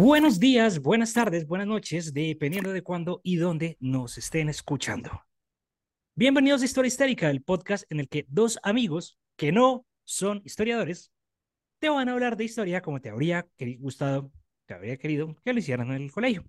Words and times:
Buenos 0.00 0.38
días, 0.38 0.78
buenas 0.78 1.12
tardes, 1.12 1.44
buenas 1.44 1.66
noches, 1.66 2.14
dependiendo 2.14 2.72
de 2.72 2.82
cuándo 2.82 3.20
y 3.24 3.34
dónde 3.34 3.76
nos 3.80 4.16
estén 4.16 4.48
escuchando. 4.48 5.24
Bienvenidos 6.14 6.62
a 6.62 6.66
Historia 6.66 6.86
Histérica, 6.86 7.28
el 7.28 7.42
podcast 7.42 7.84
en 7.90 7.98
el 7.98 8.08
que 8.08 8.24
dos 8.28 8.60
amigos 8.62 9.18
que 9.34 9.50
no 9.50 9.84
son 10.04 10.40
historiadores 10.44 11.10
te 11.80 11.88
van 11.88 12.08
a 12.08 12.12
hablar 12.12 12.36
de 12.36 12.44
historia 12.44 12.80
como 12.80 13.00
te 13.00 13.10
habría 13.10 13.48
gustado, 13.80 14.30
te 14.66 14.74
habría 14.74 14.98
querido 14.98 15.34
que 15.44 15.52
lo 15.52 15.58
hicieran 15.58 15.88
en 15.88 16.02
el 16.02 16.12
colegio. 16.12 16.44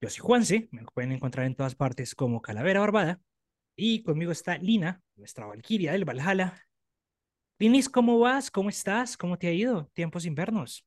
Yo 0.00 0.08
soy 0.08 0.20
Juanse, 0.20 0.68
me 0.72 0.82
pueden 0.94 1.12
encontrar 1.12 1.44
en 1.44 1.54
todas 1.54 1.74
partes 1.74 2.14
como 2.14 2.40
Calavera 2.40 2.80
Barbada, 2.80 3.20
y 3.76 4.02
conmigo 4.02 4.32
está 4.32 4.56
Lina, 4.56 5.02
nuestra 5.16 5.44
valquiria 5.44 5.92
del 5.92 6.06
Valhalla. 6.06 6.58
Linis, 7.58 7.90
¿cómo 7.90 8.18
vas? 8.18 8.50
¿Cómo 8.50 8.70
estás? 8.70 9.18
¿Cómo 9.18 9.36
te 9.36 9.48
ha 9.48 9.52
ido? 9.52 9.90
Tiempos 9.92 10.24
invernos. 10.24 10.86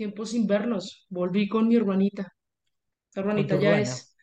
Tiempos 0.00 0.34
invernos. 0.34 1.06
Volví 1.10 1.48
con 1.48 1.68
mi 1.68 1.76
hermanita. 1.76 2.34
La 3.14 3.22
hermanita 3.22 3.56
ya 3.56 3.80
es 3.80 4.16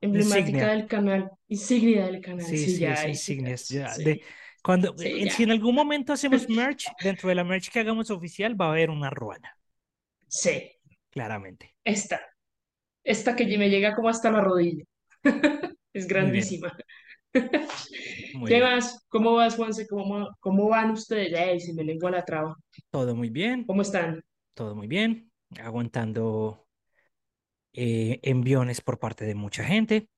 emblemática 0.00 0.68
Insignia. 0.68 0.72
del 0.72 0.86
canal, 0.88 1.30
insignia 1.48 2.06
del 2.06 2.20
canal. 2.22 2.56
Sí, 2.56 2.58
Sí, 2.58 2.68
sí, 2.68 2.78
ya 2.78 3.06
es 3.06 3.06
insignias. 3.06 3.68
Ya, 3.68 3.98
de, 3.98 4.22
cuando, 4.62 4.94
ya. 4.96 5.30
si 5.30 5.42
en 5.42 5.50
algún 5.50 5.74
momento 5.74 6.12
hacemos 6.12 6.48
merch, 6.48 6.94
dentro 6.98 7.28
de 7.28 7.34
la 7.34 7.44
merch 7.44 7.70
que 7.70 7.80
hagamos 7.80 8.10
oficial 8.10 8.60
va 8.60 8.66
a 8.66 8.70
haber 8.70 8.90
una 8.90 9.10
ruana, 9.10 9.56
Sí, 10.28 10.70
claramente. 11.10 11.74
esta. 11.84 12.20
Esta 13.04 13.36
que 13.36 13.46
me 13.58 13.70
llega 13.70 13.94
como 13.96 14.08
hasta 14.10 14.30
la 14.32 14.40
rodilla. 14.42 14.84
Es 15.94 16.06
grandísima. 16.08 16.76
muy 18.32 18.52
¿Qué 18.52 18.54
bien. 18.54 18.62
más? 18.62 19.04
¿Cómo 19.08 19.34
vas, 19.34 19.56
Juanse? 19.56 19.86
¿Cómo, 19.88 20.30
cómo 20.40 20.68
van 20.68 20.90
ustedes? 20.92 21.32
Ey, 21.38 21.60
se 21.60 21.74
me 21.74 21.84
lengua 21.84 22.10
la 22.10 22.24
traba. 22.24 22.56
Todo 22.90 23.14
muy 23.14 23.28
bien, 23.30 23.66
¿Cómo 23.66 23.82
están? 23.82 24.22
Todo 24.54 24.74
muy 24.74 24.86
bien. 24.88 25.32
Aguantando 25.60 26.66
eh, 27.72 28.20
enviones 28.22 28.80
por 28.80 28.98
parte 28.98 29.24
de 29.24 29.34
mucha 29.34 29.64
gente. 29.64 30.08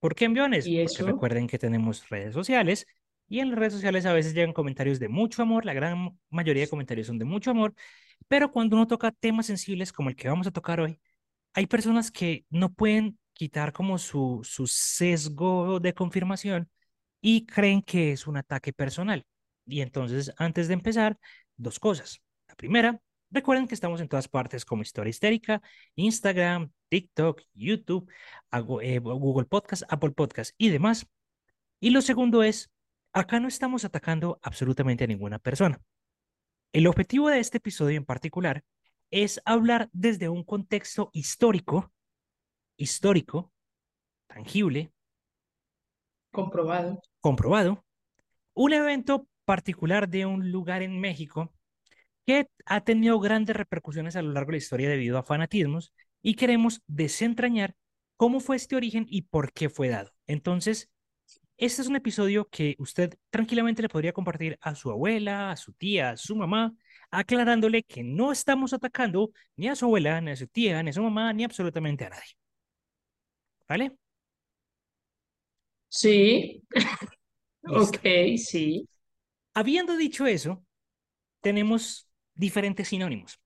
¿Por 0.00 0.14
qué 0.14 0.26
enviones? 0.26 0.72
¿Y 0.72 0.80
Porque 0.82 1.02
eso? 1.02 1.04
recuerden 1.04 1.46
que 1.48 1.58
tenemos 1.58 2.08
redes 2.10 2.34
sociales 2.34 2.86
y 3.28 3.40
en 3.40 3.50
las 3.50 3.58
redes 3.58 3.74
sociales 3.74 4.06
a 4.06 4.12
veces 4.12 4.34
llegan 4.34 4.52
comentarios 4.52 4.98
de 5.00 5.08
mucho 5.08 5.42
amor, 5.42 5.64
la 5.64 5.74
gran 5.74 6.18
mayoría 6.30 6.62
de 6.64 6.68
comentarios 6.70 7.06
son 7.08 7.18
de 7.18 7.24
mucho 7.26 7.50
amor, 7.52 7.74
pero 8.28 8.52
cuando 8.52 8.76
uno 8.76 8.86
toca 8.86 9.12
temas 9.12 9.46
sensibles 9.46 9.92
como 9.92 10.10
el 10.10 10.16
que 10.16 10.28
vamos 10.28 10.46
a 10.46 10.50
tocar 10.52 10.80
hoy, 10.80 11.00
hay 11.54 11.66
personas 11.66 12.10
que 12.12 12.46
no 12.50 12.72
pueden 12.72 13.18
quitar 13.34 13.72
como 13.72 13.98
su, 13.98 14.40
su 14.44 14.66
sesgo 14.68 15.80
de 15.80 15.94
confirmación 15.94 16.70
y 17.20 17.46
creen 17.46 17.82
que 17.82 18.12
es 18.12 18.26
un 18.26 18.36
ataque 18.36 18.72
personal. 18.72 19.26
Y 19.66 19.80
entonces, 19.82 20.32
antes 20.38 20.68
de 20.68 20.74
empezar, 20.74 21.18
dos 21.56 21.78
cosas. 21.80 22.20
La 22.48 22.54
primera, 22.56 23.00
recuerden 23.30 23.66
que 23.66 23.74
estamos 23.74 24.00
en 24.00 24.08
todas 24.08 24.28
partes 24.28 24.64
como 24.64 24.82
Historia 24.82 25.10
Histérica, 25.10 25.62
Instagram, 25.94 26.70
TikTok, 26.88 27.42
YouTube, 27.54 28.10
eh, 28.82 28.98
Google 28.98 29.46
Podcast, 29.46 29.82
Apple 29.88 30.10
Podcast 30.12 30.54
y 30.58 30.70
demás. 30.70 31.06
Y 31.80 31.90
lo 31.90 32.00
segundo 32.02 32.42
es, 32.42 32.70
acá 33.12 33.40
no 33.40 33.48
estamos 33.48 33.84
atacando 33.84 34.38
absolutamente 34.42 35.04
a 35.04 35.06
ninguna 35.06 35.38
persona. 35.38 35.80
El 36.72 36.86
objetivo 36.86 37.28
de 37.28 37.40
este 37.40 37.58
episodio 37.58 37.96
en 37.96 38.04
particular 38.04 38.64
es 39.10 39.40
hablar 39.44 39.88
desde 39.92 40.28
un 40.28 40.44
contexto 40.44 41.10
histórico, 41.12 41.92
histórico, 42.76 43.52
tangible, 44.26 44.92
Comprobado. 46.30 47.00
comprobado, 47.20 47.84
un 48.52 48.72
evento 48.74 49.26
particular 49.46 50.08
de 50.08 50.26
un 50.26 50.52
lugar 50.52 50.82
en 50.82 51.00
México 51.00 51.54
que 52.28 52.50
ha 52.66 52.82
tenido 52.82 53.18
grandes 53.20 53.56
repercusiones 53.56 54.14
a 54.14 54.20
lo 54.20 54.32
largo 54.32 54.48
de 54.48 54.56
la 54.56 54.58
historia 54.58 54.90
debido 54.90 55.16
a 55.16 55.22
fanatismos 55.22 55.94
y 56.20 56.34
queremos 56.34 56.82
desentrañar 56.86 57.74
cómo 58.18 58.40
fue 58.40 58.56
este 58.56 58.76
origen 58.76 59.06
y 59.08 59.22
por 59.22 59.50
qué 59.54 59.70
fue 59.70 59.88
dado. 59.88 60.12
Entonces, 60.26 60.90
este 61.56 61.80
es 61.80 61.88
un 61.88 61.96
episodio 61.96 62.46
que 62.50 62.76
usted 62.80 63.14
tranquilamente 63.30 63.80
le 63.80 63.88
podría 63.88 64.12
compartir 64.12 64.58
a 64.60 64.74
su 64.74 64.90
abuela, 64.90 65.52
a 65.52 65.56
su 65.56 65.72
tía, 65.72 66.10
a 66.10 66.16
su 66.18 66.36
mamá, 66.36 66.74
aclarándole 67.10 67.82
que 67.82 68.04
no 68.04 68.30
estamos 68.30 68.74
atacando 68.74 69.30
ni 69.56 69.68
a 69.68 69.74
su 69.74 69.86
abuela, 69.86 70.20
ni 70.20 70.32
a 70.32 70.36
su 70.36 70.46
tía, 70.48 70.82
ni 70.82 70.90
a 70.90 70.92
su 70.92 71.02
mamá, 71.02 71.32
ni 71.32 71.44
absolutamente 71.44 72.04
a 72.04 72.10
nadie. 72.10 72.36
¿Vale? 73.66 73.96
Sí, 75.88 76.62
ok, 77.62 78.00
sí. 78.36 78.86
Habiendo 79.54 79.96
dicho 79.96 80.26
eso, 80.26 80.62
tenemos 81.40 82.07
diferentes 82.38 82.88
sinónimos. 82.88 83.40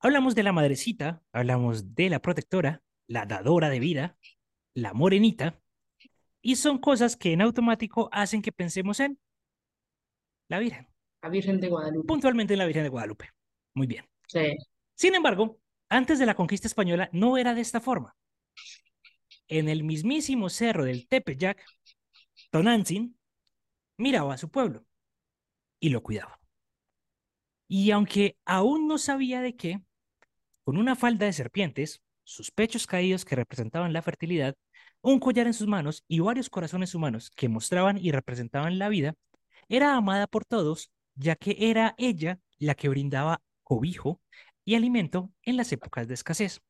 Hablamos 0.00 0.34
de 0.34 0.44
la 0.44 0.52
madrecita, 0.52 1.22
hablamos 1.32 1.94
de 1.94 2.08
la 2.08 2.20
protectora, 2.20 2.82
la 3.06 3.26
dadora 3.26 3.68
de 3.68 3.80
vida, 3.80 4.16
la 4.74 4.94
morenita, 4.94 5.60
y 6.40 6.56
son 6.56 6.78
cosas 6.78 7.16
que 7.16 7.32
en 7.32 7.42
automático 7.42 8.08
hacen 8.12 8.40
que 8.40 8.52
pensemos 8.52 9.00
en 9.00 9.18
la 10.48 10.60
Virgen, 10.60 10.88
La 11.20 11.28
Virgen 11.28 11.60
de 11.60 11.68
Guadalupe. 11.68 12.06
puntualmente 12.06 12.54
en 12.54 12.58
la 12.58 12.66
Virgen 12.66 12.84
de 12.84 12.88
Guadalupe. 12.88 13.30
Muy 13.74 13.86
bien. 13.86 14.08
Sí. 14.28 14.56
Sin 14.94 15.14
embargo, 15.14 15.58
antes 15.88 16.18
de 16.18 16.26
la 16.26 16.34
conquista 16.34 16.68
española 16.68 17.10
no 17.12 17.36
era 17.36 17.54
de 17.54 17.60
esta 17.60 17.80
forma. 17.80 18.16
En 19.48 19.68
el 19.68 19.82
mismísimo 19.82 20.48
cerro 20.48 20.84
del 20.84 21.08
Tepeyac, 21.08 21.64
Tonantzin 22.50 23.18
miraba 23.96 24.34
a 24.34 24.38
su 24.38 24.48
pueblo 24.50 24.86
y 25.80 25.88
lo 25.90 26.02
cuidaba. 26.02 26.38
Y 27.68 27.90
aunque 27.90 28.36
aún 28.46 28.88
no 28.88 28.98
sabía 28.98 29.42
de 29.42 29.54
qué, 29.54 29.82
con 30.64 30.78
una 30.78 30.96
falda 30.96 31.26
de 31.26 31.32
serpientes, 31.32 32.02
sus 32.24 32.50
pechos 32.50 32.86
caídos 32.86 33.24
que 33.24 33.36
representaban 33.36 33.92
la 33.92 34.02
fertilidad, 34.02 34.56
un 35.00 35.20
collar 35.20 35.46
en 35.46 35.54
sus 35.54 35.66
manos 35.66 36.04
y 36.08 36.20
varios 36.20 36.50
corazones 36.50 36.94
humanos 36.94 37.30
que 37.30 37.48
mostraban 37.48 37.98
y 37.98 38.10
representaban 38.10 38.78
la 38.78 38.88
vida, 38.88 39.14
era 39.68 39.94
amada 39.96 40.26
por 40.26 40.44
todos, 40.44 40.90
ya 41.14 41.36
que 41.36 41.56
era 41.58 41.94
ella 41.98 42.40
la 42.58 42.74
que 42.74 42.88
brindaba 42.88 43.42
cobijo 43.62 44.20
y 44.64 44.74
alimento 44.74 45.30
en 45.42 45.56
las 45.56 45.72
épocas 45.72 46.08
de 46.08 46.14
escasez. 46.14 46.62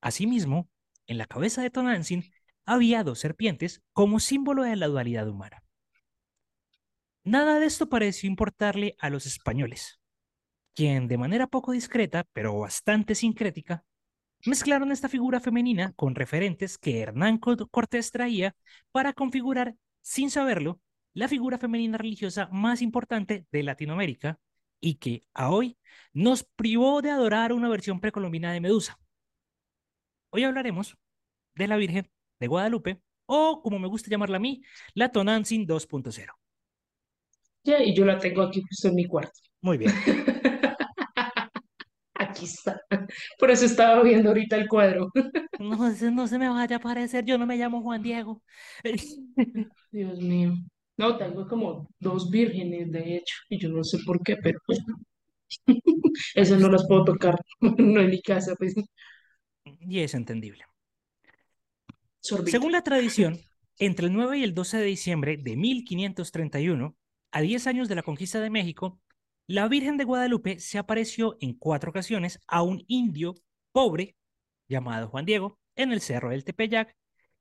Asimismo, 0.00 0.68
en 1.06 1.18
la 1.18 1.26
cabeza 1.26 1.62
de 1.62 1.70
Tonantzin 1.70 2.30
había 2.64 3.02
dos 3.04 3.18
serpientes 3.18 3.82
como 3.92 4.20
símbolo 4.20 4.62
de 4.62 4.76
la 4.76 4.86
dualidad 4.86 5.28
humana. 5.28 5.62
Nada 7.24 7.58
de 7.58 7.66
esto 7.66 7.88
pareció 7.88 8.28
importarle 8.28 8.96
a 8.98 9.10
los 9.10 9.26
españoles, 9.26 10.00
quien 10.74 11.08
de 11.08 11.18
manera 11.18 11.46
poco 11.46 11.72
discreta, 11.72 12.24
pero 12.32 12.58
bastante 12.58 13.14
sincrética, 13.14 13.84
mezclaron 14.46 14.92
esta 14.92 15.08
figura 15.08 15.40
femenina 15.40 15.92
con 15.94 16.14
referentes 16.14 16.78
que 16.78 17.00
Hernán 17.00 17.38
Cortés 17.38 18.10
traía 18.12 18.54
para 18.92 19.12
configurar, 19.12 19.74
sin 20.00 20.30
saberlo, 20.30 20.80
la 21.12 21.28
figura 21.28 21.58
femenina 21.58 21.98
religiosa 21.98 22.48
más 22.52 22.80
importante 22.80 23.46
de 23.50 23.62
Latinoamérica 23.62 24.38
y 24.80 24.94
que 24.94 25.22
a 25.34 25.50
hoy 25.50 25.76
nos 26.12 26.44
privó 26.44 27.02
de 27.02 27.10
adorar 27.10 27.52
una 27.52 27.68
versión 27.68 28.00
precolombina 28.00 28.52
de 28.52 28.60
Medusa. 28.60 28.98
Hoy 30.30 30.44
hablaremos 30.44 30.96
de 31.54 31.68
la 31.68 31.76
Virgen 31.76 32.10
de 32.38 32.46
Guadalupe, 32.46 33.00
o 33.26 33.60
como 33.62 33.78
me 33.78 33.88
gusta 33.88 34.10
llamarla 34.10 34.36
a 34.36 34.40
mí, 34.40 34.62
la 34.94 35.10
Tonantzin 35.10 35.66
2.0. 35.66 36.32
Ya, 37.64 37.82
y 37.82 37.94
yo 37.94 38.04
la 38.04 38.18
tengo 38.18 38.42
aquí 38.42 38.62
justo 38.68 38.88
en 38.88 38.94
mi 38.94 39.06
cuarto. 39.06 39.40
Muy 39.62 39.78
bien. 39.78 39.92
Aquí 42.14 42.44
está. 42.46 42.80
Por 43.38 43.50
eso 43.50 43.64
estaba 43.64 44.02
viendo 44.02 44.28
ahorita 44.30 44.56
el 44.56 44.68
cuadro. 44.68 45.10
No, 45.58 45.76
no 46.12 46.26
se 46.28 46.38
me 46.38 46.48
vaya 46.48 46.76
a 46.76 46.78
aparecer, 46.78 47.24
yo 47.24 47.36
no 47.36 47.44
me 47.44 47.56
llamo 47.56 47.82
Juan 47.82 48.00
Diego. 48.00 48.42
Dios 49.90 50.20
mío. 50.20 50.54
No, 50.96 51.16
tengo 51.16 51.46
como 51.48 51.88
dos 51.98 52.30
vírgenes, 52.30 52.92
de 52.92 53.16
hecho, 53.16 53.34
y 53.48 53.58
yo 53.58 53.68
no 53.68 53.82
sé 53.82 53.98
por 54.06 54.22
qué, 54.22 54.36
pero 54.36 54.58
pues, 54.66 54.78
esas 56.34 56.60
no 56.60 56.68
las 56.68 56.86
puedo 56.86 57.04
tocar, 57.04 57.34
no 57.60 58.00
en 58.00 58.10
mi 58.10 58.20
casa, 58.22 58.54
pues, 58.56 58.74
Y 59.80 60.00
es 60.00 60.14
entendible. 60.14 60.64
sorbito. 62.20 62.50
Según 62.50 62.72
la 62.72 62.82
tradición, 62.82 63.38
entre 63.78 64.06
el 64.06 64.12
9 64.12 64.38
y 64.38 64.44
el 64.44 64.54
12 64.54 64.78
de 64.78 64.84
diciembre 64.84 65.36
de 65.36 65.56
1531, 65.56 66.96
a 67.30 67.40
10 67.40 67.66
años 67.66 67.88
de 67.88 67.94
la 67.94 68.02
conquista 68.02 68.40
de 68.40 68.50
México, 68.50 69.00
la 69.46 69.66
Virgen 69.68 69.96
de 69.96 70.04
Guadalupe 70.04 70.60
se 70.60 70.78
apareció 70.78 71.36
en 71.40 71.54
cuatro 71.54 71.90
ocasiones 71.90 72.40
a 72.46 72.62
un 72.62 72.84
indio 72.86 73.34
pobre 73.72 74.16
llamado 74.68 75.08
Juan 75.08 75.24
Diego 75.24 75.58
en 75.74 75.92
el 75.92 76.00
Cerro 76.00 76.30
del 76.30 76.44
Tepeyac, 76.44 76.94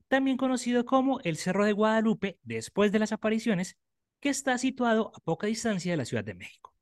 también 0.08 0.38
conocido 0.38 0.86
como 0.86 1.20
el 1.22 1.38
Cerro 1.38 1.66
de 1.66 1.74
Guadalupe 1.74 2.40
después 2.44 2.92
de 2.92 3.00
las 3.00 3.12
apariciones, 3.12 3.78
que 4.20 4.30
está 4.30 4.58
situado 4.58 5.12
a 5.16 5.20
poca 5.20 5.48
distancia 5.48 5.92
de 5.92 5.98
la 5.98 6.06
Ciudad 6.06 6.24
de 6.24 6.34
México. 6.34 6.74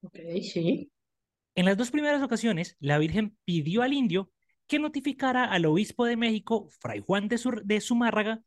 Ok, 0.00 0.16
sí. 0.42 0.90
En 1.54 1.66
las 1.66 1.76
dos 1.76 1.90
primeras 1.90 2.22
ocasiones, 2.22 2.76
la 2.80 2.98
Virgen 2.98 3.36
pidió 3.44 3.82
al 3.82 3.92
indio 3.92 4.30
que 4.66 4.78
notificara 4.78 5.44
al 5.44 5.66
obispo 5.66 6.06
de 6.06 6.16
México, 6.16 6.68
Fray 6.80 7.00
Juan 7.00 7.28
de, 7.28 7.36
Sur 7.36 7.62
de 7.64 7.80
Zumárraga, 7.80 8.42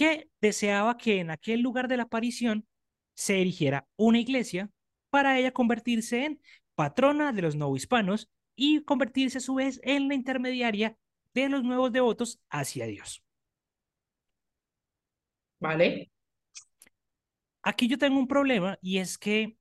que 0.00 0.30
deseaba 0.40 0.96
que 0.96 1.20
en 1.20 1.30
aquel 1.30 1.60
lugar 1.60 1.86
de 1.88 1.98
la 1.98 2.04
aparición 2.04 2.66
se 3.14 3.40
erigiera 3.42 3.86
una 3.96 4.18
iglesia 4.18 4.70
para 5.10 5.38
ella 5.38 5.52
convertirse 5.52 6.24
en 6.24 6.40
patrona 6.74 7.32
de 7.34 7.42
los 7.42 7.54
novohispanos 7.56 8.30
y 8.56 8.82
convertirse 8.84 9.38
a 9.38 9.42
su 9.42 9.56
vez 9.56 9.78
en 9.84 10.08
la 10.08 10.14
intermediaria 10.14 10.96
de 11.34 11.50
los 11.50 11.62
nuevos 11.64 11.92
devotos 11.92 12.40
hacia 12.48 12.86
Dios. 12.86 13.22
¿Vale? 15.58 16.10
Aquí 17.62 17.88
yo 17.88 17.98
tengo 17.98 18.18
un 18.18 18.28
problema 18.28 18.78
y 18.82 18.98
es 18.98 19.18
que, 19.18 19.56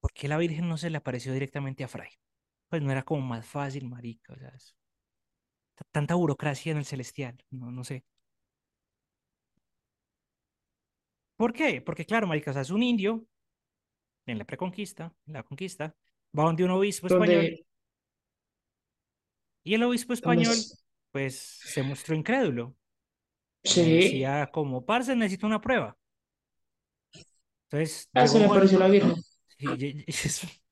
¿por 0.00 0.12
qué 0.12 0.28
la 0.28 0.38
Virgen 0.38 0.68
no 0.68 0.76
se 0.78 0.90
le 0.90 0.98
apareció 0.98 1.32
directamente 1.32 1.84
a 1.84 1.88
Fray? 1.88 2.10
Pues 2.68 2.82
no 2.82 2.92
era 2.92 3.02
como 3.04 3.22
más 3.22 3.46
fácil, 3.46 3.86
marica, 3.88 4.34
o 4.34 4.38
sea, 4.38 4.50
es- 4.50 4.76
tanta 5.92 6.14
burocracia 6.16 6.72
en 6.72 6.78
el 6.78 6.84
celestial, 6.84 7.36
no, 7.50 7.70
no 7.70 7.84
sé. 7.84 8.04
¿Por 11.36 11.52
qué? 11.52 11.80
Porque 11.82 12.06
claro, 12.06 12.26
marica, 12.26 12.50
o 12.50 12.54
sea, 12.54 12.62
es 12.62 12.70
un 12.70 12.82
indio 12.82 13.26
en 14.26 14.38
la 14.38 14.44
preconquista, 14.44 15.12
en 15.26 15.32
la 15.34 15.42
conquista, 15.42 15.94
va 16.38 16.44
donde 16.44 16.64
un 16.64 16.70
obispo 16.70 17.06
español 17.06 17.58
y 19.62 19.74
el 19.74 19.82
obispo 19.82 20.12
español, 20.12 20.52
es- 20.52 20.84
pues, 21.10 21.38
se 21.64 21.82
mostró 21.82 22.14
incrédulo. 22.14 22.76
Sí, 23.64 23.94
decía 23.94 24.50
como, 24.52 24.84
parce, 24.84 25.16
necesito 25.16 25.46
una 25.46 25.60
prueba. 25.60 25.96
Entonces 27.70 28.08
ah, 28.14 28.26
se 28.26 28.38
le 28.38 28.44
apareció 28.46 28.78
la 28.78 28.88
Virgen. 28.88 29.14
sí, 29.58 30.04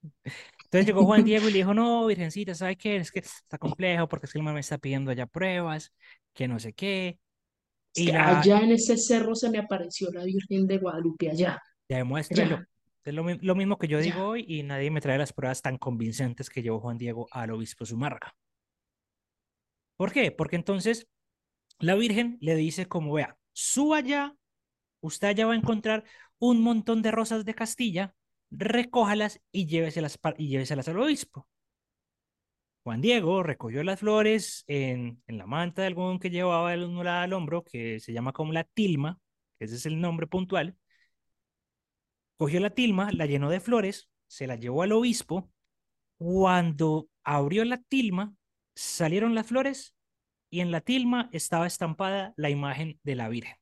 Entonces 0.64 0.86
llegó 0.86 1.04
Juan 1.04 1.24
Diego 1.24 1.48
y 1.48 1.52
le 1.52 1.58
dijo, 1.58 1.74
no, 1.74 2.06
Virgencita, 2.06 2.54
¿sabe 2.54 2.76
qué? 2.76 2.96
Es 2.96 3.12
que 3.12 3.20
está 3.20 3.58
complejo 3.58 4.08
porque 4.08 4.26
es 4.26 4.32
que 4.32 4.38
el 4.38 4.44
mamá 4.44 4.54
me 4.54 4.60
está 4.60 4.78
pidiendo 4.78 5.10
allá 5.10 5.26
pruebas, 5.26 5.92
que 6.32 6.48
no 6.48 6.58
sé 6.58 6.72
qué. 6.72 7.18
Es 7.94 8.02
Y 8.02 8.04
que 8.04 8.12
la, 8.12 8.22
allá 8.22 8.60
en 8.60 8.72
ese 8.72 8.96
cerro 8.98 9.34
se 9.34 9.50
me 9.50 9.58
apareció 9.58 10.10
la 10.12 10.24
Virgen 10.24 10.66
de 10.66 10.78
Guadalupe, 10.78 11.30
allá, 11.30 11.58
ya 12.28 12.36
allá, 12.36 12.58
demuéstrelo. 12.58 12.66
Es 13.04 13.14
lo, 13.14 13.22
mi- 13.24 13.38
lo 13.38 13.54
mismo 13.54 13.78
que 13.78 13.88
yo 13.88 14.00
digo 14.00 14.24
hoy 14.26 14.44
y 14.48 14.62
nadie 14.62 14.90
me 14.90 15.00
trae 15.00 15.18
las 15.18 15.32
pruebas 15.32 15.62
tan 15.62 15.78
convincentes 15.78 16.50
que 16.50 16.62
llevó 16.62 16.80
Juan 16.80 16.98
Diego 16.98 17.28
al 17.30 17.50
obispo 17.52 17.84
Zumárraga. 17.86 18.34
¿Por 19.96 20.12
qué? 20.12 20.32
Porque 20.32 20.56
entonces 20.56 21.08
la 21.80 21.94
Virgen 21.96 22.38
le 22.40 22.56
dice 22.56 22.86
como, 22.88 23.14
vea, 23.14 23.38
suba 23.52 23.98
allá, 23.98 24.36
usted 25.00 25.28
allá 25.28 25.46
va 25.46 25.54
a 25.54 25.56
encontrar 25.56 26.04
un 26.38 26.62
montón 26.62 27.02
de 27.02 27.10
rosas 27.12 27.44
de 27.44 27.54
Castilla, 27.56 28.14
recójalas 28.50 29.40
y 29.52 29.66
lléveselas, 29.66 30.18
y 30.38 30.48
lléveselas 30.48 30.88
al 30.88 31.00
obispo. 31.00 31.48
Juan 32.84 33.00
Diego 33.00 33.42
recogió 33.42 33.84
las 33.84 34.00
flores 34.00 34.64
en, 34.66 35.22
en 35.26 35.38
la 35.38 35.46
manta 35.46 35.82
de 35.82 35.88
algún 35.88 36.18
que 36.18 36.30
llevaba 36.30 36.74
el 36.74 36.82
uno 36.82 37.02
al 37.08 37.32
hombro, 37.32 37.62
que 37.62 38.00
se 38.00 38.12
llama 38.12 38.32
como 38.32 38.52
la 38.52 38.64
tilma, 38.64 39.20
que 39.58 39.66
ese 39.66 39.76
es 39.76 39.86
el 39.86 40.00
nombre 40.00 40.26
puntual. 40.26 40.76
Cogió 42.36 42.58
la 42.58 42.70
tilma, 42.70 43.12
la 43.12 43.26
llenó 43.26 43.50
de 43.50 43.60
flores, 43.60 44.08
se 44.26 44.48
la 44.48 44.56
llevó 44.56 44.82
al 44.82 44.92
obispo. 44.92 45.48
Cuando 46.18 47.08
abrió 47.22 47.64
la 47.64 47.78
tilma, 47.78 48.34
salieron 48.74 49.34
las 49.34 49.46
flores 49.46 49.94
y 50.50 50.60
en 50.60 50.72
la 50.72 50.80
tilma 50.80 51.28
estaba 51.32 51.66
estampada 51.66 52.34
la 52.36 52.50
imagen 52.50 52.98
de 53.04 53.14
la 53.14 53.28
Virgen. 53.28 53.54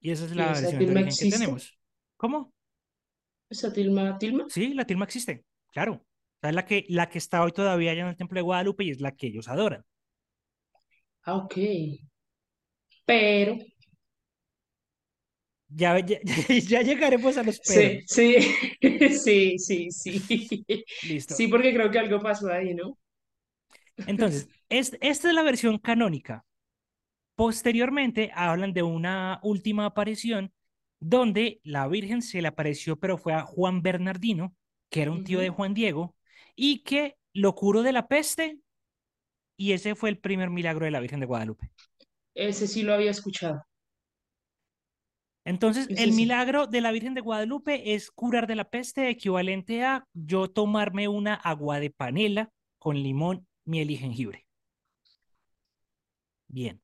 Y 0.00 0.10
esa 0.10 0.26
es 0.26 0.32
¿Y 0.32 0.34
la 0.34 0.46
versión 0.46 0.78
que 0.78 1.30
tenemos. 1.30 1.78
¿Cómo? 2.16 2.52
¿Esa 3.48 3.72
tilma, 3.72 4.16
tilma? 4.18 4.46
Sí, 4.48 4.74
la 4.74 4.84
tilma 4.84 5.04
existe, 5.04 5.44
claro. 5.72 5.94
O 5.94 6.06
sea, 6.40 6.50
es 6.50 6.56
la 6.56 6.64
que, 6.66 6.84
la 6.88 7.08
que 7.08 7.18
está 7.18 7.42
hoy 7.42 7.52
todavía 7.52 7.92
allá 7.92 8.02
en 8.02 8.08
el 8.08 8.16
Templo 8.16 8.36
de 8.38 8.42
Guadalupe 8.42 8.84
y 8.84 8.90
es 8.90 9.00
la 9.00 9.12
que 9.16 9.28
ellos 9.28 9.48
adoran. 9.48 9.84
Ah, 11.24 11.34
ok. 11.36 11.56
Pero, 13.06 13.58
Ya, 15.68 15.98
ya, 16.06 16.18
ya 16.70 16.82
llegaremos 16.82 17.36
a 17.38 17.42
los 17.42 17.60
sí, 17.60 18.00
peros. 18.04 18.04
sí, 18.06 18.36
sí, 19.24 19.58
sí, 19.58 19.90
sí. 19.90 20.26
Listo. 21.02 21.34
Sí, 21.36 21.48
porque 21.48 21.72
creo 21.74 21.90
que 21.90 21.98
algo 21.98 22.20
pasó 22.20 22.50
ahí, 22.52 22.74
¿no? 22.74 22.98
Entonces, 24.06 24.48
es, 24.68 24.96
esta 25.00 25.28
es 25.28 25.34
la 25.34 25.42
versión 25.42 25.78
canónica. 25.78 26.44
Posteriormente 27.36 28.32
hablan 28.34 28.72
de 28.72 28.82
una 28.82 29.40
última 29.42 29.86
aparición 29.86 30.52
donde 31.00 31.60
la 31.64 31.88
Virgen 31.88 32.22
se 32.22 32.42
le 32.42 32.48
apareció, 32.48 32.98
pero 32.98 33.18
fue 33.18 33.34
a 33.34 33.42
Juan 33.42 33.82
Bernardino, 33.82 34.56
que 34.92 35.02
era 35.02 35.12
un 35.12 35.24
tío 35.24 35.40
de. 35.40 35.50
Juan 35.50 35.74
Diego, 35.74 36.16
y 36.56 36.84
que 36.84 37.16
lo 37.34 37.56
curó 37.56 37.82
de 37.82 37.92
la 37.92 38.08
peste, 38.08 38.60
y 39.56 39.72
ese 39.72 39.94
fue 39.94 40.10
el 40.10 40.18
primer 40.18 40.50
milagro 40.50 40.84
de 40.84 40.90
la 40.90 41.00
Virgen 41.00 41.20
de 41.20 41.26
Guadalupe. 41.26 41.72
Ese 42.34 42.68
sí 42.68 42.82
lo 42.82 42.92
había 42.92 43.10
escuchado. 43.10 43.62
Entonces, 45.44 45.88
Ese 45.88 45.96
el 45.96 46.12
sí. 46.12 46.16
milagro 46.16 46.66
de 46.66 46.80
la 46.80 46.92
Virgen 46.92 47.14
de 47.14 47.20
Guadalupe 47.20 47.94
es 47.94 48.10
curar 48.10 48.46
de 48.46 48.56
la 48.56 48.70
peste, 48.70 49.08
equivalente 49.08 49.84
a 49.84 50.06
yo 50.14 50.48
tomarme 50.50 51.08
una 51.08 51.34
agua 51.34 51.80
de 51.80 51.90
panela 51.90 52.50
con 52.78 52.96
limón, 53.02 53.46
miel 53.64 53.90
y 53.90 53.96
jengibre. 53.96 54.46
Bien. 56.48 56.81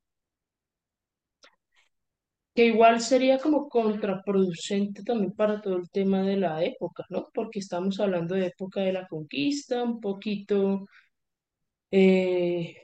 Que 2.59 2.67
igual 2.67 3.01
sería 3.01 3.39
como 3.39 3.69
contraproducente 3.69 5.05
también 5.05 5.33
para 5.33 5.61
todo 5.63 5.77
el 5.77 5.89
tema 5.91 6.23
de 6.23 6.37
la 6.37 6.65
época, 6.65 7.05
¿no? 7.09 7.29
Porque 7.33 7.61
estamos 7.61 8.01
hablando 8.01 8.35
de 8.35 8.47
época 8.47 8.81
de 8.81 8.93
la 8.93 9.07
conquista, 9.07 9.85
un 9.85 10.01
poquito, 10.01 10.87
eh, 11.91 12.77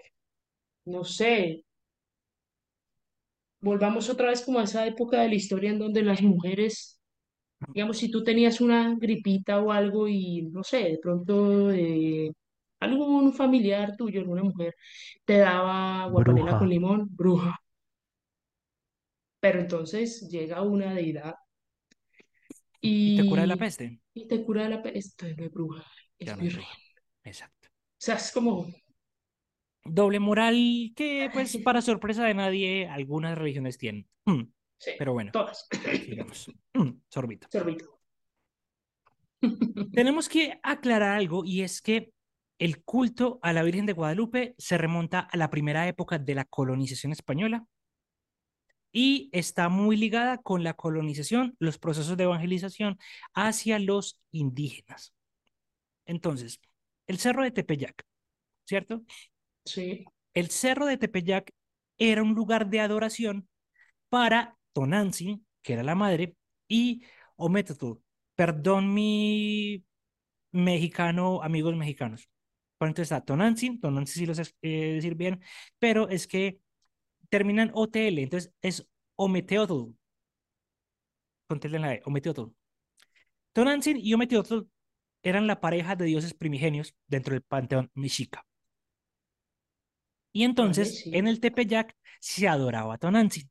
no 0.86 1.04
sé, 1.04 1.64
volvamos 3.60 4.08
otra 4.10 4.28
vez 4.28 4.42
como 4.44 4.60
a 4.60 4.64
esa 4.64 4.86
época 4.86 5.20
de 5.20 5.28
la 5.28 5.34
historia 5.34 5.70
en 5.70 5.78
donde 5.78 6.02
las 6.02 6.22
mujeres, 6.22 7.00
digamos, 7.74 7.98
si 7.98 8.10
tú 8.10 8.24
tenías 8.24 8.60
una 8.60 8.94
gripita 8.96 9.60
o 9.60 9.72
algo 9.72 10.08
y, 10.08 10.42
no 10.52 10.64
sé, 10.64 10.78
de 10.84 10.98
pronto 11.02 11.72
eh, 11.72 12.32
algún 12.80 13.32
familiar 13.34 13.96
tuyo, 13.96 14.20
alguna 14.20 14.44
mujer, 14.44 14.74
te 15.24 15.38
daba 15.38 16.04
aguapanela 16.04 16.56
con 16.56 16.68
limón, 16.70 17.08
bruja. 17.10 17.63
Pero 19.44 19.60
entonces 19.60 20.26
llega 20.30 20.62
una 20.62 20.94
deidad 20.94 21.34
¿Y 22.80 23.14
te 23.14 23.26
cura 23.26 23.42
de 23.42 23.46
la 23.48 23.56
peste? 23.58 24.00
y 24.14 24.26
te 24.26 24.42
cura 24.42 24.62
de 24.62 24.70
la 24.70 24.82
peste. 24.82 24.98
Esto 24.98 25.26
no 25.36 25.44
es 25.44 25.52
bruja, 25.52 25.84
Ya 26.18 26.32
es 26.32 26.38
no 26.38 26.42
virgen. 26.44 26.60
bruja. 26.62 26.78
Exacto. 27.24 27.68
O 27.68 27.98
sea, 27.98 28.14
es 28.14 28.32
como, 28.32 28.72
Doble 29.84 30.18
moral 30.18 30.94
que, 30.96 31.28
pues, 31.30 31.58
para 31.58 31.82
sorpresa 31.82 32.24
de 32.24 32.32
nadie, 32.32 32.88
algunas 32.88 33.36
religiones 33.36 33.76
tienen. 33.76 34.08
Mm, 34.24 34.44
sí, 34.78 34.92
Pero 34.98 35.12
bueno, 35.12 35.30
todas. 35.30 35.68
Mm, 36.72 36.88
Sorbito. 37.10 37.46
Sorbito. 37.52 38.00
Tenemos 39.92 40.30
que 40.30 40.58
aclarar 40.62 41.10
algo 41.10 41.44
y 41.44 41.60
es 41.60 41.82
que 41.82 42.14
el 42.58 42.82
culto 42.82 43.40
a 43.42 43.52
la 43.52 43.62
Virgen 43.62 43.84
de 43.84 43.92
Guadalupe 43.92 44.54
se 44.56 44.78
remonta 44.78 45.20
a 45.20 45.36
la 45.36 45.50
primera 45.50 45.86
época 45.86 46.18
de 46.18 46.34
la 46.34 46.46
colonización 46.46 47.12
española 47.12 47.66
y 48.94 49.28
está 49.32 49.68
muy 49.68 49.96
ligada 49.96 50.38
con 50.38 50.62
la 50.62 50.74
colonización, 50.74 51.56
los 51.58 51.78
procesos 51.78 52.16
de 52.16 52.24
evangelización 52.24 52.96
hacia 53.34 53.80
los 53.80 54.20
indígenas. 54.30 55.12
Entonces, 56.06 56.60
el 57.08 57.18
cerro 57.18 57.42
de 57.42 57.50
Tepeyac, 57.50 58.04
¿cierto? 58.64 59.02
Sí, 59.64 60.04
El 60.32 60.50
cerro 60.50 60.86
de 60.86 60.96
Tepeyac 60.96 61.50
era 61.98 62.22
un 62.22 62.34
lugar 62.34 62.68
de 62.68 62.80
adoración 62.80 63.48
para 64.10 64.56
Tonantzin, 64.72 65.44
que 65.62 65.72
era 65.74 65.82
la 65.82 65.96
madre, 65.96 66.36
y 66.68 67.02
Ometetl. 67.36 67.94
Perdón 68.36 68.94
mi 68.94 69.84
mexicano, 70.52 71.42
amigos 71.42 71.76
mexicanos. 71.76 72.28
Por 72.78 72.88
entonces 72.88 73.12
está 73.12 73.24
Tonantzin, 73.24 73.80
Tonantzin 73.80 74.20
sí 74.22 74.26
lo 74.26 74.34
sé 74.34 74.42
eh, 74.62 74.94
decir 74.94 75.16
bien, 75.16 75.42
pero 75.78 76.08
es 76.08 76.26
que 76.28 76.60
terminan 77.34 77.72
OTL, 77.74 78.20
entonces 78.20 78.52
es 78.62 78.86
Ometeotl, 79.16 79.92
con 81.48 81.60
en 81.60 81.82
la 81.82 81.94
E, 81.94 82.02
Ometeotl. 82.04 82.44
Tonantzin 83.52 83.96
y 83.96 84.14
Ometeotl 84.14 84.60
eran 85.20 85.48
la 85.48 85.60
pareja 85.60 85.96
de 85.96 86.04
dioses 86.04 86.32
primigenios 86.32 86.94
dentro 87.08 87.34
del 87.34 87.42
panteón 87.42 87.90
mexica. 87.94 88.46
Y 90.30 90.44
entonces 90.44 91.04
en 91.06 91.26
el 91.26 91.40
Tepeyac 91.40 91.96
se 92.20 92.46
adoraba 92.46 92.94
a 92.94 92.98
Tonantzin. 92.98 93.50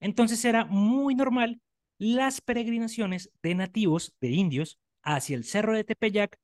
Entonces 0.00 0.42
era 0.46 0.64
muy 0.64 1.14
normal 1.14 1.60
las 1.98 2.40
peregrinaciones 2.40 3.30
de 3.42 3.56
nativos, 3.56 4.14
de 4.22 4.30
indios, 4.30 4.78
hacia 5.02 5.36
el 5.36 5.44
cerro 5.44 5.74
de 5.74 5.84
Tepeyac 5.84 6.38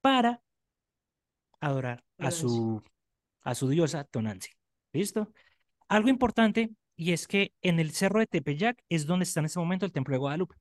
para 0.00 0.42
adorar 1.60 2.02
a 2.18 2.32
su, 2.32 2.82
a 3.42 3.54
su 3.54 3.68
diosa 3.68 4.02
Tonantzin. 4.02 4.54
¿Listo? 4.92 5.32
Algo 5.92 6.08
importante 6.08 6.70
y 6.96 7.12
es 7.12 7.28
que 7.28 7.52
en 7.60 7.78
el 7.78 7.90
cerro 7.90 8.20
de 8.20 8.26
Tepeyac 8.26 8.82
es 8.88 9.04
donde 9.04 9.24
está 9.24 9.40
en 9.40 9.46
este 9.46 9.58
momento 9.58 9.84
el 9.84 9.92
templo 9.92 10.14
de 10.14 10.20
Guadalupe. 10.20 10.56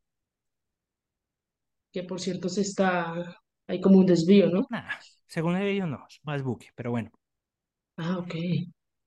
Que 1.93 2.03
por 2.03 2.19
cierto 2.19 2.49
se 2.49 2.59
está, 2.59 3.41
hay 3.65 3.79
como 3.79 3.99
un 3.99 4.05
desvío, 4.05 4.49
¿no? 4.49 4.67
Nada, 4.69 4.99
según 5.27 5.55
ellos 5.55 5.87
no, 5.87 6.05
más 6.23 6.43
buque, 6.43 6.71
pero 6.75 6.91
bueno. 6.91 7.11
Ah, 7.95 8.17
ok. 8.17 8.35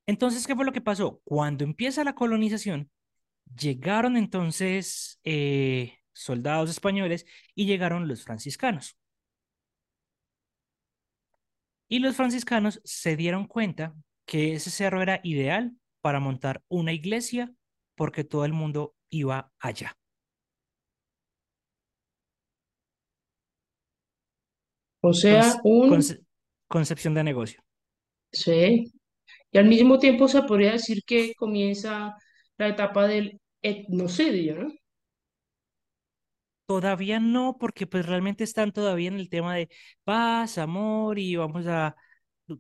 Entonces, 0.07 0.47
¿qué 0.47 0.57
fue 0.57 0.65
lo 0.65 0.73
que 0.73 0.81
pasó? 0.81 1.21
Cuando 1.25 1.63
empieza 1.63 2.05
la 2.05 2.15
colonización, 2.15 2.91
llegaron 3.55 4.17
entonces 4.17 5.21
eh, 5.25 5.99
soldados 6.15 6.71
españoles 6.71 7.27
y 7.55 7.67
llegaron 7.67 8.09
los 8.09 8.25
franciscanos. 8.25 8.97
Y 11.87 11.99
los 11.99 12.17
franciscanos 12.17 12.81
se 12.83 13.15
dieron 13.15 13.47
cuenta 13.47 13.95
que 14.25 14.55
ese 14.55 14.71
cerro 14.71 15.03
era 15.03 15.21
ideal 15.23 15.77
para 16.05 16.21
montar 16.21 16.63
una 16.69 16.93
iglesia 16.93 17.55
porque 17.97 18.25
todo 18.25 18.45
el 18.45 18.53
mundo 18.53 18.95
iba 19.11 19.51
allá. 19.59 19.97
O 25.03 25.13
sea, 25.13 25.61
un, 25.63 25.91
conce- 25.91 26.25
concepción 26.69 27.15
de 27.15 27.25
negocio. 27.25 27.61
sí, 28.33 28.93
y 29.53 29.59
al 29.59 29.67
mismo 29.67 29.99
tiempo 29.99 30.29
se 30.29 30.43
podría 30.45 30.73
decir 30.75 31.03
que 31.07 31.35
comienza 31.37 32.17
la 32.59 32.69
etapa 32.69 33.07
del 33.09 33.41
etnocidio, 33.63 34.57
¿no? 34.65 34.73
Todavía 36.67 37.21
no, 37.21 37.59
porque 37.61 37.87
pues 37.87 38.07
realmente 38.07 38.43
están 38.45 38.73
todavía 38.73 39.09
en 39.09 39.17
el 39.17 39.29
tema 39.29 39.55
de 39.55 39.69
paz, 40.05 40.57
amor 40.59 41.19
y 41.19 41.37
vamos 41.37 41.67
a... 41.67 41.95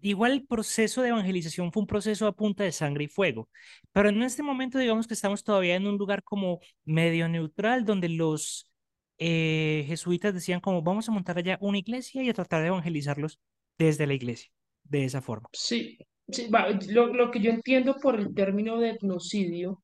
Igual 0.00 0.32
el 0.32 0.46
proceso 0.46 1.02
de 1.02 1.10
evangelización 1.10 1.70
fue 1.72 1.82
un 1.82 1.86
proceso 1.86 2.26
a 2.26 2.32
punta 2.32 2.64
de 2.64 2.72
sangre 2.72 3.04
y 3.04 3.08
fuego, 3.08 3.50
pero 3.92 4.08
en 4.08 4.22
este 4.22 4.42
momento 4.42 4.78
digamos 4.78 5.06
que 5.06 5.14
estamos 5.14 5.44
todavía 5.44 5.76
en 5.76 5.86
un 5.86 5.98
lugar 5.98 6.22
como 6.22 6.60
medio 6.84 7.28
neutral, 7.28 7.84
donde 7.84 8.08
los 8.08 8.70
eh, 9.18 9.84
jesuitas 9.86 10.32
decían 10.32 10.60
como 10.60 10.82
vamos 10.82 11.08
a 11.08 11.12
montar 11.12 11.36
allá 11.36 11.58
una 11.60 11.78
iglesia 11.78 12.22
y 12.22 12.30
a 12.30 12.34
tratar 12.34 12.62
de 12.62 12.68
evangelizarlos 12.68 13.38
desde 13.78 14.06
la 14.06 14.14
iglesia, 14.14 14.50
de 14.84 15.04
esa 15.04 15.20
forma. 15.20 15.48
Sí, 15.52 15.98
sí, 16.28 16.48
lo, 16.88 17.12
lo 17.12 17.30
que 17.30 17.40
yo 17.40 17.50
entiendo 17.50 17.96
por 18.00 18.18
el 18.18 18.34
término 18.34 18.78
de 18.78 18.90
etnocidio, 18.90 19.82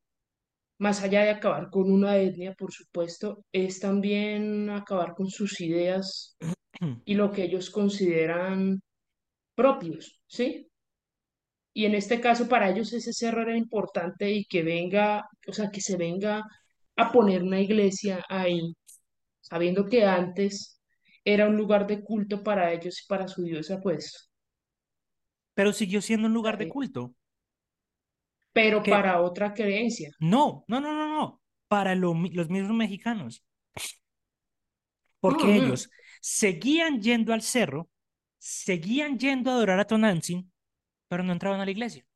más 0.78 1.02
allá 1.02 1.24
de 1.24 1.30
acabar 1.30 1.68
con 1.68 1.92
una 1.92 2.16
etnia, 2.16 2.54
por 2.54 2.72
supuesto, 2.72 3.44
es 3.52 3.80
también 3.80 4.70
acabar 4.70 5.14
con 5.14 5.28
sus 5.28 5.60
ideas 5.60 6.38
y 7.04 7.14
lo 7.14 7.30
que 7.30 7.44
ellos 7.44 7.68
consideran 7.68 8.80
propios, 9.60 10.04
¿sí? 10.26 10.68
Y 11.72 11.84
en 11.86 11.94
este 11.94 12.20
caso 12.20 12.48
para 12.48 12.70
ellos 12.70 12.92
ese 12.92 13.12
cerro 13.12 13.42
era 13.42 13.56
importante 13.56 14.30
y 14.30 14.44
que 14.44 14.62
venga, 14.62 15.28
o 15.48 15.52
sea, 15.52 15.70
que 15.70 15.80
se 15.80 15.96
venga 15.96 16.42
a 16.96 17.12
poner 17.12 17.42
una 17.42 17.60
iglesia 17.60 18.24
ahí, 18.28 18.74
sabiendo 19.40 19.86
que 19.86 20.04
antes 20.06 20.80
era 21.24 21.48
un 21.48 21.56
lugar 21.58 21.86
de 21.86 22.02
culto 22.04 22.42
para 22.44 22.72
ellos 22.72 23.02
y 23.04 23.08
para 23.08 23.28
su 23.28 23.42
diosa, 23.44 23.80
pues, 23.82 24.30
Pero 25.54 25.72
siguió 25.72 26.02
siendo 26.02 26.26
un 26.26 26.34
lugar 26.34 26.58
de 26.58 26.66
eh, 26.66 26.74
culto, 26.74 27.14
pero 28.52 28.88
para 28.88 29.20
otra 29.20 29.52
creencia. 29.54 30.10
no, 30.18 30.64
no, 30.68 30.80
no, 30.80 30.92
no, 30.94 31.08
no, 31.08 31.42
para 31.68 31.94
lo 31.94 32.14
los 32.14 32.48
mismos 32.50 32.72
mexicanos. 32.76 33.44
porque 35.20 35.56
Ujú. 35.56 35.56
ellos 35.56 35.90
seguían 36.20 37.00
yendo 37.02 37.32
al 37.32 37.42
cerro, 37.42 37.88
seguían 38.40 39.18
yendo 39.20 39.50
a 39.52 39.54
adorar 39.56 39.80
a 39.80 39.86
Tonantzin, 39.86 40.52
pero 41.08 41.22
no 41.24 41.32
entraban 41.32 41.60
a 41.60 41.66
la 41.66 41.72
iglesia. 41.72 42.06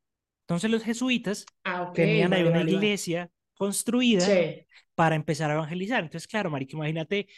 Entonces 0.42 0.70
los 0.70 0.84
jesuitas 0.84 1.46
Ah, 1.64 1.82
ok, 1.82 1.98
tenían 1.98 2.32
ahí 2.34 2.44
vale, 2.44 2.50
una 2.50 2.60
vale, 2.60 2.72
vale. 2.72 2.92
iglesia 2.92 3.30
construida 3.54 4.38
Sí, 4.38 4.66
para 4.94 5.16
empezar 5.16 5.50
a 5.50 5.54
evangelizar. 5.54 6.02
Entonces, 6.04 6.28
claro, 6.28 6.50
marica, 6.50 6.76
imagínate, 6.76 7.28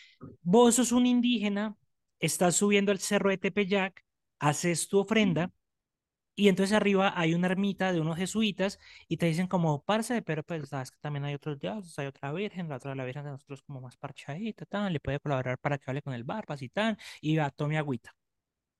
vos 0.42 0.76
sos 0.76 0.92
un 0.92 1.06
indígena, 1.06 1.76
estás 2.20 2.56
subiendo 2.56 2.92
al 2.92 3.00
cerro 3.00 3.30
de 3.30 3.38
Tepeyac, 3.38 4.04
haces 4.40 4.88
tu 4.88 5.00
ofrenda, 5.00 5.52
y 6.34 6.48
entonces 6.48 6.74
arriba 6.76 7.12
hay 7.18 7.34
una 7.34 7.46
ermita 7.48 7.92
de 7.92 8.00
unos 8.00 8.18
jesuitas 8.18 8.78
y 9.08 9.16
te 9.16 9.26
dicen 9.26 9.46
como, 9.46 9.82
parce, 9.84 10.20
pero 10.22 10.42
pues 10.44 10.68
sabes 10.68 10.90
que 10.90 10.98
también 11.00 11.24
hay 11.24 11.34
otros 11.34 11.58
dioses, 11.58 11.98
hay 11.98 12.06
otra 12.06 12.32
virgen, 12.32 12.68
la 12.68 12.76
otra 12.76 12.94
la 12.94 13.04
virgen 13.04 13.24
de 13.24 13.30
nosotros 13.30 13.62
como 13.62 13.80
más 13.80 13.96
parchadita, 13.96 14.66
tan, 14.66 14.92
le 14.92 15.00
puede 15.00 15.20
colaborar 15.20 15.58
para 15.58 15.78
que 15.78 15.90
hable 15.90 16.02
con 16.02 16.12
el 16.14 16.24
Barbas 16.24 16.60
y 16.62 16.68
tan, 16.68 16.98
y 17.22 17.36
va, 17.36 17.50
tome 17.50 17.78
agüita. 17.78 18.14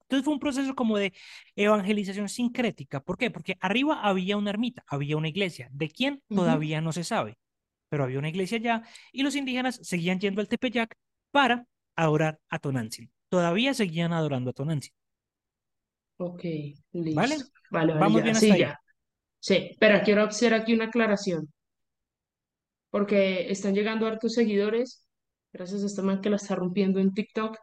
Entonces 0.08 0.24
fue 0.24 0.34
un 0.34 0.40
proceso 0.40 0.74
como 0.74 0.98
de 0.98 1.12
evangelización 1.56 2.28
sincrética. 2.28 3.00
¿Por 3.02 3.16
qué? 3.18 3.30
Porque 3.30 3.56
arriba 3.60 4.00
había 4.02 4.36
una 4.36 4.50
ermita, 4.50 4.84
había 4.86 5.16
una 5.16 5.28
iglesia. 5.28 5.68
¿De 5.72 5.88
quién? 5.90 6.22
Todavía 6.32 6.80
no 6.80 6.92
se 6.92 7.04
sabe, 7.04 7.38
pero 7.88 8.04
había 8.04 8.18
una 8.18 8.28
iglesia 8.28 8.58
allá 8.58 8.82
y 9.12 9.22
los 9.22 9.36
indígenas 9.36 9.80
seguían 9.82 10.20
yendo 10.20 10.40
al 10.40 10.48
Tepeyac 10.48 10.96
para 11.30 11.66
adorar 11.96 12.40
a 12.48 12.58
Tonantzin. 12.58 13.10
Todavía 13.28 13.74
seguían 13.74 14.12
adorando 14.12 14.50
a 14.50 14.52
Tonantzin, 14.54 14.92
Ok, 16.18 16.42
¿vale? 17.12 17.36
listo. 17.36 17.50
Vale, 17.70 17.94
vale, 17.94 17.98
Vamos 17.98 18.16
ya, 18.16 18.22
bien 18.22 18.36
hasta 18.36 18.56
sí, 18.56 18.58
ya. 18.58 18.80
Sí, 19.40 19.76
pero 19.80 20.02
quiero 20.04 20.24
hacer 20.24 20.54
aquí 20.54 20.74
una 20.74 20.86
aclaración, 20.86 21.52
porque 22.90 23.50
están 23.50 23.74
llegando 23.74 24.06
hartos 24.06 24.34
seguidores, 24.34 25.06
gracias 25.52 25.82
a 25.82 25.86
esta 25.86 26.02
man 26.02 26.20
que 26.20 26.30
la 26.30 26.36
está 26.36 26.54
rompiendo 26.54 27.00
en 27.00 27.12
TikTok. 27.14 27.56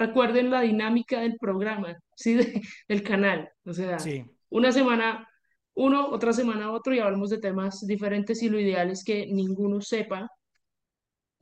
Recuerden 0.00 0.50
la 0.50 0.62
dinámica 0.62 1.20
del 1.20 1.36
programa, 1.38 1.96
¿sí? 2.16 2.34
De- 2.36 2.62
del 2.88 3.02
canal. 3.02 3.50
O 3.64 3.72
sea, 3.74 3.98
Sí. 3.98 4.24
una 4.50 4.72
semana 4.72 5.28
uno, 5.74 6.08
otra 6.10 6.32
semana 6.32 6.72
otro 6.72 6.94
y 6.94 6.98
hablamos 7.00 7.30
de 7.30 7.38
temas 7.38 7.86
diferentes 7.86 8.42
y 8.42 8.48
lo 8.50 8.58
ideal 8.60 8.90
es 8.90 9.04
que 9.04 9.26
ninguno 9.26 9.80
sepa 9.80 10.28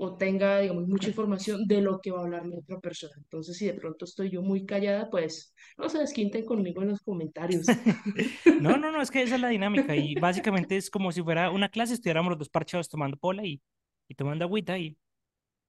o 0.00 0.17
tenga, 0.17 0.61
digamos, 0.61 0.87
mucha 0.87 1.09
información 1.09 1.67
de 1.67 1.81
lo 1.83 2.00
que 2.00 2.12
va 2.12 2.21
a 2.21 2.23
hablar 2.23 2.47
la 2.47 2.59
otra 2.59 2.79
persona. 2.79 3.12
Entonces, 3.17 3.57
si 3.57 3.67
de 3.67 3.75
pronto 3.75 4.05
estoy 4.05 4.31
yo 4.31 4.43
muy 4.43 4.65
callada, 4.65 5.11
pues 5.11 5.53
no 5.77 5.88
se 5.88 5.99
desquinten 5.99 6.45
conmigo 6.45 6.83
en 6.83 6.88
los 6.91 7.00
comentarios. 7.00 7.67
No, 8.61 8.77
no, 8.77 8.91
no, 8.93 9.00
es 9.03 9.11
que 9.11 9.23
esa 9.23 9.37
es 9.37 9.41
la 9.41 9.49
dinámica 9.49 9.95
y 9.97 10.15
básicamente 10.21 10.77
es 10.77 10.91
como 10.91 11.11
si 11.12 11.23
fuera 11.23 11.50
una 11.50 11.69
clase, 11.69 11.95
estuviéramos 11.95 12.31
los 12.31 12.38
dos 12.38 12.49
parchados 12.49 12.88
tomando 12.88 13.17
pola 13.17 13.45
y, 13.45 13.61
y 14.09 14.15
tomando 14.15 14.45
agüita 14.45 14.79
y, 14.79 14.97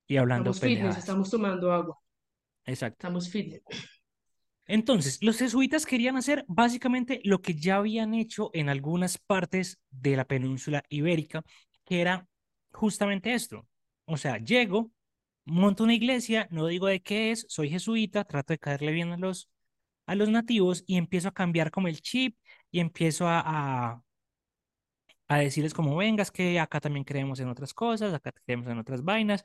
y 0.07 0.17
hablando 0.17 0.51
Estamos 0.51 0.75
fitness, 0.75 0.97
estamos 0.97 1.29
tomando 1.29 1.71
agua, 1.71 1.97
Exacto. 2.69 3.07
estamos 3.07 3.29
fitness. 3.29 3.61
Entonces, 4.67 5.17
los 5.21 5.39
jesuitas 5.39 5.85
querían 5.87 6.15
hacer 6.15 6.45
básicamente 6.47 7.21
lo 7.23 7.41
que 7.41 7.55
ya 7.55 7.77
habían 7.77 8.13
hecho 8.13 8.51
en 8.53 8.69
algunas 8.69 9.17
partes 9.17 9.79
de 9.89 10.15
la 10.15 10.25
península 10.25 10.83
ibérica, 10.89 11.43
que 11.85 12.01
era 12.01 12.27
justamente 12.71 13.33
esto. 13.33 13.67
O 14.05 14.15
sea, 14.15 14.37
llego, 14.37 14.91
monto 15.45 15.83
una 15.83 15.95
iglesia, 15.95 16.47
no 16.51 16.67
digo 16.67 16.85
de 16.85 17.01
qué 17.01 17.31
es, 17.31 17.47
soy 17.49 17.69
jesuita, 17.69 18.25
trato 18.25 18.53
de 18.53 18.59
caerle 18.59 18.91
bien 18.91 19.11
a 19.11 19.17
los, 19.17 19.49
a 20.05 20.13
los 20.13 20.29
nativos 20.29 20.83
y 20.85 20.97
empiezo 20.97 21.29
a 21.29 21.33
cambiar 21.33 21.71
como 21.71 21.87
el 21.87 22.01
chip 22.01 22.37
y 22.69 22.79
empiezo 22.79 23.27
a, 23.27 23.41
a, 23.43 24.03
a 25.27 25.37
decirles 25.39 25.73
como 25.73 25.95
vengas 25.95 26.31
que 26.31 26.59
acá 26.59 26.79
también 26.79 27.03
creemos 27.05 27.39
en 27.39 27.49
otras 27.49 27.73
cosas, 27.73 28.13
acá 28.13 28.31
creemos 28.45 28.67
en 28.67 28.79
otras 28.79 29.03
vainas. 29.03 29.43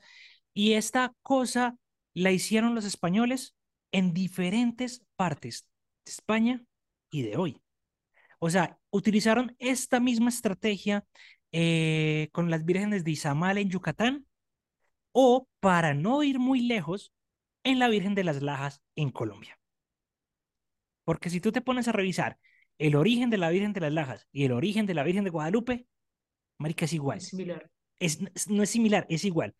Y 0.53 0.73
esta 0.73 1.13
cosa 1.21 1.77
la 2.15 2.31
hicieron 2.31 2.73
los 2.73 2.85
españoles 2.85 3.55
en 3.91 4.13
diferentes 4.13 5.05
partes 5.15 5.67
de 6.05 6.11
España 6.11 6.65
y 7.11 7.21
de 7.21 7.37
hoy. 7.37 7.61
O 8.39 8.49
sea, 8.49 8.79
utilizaron 8.89 9.55
esta 9.59 9.99
misma 9.99 10.29
estrategia 10.29 11.05
eh, 11.51 12.29
con 12.31 12.49
las 12.49 12.65
vírgenes 12.65 13.03
de 13.03 13.11
Izamal 13.11 13.57
en 13.57 13.69
Yucatán 13.69 14.25
o, 15.11 15.47
para 15.59 15.93
no 15.93 16.23
ir 16.23 16.39
muy 16.39 16.61
lejos, 16.61 17.13
en 17.63 17.79
la 17.79 17.89
Virgen 17.89 18.15
de 18.15 18.23
las 18.23 18.41
Lajas 18.41 18.81
en 18.95 19.11
Colombia. 19.11 19.59
Porque 21.03 21.29
si 21.29 21.41
tú 21.41 21.51
te 21.51 21.61
pones 21.61 21.87
a 21.87 21.91
revisar 21.91 22.37
el 22.77 22.95
origen 22.95 23.29
de 23.29 23.37
la 23.37 23.49
Virgen 23.49 23.73
de 23.73 23.81
las 23.81 23.93
Lajas 23.93 24.27
y 24.31 24.45
el 24.45 24.51
origen 24.51 24.85
de 24.85 24.93
la 24.93 25.03
Virgen 25.03 25.23
de 25.23 25.29
Guadalupe, 25.29 25.87
marica, 26.57 26.85
es 26.85 26.93
igual. 26.93 27.17
Es 27.17 27.27
similar. 27.29 27.71
Es, 27.97 28.49
no 28.49 28.63
es 28.63 28.69
similar, 28.69 29.05
es 29.09 29.25
igual. 29.25 29.55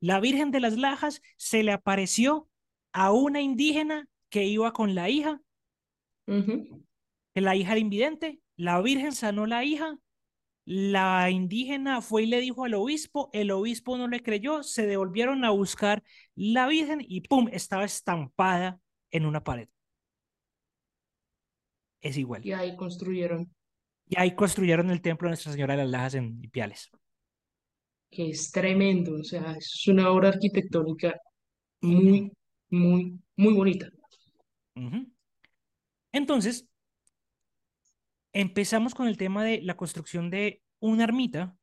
La 0.00 0.18
Virgen 0.20 0.50
de 0.50 0.60
las 0.60 0.76
Lajas 0.76 1.22
se 1.36 1.62
le 1.62 1.72
apareció 1.72 2.48
a 2.92 3.12
una 3.12 3.40
indígena 3.40 4.08
que 4.30 4.46
iba 4.46 4.72
con 4.72 4.94
la 4.94 5.08
hija, 5.10 5.40
la 7.34 7.56
hija 7.56 7.72
era 7.72 7.80
invidente, 7.80 8.40
la 8.56 8.80
Virgen 8.80 9.12
sanó 9.12 9.46
la 9.46 9.64
hija, 9.64 9.98
la 10.64 11.30
indígena 11.30 12.00
fue 12.00 12.22
y 12.22 12.26
le 12.26 12.40
dijo 12.40 12.64
al 12.64 12.74
obispo, 12.74 13.30
el 13.32 13.50
obispo 13.50 13.96
no 13.96 14.06
le 14.08 14.22
creyó, 14.22 14.62
se 14.62 14.86
devolvieron 14.86 15.44
a 15.44 15.50
buscar 15.50 16.02
la 16.34 16.66
Virgen 16.66 17.04
y 17.06 17.22
¡pum! 17.22 17.48
estaba 17.52 17.84
estampada 17.84 18.80
en 19.10 19.26
una 19.26 19.42
pared. 19.42 19.68
Es 22.00 22.16
igual. 22.16 22.46
Y 22.46 22.52
ahí 22.52 22.76
construyeron, 22.76 23.52
Y 24.06 24.18
ahí 24.18 24.34
construyeron 24.34 24.90
el 24.90 25.02
templo 25.02 25.26
de 25.26 25.30
Nuestra 25.30 25.52
Señora 25.52 25.74
de 25.74 25.82
las 25.82 25.90
Lajas 25.90 26.14
en 26.14 26.42
Ipiales. 26.42 26.90
Que 28.10 28.30
es 28.30 28.50
tremendo, 28.50 29.14
o 29.14 29.24
sea, 29.24 29.52
es 29.52 29.86
una 29.86 30.10
obra 30.10 30.30
arquitectónica 30.30 31.14
muy, 31.80 32.32
muy, 32.70 33.18
muy 33.36 33.54
bonita. 33.54 33.88
Entonces, 36.12 36.66
empezamos 38.32 38.94
con 38.94 39.08
el 39.08 39.16
tema 39.16 39.44
de 39.44 39.60
la 39.62 39.76
construcción 39.76 40.30
de 40.30 40.62
una 40.80 41.04
ermita. 41.04 41.56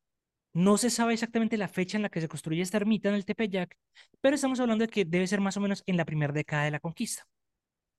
No 0.54 0.78
se 0.78 0.90
sabe 0.90 1.14
exactamente 1.14 1.58
la 1.58 1.68
fecha 1.68 1.98
en 1.98 2.02
la 2.02 2.08
que 2.08 2.20
se 2.20 2.28
construye 2.28 2.62
esta 2.62 2.78
ermita 2.78 3.08
en 3.10 3.14
el 3.14 3.24
Tepeyac, 3.24 3.76
pero 4.20 4.34
estamos 4.34 4.58
hablando 4.60 4.84
de 4.86 4.90
que 4.90 5.04
debe 5.04 5.26
ser 5.26 5.40
más 5.40 5.56
o 5.56 5.60
menos 5.60 5.82
en 5.86 5.96
la 5.96 6.04
primera 6.04 6.32
década 6.32 6.64
de 6.64 6.70
la 6.70 6.80
conquista. 6.80 7.26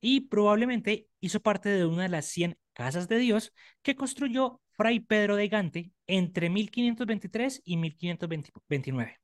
Y 0.02 0.22
probablemente 0.22 1.08
hizo 1.20 1.42
parte 1.42 1.70
de 1.70 1.86
una 1.86 2.04
de 2.04 2.10
las 2.10 2.26
100 2.26 2.58
casas 2.74 3.08
de 3.08 3.18
Dios 3.18 3.54
que 3.82 3.96
construyó 3.96 4.62
Fray 4.72 5.02
Pedro 5.02 5.36
de 5.36 5.48
Gante 5.50 5.92
entre 6.08 6.50
1523 6.50 7.62
y 7.66 7.78
1529. 7.78 9.20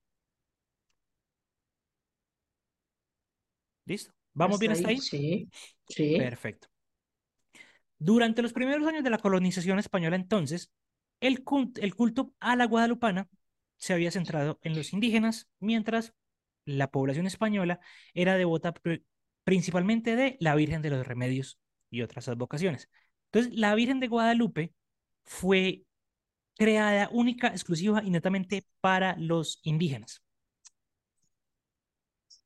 ¿Listo? 3.86 4.14
¿Vamos 4.34 4.60
bien 4.60 4.74
hasta 4.74 4.90
ahí, 4.90 4.96
ahí? 4.96 5.02
sí, 5.02 5.50
sí. 5.88 6.16
Perfecto. 6.18 6.68
Durante 7.98 8.42
los 8.42 8.52
primeros 8.52 8.86
años 8.88 9.04
de 9.04 9.10
la 9.10 9.18
colonización 9.20 9.80
española, 9.80 10.18
entonces, 10.18 10.72
el 11.22 11.44
culto, 11.44 11.82
el 11.82 11.96
culto 11.96 12.34
a 12.40 12.56
la 12.56 12.66
guadalupana 12.66 13.30
se 13.78 13.94
había 13.94 14.12
centrado 14.12 14.60
en 14.62 14.76
los 14.76 14.92
indígenas, 14.92 15.48
mientras 15.60 16.14
la 16.66 16.92
población 16.92 17.28
española 17.28 17.80
era 18.14 18.36
devota 18.36 18.74
principalmente 19.46 20.18
de 20.18 20.36
la 20.42 20.56
Virgen 20.56 20.82
de 20.82 20.90
los 20.90 21.08
Remedios 21.08 21.58
y 21.90 22.02
otras 22.02 22.28
advocaciones. 22.28 22.90
Entonces, 23.32 23.58
la 23.58 23.74
Virgen 23.76 24.02
de 24.02 24.10
Guadalupe 24.10 24.74
fue 25.24 25.86
creada 26.58 27.10
única, 27.12 27.48
exclusiva 27.48 28.02
y 28.04 28.10
netamente 28.10 28.66
para 28.82 29.16
los 29.18 29.60
indígenas. 29.64 30.24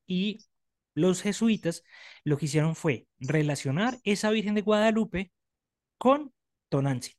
Y 0.06 0.46
los 0.94 1.22
jesuitas 1.22 1.84
lo 2.24 2.38
que 2.38 2.46
hicieron 2.46 2.76
fue 2.76 3.08
relacionar 3.20 3.98
esa 4.04 4.32
Virgen 4.32 4.56
de 4.56 4.62
Guadalupe 4.62 5.32
con 5.98 6.34
Tonantzin, 6.70 7.16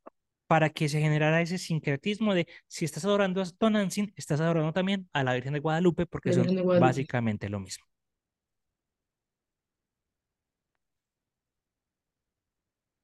para 0.47 0.71
que 0.71 0.89
se 0.89 1.01
generara 1.01 1.41
ese 1.41 1.59
sincretismo 1.59 2.35
de 2.35 2.49
si 2.67 2.85
estás 2.85 3.05
adorando 3.05 3.41
a 3.41 3.47
Tonantzin, 3.47 4.13
estás 4.17 4.41
adorando 4.41 4.73
también 4.73 5.09
a 5.13 5.23
la 5.25 5.35
Virgen 5.35 5.55
de 5.55 5.61
Guadalupe, 5.61 6.07
porque 6.07 6.33
son 6.33 6.49
Guadalupe. 6.49 6.79
básicamente 6.79 7.49
lo 7.49 7.61
mismo. 7.61 7.90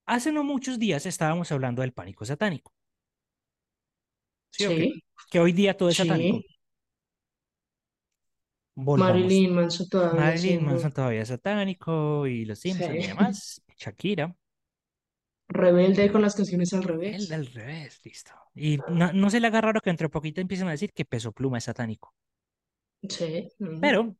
Hace 0.06 0.30
no 0.30 0.44
muchos 0.44 0.78
días 0.78 1.04
estábamos 1.04 1.50
hablando 1.50 1.82
del 1.82 1.92
pánico 1.92 2.24
satánico. 2.24 2.72
¿Sí? 4.50 5.02
Que 5.30 5.40
hoy 5.40 5.52
día 5.52 5.76
todo 5.76 5.88
es 5.88 5.96
sí. 5.96 6.04
satánico. 6.04 6.40
Volvamos. 8.76 9.14
Marilyn 9.14 9.54
Manson 9.54 9.88
todavía 9.88 10.20
Marilyn. 10.20 10.64
Manson 10.64 10.92
todavía 10.92 11.22
es 11.22 11.28
satánico 11.28 12.26
y 12.26 12.44
los 12.44 12.58
Simpsons 12.58 12.92
sí. 12.92 12.98
y 12.98 13.06
demás. 13.08 13.62
Shakira. 13.76 14.36
Rebelde 15.48 16.10
con 16.10 16.22
las 16.22 16.34
canciones 16.34 16.72
al 16.72 16.82
revés. 16.82 17.22
El 17.22 17.28
del 17.28 17.46
revés, 17.46 18.00
listo. 18.04 18.32
Y 18.54 18.78
no, 18.88 19.12
no 19.12 19.30
se 19.30 19.40
le 19.40 19.46
haga 19.46 19.60
raro 19.60 19.80
que 19.80 19.90
entre 19.90 20.08
poquito 20.08 20.40
empiecen 20.40 20.68
a 20.68 20.72
decir 20.72 20.92
que 20.92 21.04
Peso 21.04 21.32
Pluma 21.32 21.58
es 21.58 21.64
satánico. 21.64 22.14
Sí. 23.08 23.48
Pero, 23.80 24.16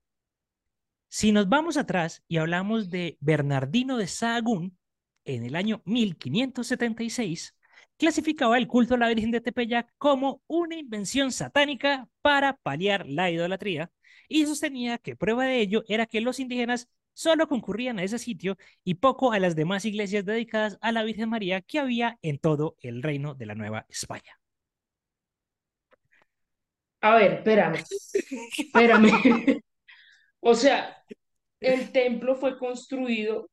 si 1.09 1.33
nos 1.33 1.49
vamos 1.49 1.76
atrás 1.76 2.23
y 2.28 2.38
hablamos 2.38 2.90
de 2.90 3.19
Bernardino 3.21 3.97
de 3.97 4.07
Sahagún, 4.07 4.78
en 5.26 5.45
el 5.45 5.56
año 5.56 5.83
1576, 5.85 7.54
clasificaba 7.99 8.59
el 8.59 8.66
culto 8.66 8.95
a 8.95 8.99
la 8.99 9.09
Virgen 9.09 9.30
de 9.30 9.40
Tepeyac 9.40 9.92
como 9.99 10.42
una 10.47 10.76
invención 10.76 11.33
satánica 11.33 12.09
para 12.23 12.56
paliar 12.56 13.06
la 13.06 13.30
idolatría 13.30 13.90
y 14.28 14.47
sostenía 14.47 14.99
que 14.99 15.16
prueba 15.16 15.45
de 15.45 15.61
ello 15.61 15.85
era 15.88 16.06
que 16.06 16.21
los 16.21 16.40
indígenas 16.40 16.88
solo 17.12 17.49
concurrían 17.49 17.99
a 17.99 18.02
ese 18.02 18.18
sitio 18.18 18.56
y 18.85 18.95
poco 18.95 19.33
a 19.33 19.38
las 19.38 19.56
demás 19.56 19.85
iglesias 19.85 20.25
dedicadas 20.25 20.78
a 20.80 20.92
la 20.92 21.02
Virgen 21.02 21.30
María 21.30 21.62
que 21.62 21.78
había 21.78 22.18
en 22.23 22.38
todo 22.38 22.76
el 22.80 23.02
reino 23.02 23.35
de 23.35 23.47
la 23.47 23.54
Nueva 23.54 23.87
España. 23.88 24.38
A 27.00 27.14
ver, 27.14 27.33
espérame. 27.35 27.85
Espérame. 28.59 29.11
o 30.40 30.54
sea, 30.54 31.02
el 31.61 31.92
templo 31.92 32.35
fue 32.35 32.59
construido 32.59 33.49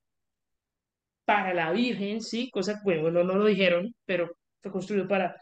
para 1.25 1.53
la 1.53 1.71
Virgen, 1.71 2.21
sí, 2.21 2.49
cosa 2.51 2.75
que, 2.75 2.99
bueno, 2.99 3.11
no, 3.11 3.23
no 3.23 3.35
lo 3.35 3.45
dijeron, 3.45 3.93
pero 4.05 4.35
fue 4.61 4.71
construido 4.71 5.07
para... 5.07 5.35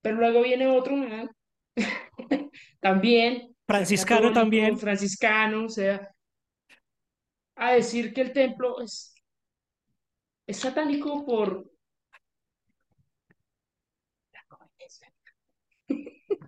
Pero 0.00 0.16
luego 0.16 0.42
viene 0.42 0.66
otro 0.68 0.96
man, 0.96 1.28
también, 2.80 3.54
franciscano 3.66 4.32
también, 4.32 4.78
franciscano, 4.78 5.66
o 5.66 5.68
sea, 5.68 6.08
a 7.56 7.72
decir 7.72 8.14
que 8.14 8.22
el 8.22 8.32
templo 8.32 8.80
es, 8.80 9.14
es 10.46 10.56
satánico 10.56 11.24
por... 11.26 11.70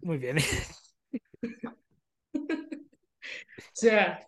Muy 0.03 0.19
bien. 0.19 0.39
o 2.33 2.41
sea, 3.75 4.27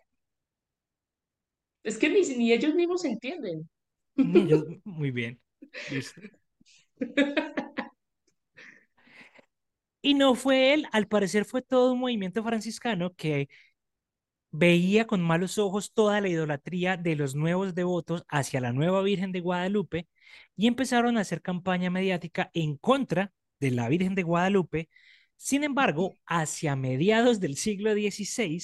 es 1.83 1.97
que 1.97 2.09
ni, 2.09 2.21
ni 2.35 2.53
ellos 2.53 2.75
mismos 2.75 3.03
entienden. 3.05 3.69
Ellos, 4.17 4.65
muy 4.83 5.11
bien. 5.11 5.39
Y 10.01 10.15
no 10.15 10.35
fue 10.35 10.73
él, 10.73 10.85
al 10.91 11.07
parecer 11.07 11.45
fue 11.45 11.61
todo 11.61 11.93
un 11.93 11.99
movimiento 11.99 12.43
franciscano 12.43 13.13
que 13.15 13.47
veía 14.51 15.07
con 15.07 15.21
malos 15.21 15.57
ojos 15.57 15.93
toda 15.93 16.21
la 16.21 16.29
idolatría 16.29 16.97
de 16.97 17.15
los 17.15 17.35
nuevos 17.35 17.73
devotos 17.75 18.23
hacia 18.29 18.61
la 18.61 18.71
nueva 18.73 19.01
Virgen 19.01 19.31
de 19.31 19.41
Guadalupe 19.41 20.07
y 20.55 20.67
empezaron 20.67 21.17
a 21.17 21.21
hacer 21.21 21.41
campaña 21.41 21.89
mediática 21.89 22.51
en 22.53 22.77
contra 22.77 23.33
de 23.59 23.71
la 23.71 23.89
Virgen 23.89 24.15
de 24.15 24.23
Guadalupe. 24.23 24.89
Sin 25.37 25.63
embargo, 25.63 26.15
hacia 26.25 26.75
mediados 26.75 27.39
del 27.39 27.57
siglo 27.57 27.93
XVI 27.93 28.61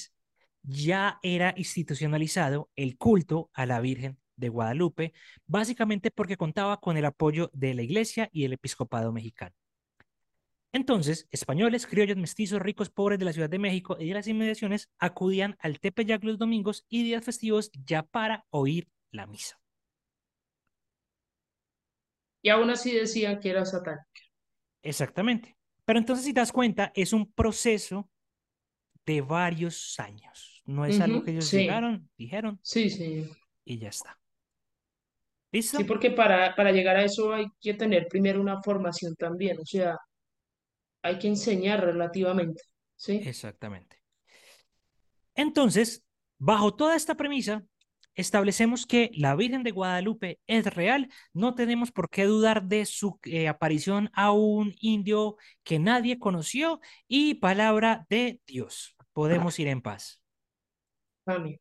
ya 0.62 1.18
era 1.22 1.54
institucionalizado 1.56 2.70
el 2.76 2.96
culto 2.98 3.50
a 3.54 3.66
la 3.66 3.80
Virgen 3.80 4.19
de 4.40 4.48
Guadalupe, 4.48 5.12
básicamente 5.46 6.10
porque 6.10 6.36
contaba 6.36 6.80
con 6.80 6.96
el 6.96 7.04
apoyo 7.04 7.50
de 7.52 7.74
la 7.74 7.82
Iglesia 7.82 8.28
y 8.32 8.44
el 8.44 8.54
episcopado 8.54 9.12
mexicano. 9.12 9.54
Entonces, 10.72 11.26
españoles, 11.30 11.86
criollos, 11.86 12.16
mestizos, 12.16 12.62
ricos, 12.62 12.90
pobres 12.90 13.18
de 13.18 13.24
la 13.24 13.32
Ciudad 13.32 13.50
de 13.50 13.58
México 13.58 13.96
y 13.98 14.08
de 14.08 14.14
las 14.14 14.28
inmediaciones 14.28 14.88
acudían 14.98 15.56
al 15.60 15.80
Tepeyac 15.80 16.22
los 16.22 16.38
domingos 16.38 16.86
y 16.88 17.02
días 17.02 17.24
festivos 17.24 17.70
ya 17.72 18.04
para 18.04 18.44
oír 18.50 18.88
la 19.10 19.26
misa. 19.26 19.60
Y 22.42 22.48
aún 22.50 22.70
así 22.70 22.92
decían 22.92 23.40
que 23.40 23.50
era 23.50 23.64
satánica. 23.64 24.06
Exactamente. 24.82 25.56
Pero 25.84 25.98
entonces, 25.98 26.24
si 26.24 26.32
te 26.32 26.40
das 26.40 26.52
cuenta, 26.52 26.92
es 26.94 27.12
un 27.12 27.30
proceso 27.32 28.08
de 29.04 29.20
varios 29.22 29.98
años. 29.98 30.62
No 30.64 30.84
es 30.84 30.96
uh 30.96 31.00
-huh, 31.00 31.04
algo 31.04 31.24
que 31.24 31.32
ellos 31.32 31.46
sí. 31.46 31.58
llegaron, 31.58 32.08
dijeron. 32.16 32.60
Sí, 32.62 32.90
sí. 32.90 33.28
Y 33.64 33.78
ya 33.78 33.88
está. 33.88 34.19
¿Listo? 35.52 35.78
Sí, 35.78 35.84
porque 35.84 36.10
para, 36.10 36.54
para 36.54 36.72
llegar 36.72 36.96
a 36.96 37.04
eso 37.04 37.32
hay 37.32 37.46
que 37.60 37.74
tener 37.74 38.06
primero 38.08 38.40
una 38.40 38.62
formación 38.62 39.16
también. 39.16 39.58
O 39.58 39.66
sea, 39.66 39.98
hay 41.02 41.18
que 41.18 41.28
enseñar 41.28 41.84
relativamente, 41.84 42.62
¿sí? 42.96 43.20
Exactamente. 43.24 44.00
Entonces, 45.34 46.04
bajo 46.38 46.74
toda 46.74 46.96
esta 46.96 47.16
premisa, 47.16 47.64
establecemos 48.14 48.86
que 48.86 49.10
la 49.14 49.34
Virgen 49.34 49.62
de 49.62 49.70
Guadalupe 49.70 50.38
es 50.46 50.66
real, 50.66 51.08
no 51.32 51.54
tenemos 51.54 51.90
por 51.92 52.10
qué 52.10 52.24
dudar 52.24 52.64
de 52.64 52.84
su 52.84 53.18
eh, 53.24 53.48
aparición 53.48 54.10
a 54.12 54.32
un 54.32 54.74
indio 54.80 55.36
que 55.62 55.78
nadie 55.78 56.18
conoció 56.18 56.80
y 57.08 57.34
palabra 57.34 58.06
de 58.08 58.40
Dios. 58.46 58.96
Podemos 59.12 59.58
ir 59.58 59.68
en 59.68 59.82
paz. 59.82 60.22
Amén. 61.26 61.60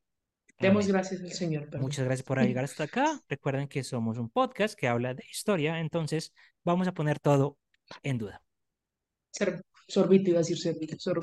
Demos 0.60 0.88
gracias 0.88 1.22
al 1.22 1.32
Señor. 1.32 1.66
Perdón. 1.66 1.82
Muchas 1.82 2.04
gracias 2.06 2.26
por 2.26 2.42
llegar 2.42 2.66
hasta 2.66 2.84
acá. 2.84 3.22
Recuerden 3.30 3.68
que 3.68 3.84
somos 3.84 4.18
un 4.18 4.30
podcast 4.30 4.78
que 4.78 4.88
habla 4.88 5.14
de 5.14 5.24
historia, 5.32 5.80
entonces 5.80 6.34
vamos 6.66 6.88
a 6.88 6.94
poner 6.94 7.20
todo 7.20 7.58
en 8.04 8.18
duda. 8.18 8.44
Sor 9.32 9.64
sorbito, 9.88 10.32
iba 10.32 10.40
a 10.40 10.42
decir 10.42 10.58
sorbito. 10.58 11.00
Sor 11.00 11.22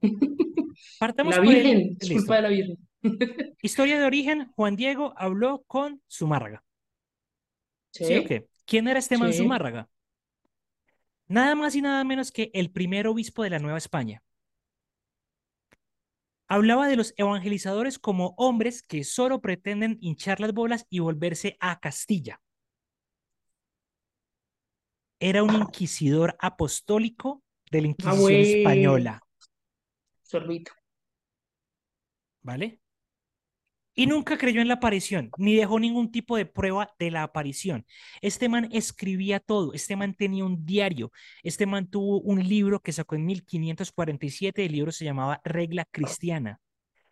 Partamos 0.98 1.36
la 1.36 1.42
Virgen, 1.42 1.78
el... 1.78 1.96
es 2.00 2.10
culpa 2.10 2.36
de 2.36 2.42
la 2.42 2.48
Virgen. 2.48 2.78
Historia 3.62 3.98
de 3.98 4.06
origen, 4.06 4.50
Juan 4.52 4.76
Diego 4.76 5.12
habló 5.16 5.62
con 5.66 6.02
Zumárraga. 6.10 6.64
¿Sí? 7.92 8.04
¿Sí 8.06 8.16
o 8.16 8.24
qué? 8.24 8.48
¿Quién 8.64 8.88
era 8.88 8.98
este 8.98 9.18
man 9.18 9.32
Sí. 9.32 9.38
Zumárraga? 9.38 9.90
Nada 11.28 11.54
más 11.54 11.74
y 11.74 11.82
nada 11.82 12.02
menos 12.04 12.32
que 12.32 12.50
el 12.54 12.70
primer 12.70 13.06
obispo 13.06 13.42
de 13.42 13.50
la 13.50 13.58
Nueva 13.58 13.78
España. 13.78 14.22
Hablaba 16.52 16.88
de 16.88 16.96
los 16.96 17.14
evangelizadores 17.16 18.00
como 18.00 18.34
hombres 18.36 18.82
que 18.82 19.04
solo 19.04 19.40
pretenden 19.40 19.98
hinchar 20.00 20.40
las 20.40 20.52
bolas 20.52 20.84
y 20.90 20.98
volverse 20.98 21.56
a 21.60 21.78
Castilla. 21.78 22.42
Era 25.20 25.44
un 25.44 25.54
inquisidor 25.54 26.36
apostólico 26.40 27.44
de 27.70 27.82
la 27.82 27.86
Inquisición 27.86 28.20
güey. 28.20 28.58
española, 28.58 29.22
Sorbito. 30.24 30.72
¿vale? 32.42 32.80
Y 34.00 34.06
nunca 34.06 34.38
creyó 34.38 34.62
en 34.62 34.68
la 34.68 34.76
aparición, 34.76 35.30
ni 35.36 35.54
dejó 35.56 35.78
ningún 35.78 36.10
tipo 36.10 36.34
de 36.34 36.46
prueba 36.46 36.90
de 36.98 37.10
la 37.10 37.22
aparición. 37.22 37.84
Este 38.22 38.48
man 38.48 38.66
escribía 38.72 39.40
todo, 39.40 39.74
este 39.74 39.94
man 39.94 40.14
tenía 40.14 40.42
un 40.46 40.64
diario, 40.64 41.12
este 41.42 41.66
man 41.66 41.86
tuvo 41.86 42.18
un 42.22 42.42
libro 42.42 42.80
que 42.80 42.94
sacó 42.94 43.16
en 43.16 43.26
1547, 43.26 44.64
el 44.64 44.72
libro 44.72 44.90
se 44.90 45.04
llamaba 45.04 45.42
Regla 45.44 45.84
Cristiana. 45.84 46.62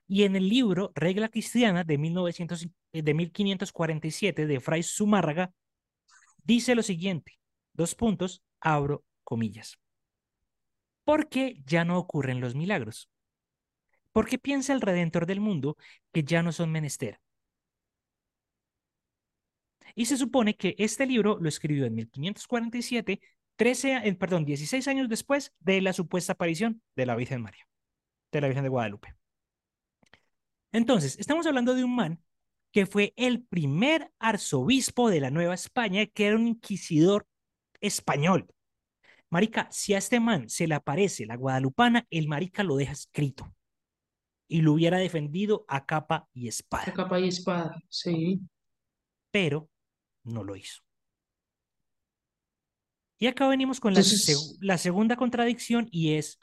Y 0.07 0.22
en 0.22 0.35
el 0.35 0.48
libro 0.48 0.90
Regla 0.94 1.29
Cristiana 1.29 1.85
de, 1.85 1.98
1900, 1.98 2.68
eh, 2.94 3.03
de 3.03 3.12
1547 3.12 4.46
de 4.46 4.59
Fray 4.59 4.83
Zumárraga, 4.83 5.53
dice 6.42 6.74
lo 6.74 6.83
siguiente, 6.83 7.38
dos 7.74 7.94
puntos, 7.94 8.42
abro 8.61 9.05
comillas. 9.24 9.79
Porque 11.05 11.62
ya 11.66 11.85
no 11.85 11.98
ocurren 11.98 12.40
los 12.40 12.55
milagros. 12.55 13.11
Porque 14.12 14.38
piensa 14.38 14.73
el 14.73 14.81
Redentor 14.81 15.27
del 15.27 15.40
mundo 15.40 15.77
que 16.12 16.23
ya 16.23 16.42
no 16.42 16.53
son 16.53 16.71
menester. 16.71 17.21
Y 19.94 20.07
se 20.07 20.16
supone 20.16 20.55
que 20.55 20.75
este 20.79 21.07
libro 21.07 21.38
lo 21.40 21.49
escribió 21.49 21.85
en 21.87 21.94
1547, 21.94 23.21
13, 23.57 23.97
eh, 24.05 24.14
perdón, 24.14 24.44
16 24.44 24.87
años 24.87 25.09
después 25.09 25.53
de 25.59 25.81
la 25.81 25.92
supuesta 25.92 26.35
aparición 26.35 26.83
de 26.94 27.07
la 27.07 27.16
Virgen 27.16 27.42
María, 27.42 27.66
de 28.31 28.40
la 28.40 28.47
Virgen 28.47 28.62
de 28.62 28.68
Guadalupe. 28.68 29.16
Entonces, 30.71 31.18
estamos 31.18 31.47
hablando 31.47 31.75
de 31.75 31.83
un 31.83 31.97
man 31.97 32.23
que 32.71 32.87
fue 32.87 33.12
el 33.16 33.42
primer 33.42 34.12
arzobispo 34.18 35.11
de 35.11 35.21
la 35.21 35.31
Nueva 35.31 35.55
España, 35.55 36.07
que 36.07 36.27
era 36.27 36.37
un 36.37 36.47
inquisidor 36.47 37.27
español. 37.81 38.47
Marica, 39.31 39.68
si 39.71 39.94
a 39.94 39.99
este 39.99 40.21
man 40.21 40.49
se 40.49 40.66
le 40.66 40.75
aparece 40.75 41.27
la 41.27 41.37
guadalupana, 41.37 42.07
el 42.11 42.29
marica 42.29 42.62
lo 42.62 42.77
deja 42.77 42.92
escrito 42.92 43.53
y 44.49 44.63
lo 44.63 44.73
hubiera 44.73 44.99
defendido 44.99 45.65
a 45.69 45.87
capa 45.87 46.29
y 46.33 46.49
espada. 46.49 46.85
A 46.87 46.93
capa 46.93 47.21
y 47.21 47.29
espada, 47.29 47.77
sí. 47.89 48.41
Pero 49.31 49.71
no 50.25 50.43
lo 50.43 50.57
hizo. 50.57 50.83
Y 53.19 53.27
acá 53.27 53.47
venimos 53.49 53.81
con 53.81 53.95
la, 53.95 54.03
la 54.61 54.79
segunda 54.79 55.17
contradicción 55.17 55.89
y 55.91 56.15
es, 56.15 56.39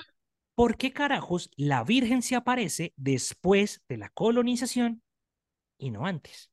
¿por 0.55 0.77
qué 0.77 0.91
carajos 0.91 1.49
la 1.55 1.83
Virgen 1.83 2.21
se 2.21 2.35
aparece 2.35 2.93
después 2.97 3.81
de 3.87 3.97
la 3.97 4.09
colonización 4.09 5.01
y 5.77 5.89
no 5.89 6.05
antes? 6.05 6.51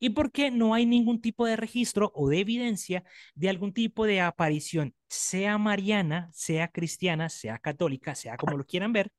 ¿Y 0.00 0.10
por 0.10 0.32
qué 0.32 0.50
no 0.50 0.74
hay 0.74 0.86
ningún 0.86 1.20
tipo 1.20 1.46
de 1.46 1.56
registro 1.56 2.10
o 2.14 2.28
de 2.28 2.40
evidencia 2.40 3.04
de 3.34 3.48
algún 3.48 3.72
tipo 3.72 4.04
de 4.06 4.20
aparición, 4.20 4.94
sea 5.08 5.58
mariana, 5.58 6.30
sea 6.32 6.68
cristiana, 6.68 7.28
sea 7.28 7.58
católica, 7.58 8.14
sea 8.14 8.36
como 8.36 8.56
lo 8.56 8.66
quieran 8.66 8.92
ver, 8.92 9.12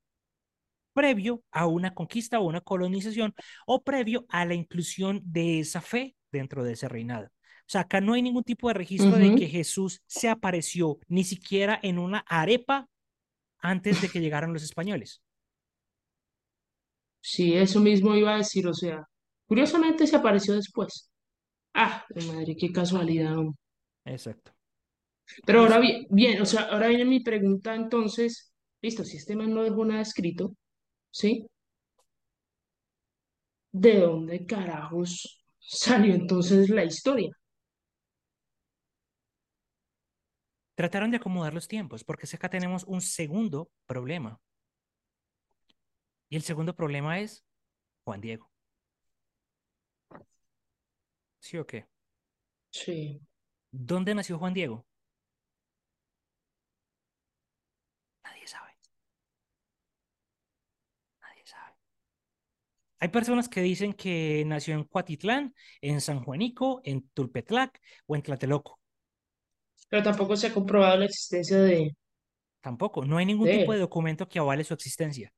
previo 0.97 1.43
a 1.51 1.67
una 1.67 1.93
conquista 1.93 2.39
o 2.39 2.47
una 2.47 2.62
colonización 2.62 3.36
o 3.67 3.83
previo 3.83 4.25
a 4.29 4.45
la 4.45 4.55
inclusión 4.55 5.21
de 5.23 5.60
esa 5.60 5.79
fe 5.81 6.15
dentro 6.31 6.63
de 6.63 6.73
ese 6.73 6.89
reinado? 6.89 7.27
O 7.27 7.69
sea, 7.69 7.81
acá 7.81 8.01
no 8.01 8.13
hay 8.13 8.23
ningún 8.23 8.43
tipo 8.43 8.67
de 8.67 8.73
registro 8.73 9.12
de 9.12 9.36
que 9.36 9.47
Jesús 9.47 10.01
se 10.07 10.27
apareció 10.27 10.99
ni 11.07 11.23
siquiera 11.23 11.79
en 11.83 11.99
una 11.99 12.23
arepa 12.27 12.88
antes 13.60 14.01
de 14.01 14.10
que 14.10 14.21
llegaran 14.21 14.53
los 14.53 14.63
españoles. 14.63 15.21
Sí, 17.21 17.53
eso 17.53 17.79
mismo 17.79 18.15
iba 18.15 18.33
a 18.33 18.38
decir, 18.38 18.67
o 18.67 18.73
sea, 18.73 19.05
curiosamente 19.45 20.07
se 20.07 20.15
apareció 20.15 20.55
después. 20.55 21.12
Ah, 21.73 22.05
madre, 22.27 22.55
qué 22.57 22.71
casualidad. 22.71 23.36
Exacto. 24.05 24.51
Pero 25.45 25.60
ahora 25.62 25.77
bien, 25.79 26.07
bien, 26.10 26.41
o 26.41 26.45
sea, 26.45 26.63
ahora 26.71 26.88
viene 26.88 27.05
mi 27.05 27.19
pregunta 27.19 27.75
entonces, 27.75 28.53
listo, 28.81 29.03
si 29.03 29.17
este 29.17 29.36
man 29.36 29.53
no 29.53 29.63
dejó 29.63 29.86
nada 29.86 30.01
escrito, 30.01 30.55
¿sí? 31.12 31.48
¿De 33.72 34.00
dónde 34.02 34.46
carajos 34.46 35.41
salió 35.60 36.13
entonces 36.13 36.70
la 36.70 36.84
historia? 36.84 37.32
Trataron 40.76 41.12
de 41.12 41.17
acomodar 41.17 41.54
los 41.54 41.67
tiempos, 41.67 42.04
porque 42.06 42.28
acá 42.34 42.50
tenemos 42.50 42.84
un 42.86 43.02
segundo 43.02 43.70
problema. 43.86 44.39
Y 46.30 46.36
el 46.38 46.43
segundo 46.43 46.74
problema 46.76 47.20
es 47.20 47.43
Juan 48.06 48.22
Diego. 48.22 48.50
¿Sí 51.39 51.58
o 51.58 51.65
qué? 51.65 51.88
Sí. 52.72 53.22
¿Dónde 53.72 54.13
nació 54.15 54.38
Juan 54.39 54.54
Diego? 54.54 54.86
Nadie 58.24 58.48
sabe. 58.48 58.72
Nadie 61.22 61.46
sabe. 61.46 61.76
Hay 62.99 63.10
personas 63.10 63.47
que 63.47 63.62
dicen 63.62 63.93
que 63.93 64.43
nació 64.47 64.73
en 64.73 64.83
Cuatitlán, 64.83 65.53
en 65.81 66.01
San 66.01 66.23
Juanico, 66.23 66.81
en 66.83 67.07
Tulpetlac 67.10 67.79
o 68.07 68.15
en 68.15 68.23
Tlateloco. 68.23 68.79
Pero 69.89 70.03
tampoco 70.03 70.36
se 70.36 70.47
ha 70.47 70.53
comprobado 70.53 70.97
la 70.97 71.05
existencia 71.05 71.60
de... 71.62 71.95
Tampoco, 72.62 73.05
no 73.05 73.17
hay 73.17 73.25
ningún 73.25 73.49
tipo 73.49 73.71
de 73.71 73.79
documento 73.79 74.27
que 74.27 74.39
avale 74.39 74.63
su 74.63 74.73
existencia. 74.73 75.31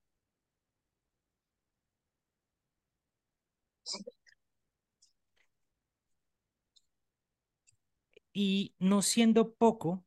Y 8.34 8.74
no 8.80 9.02
siendo 9.02 9.54
poco, 9.54 10.06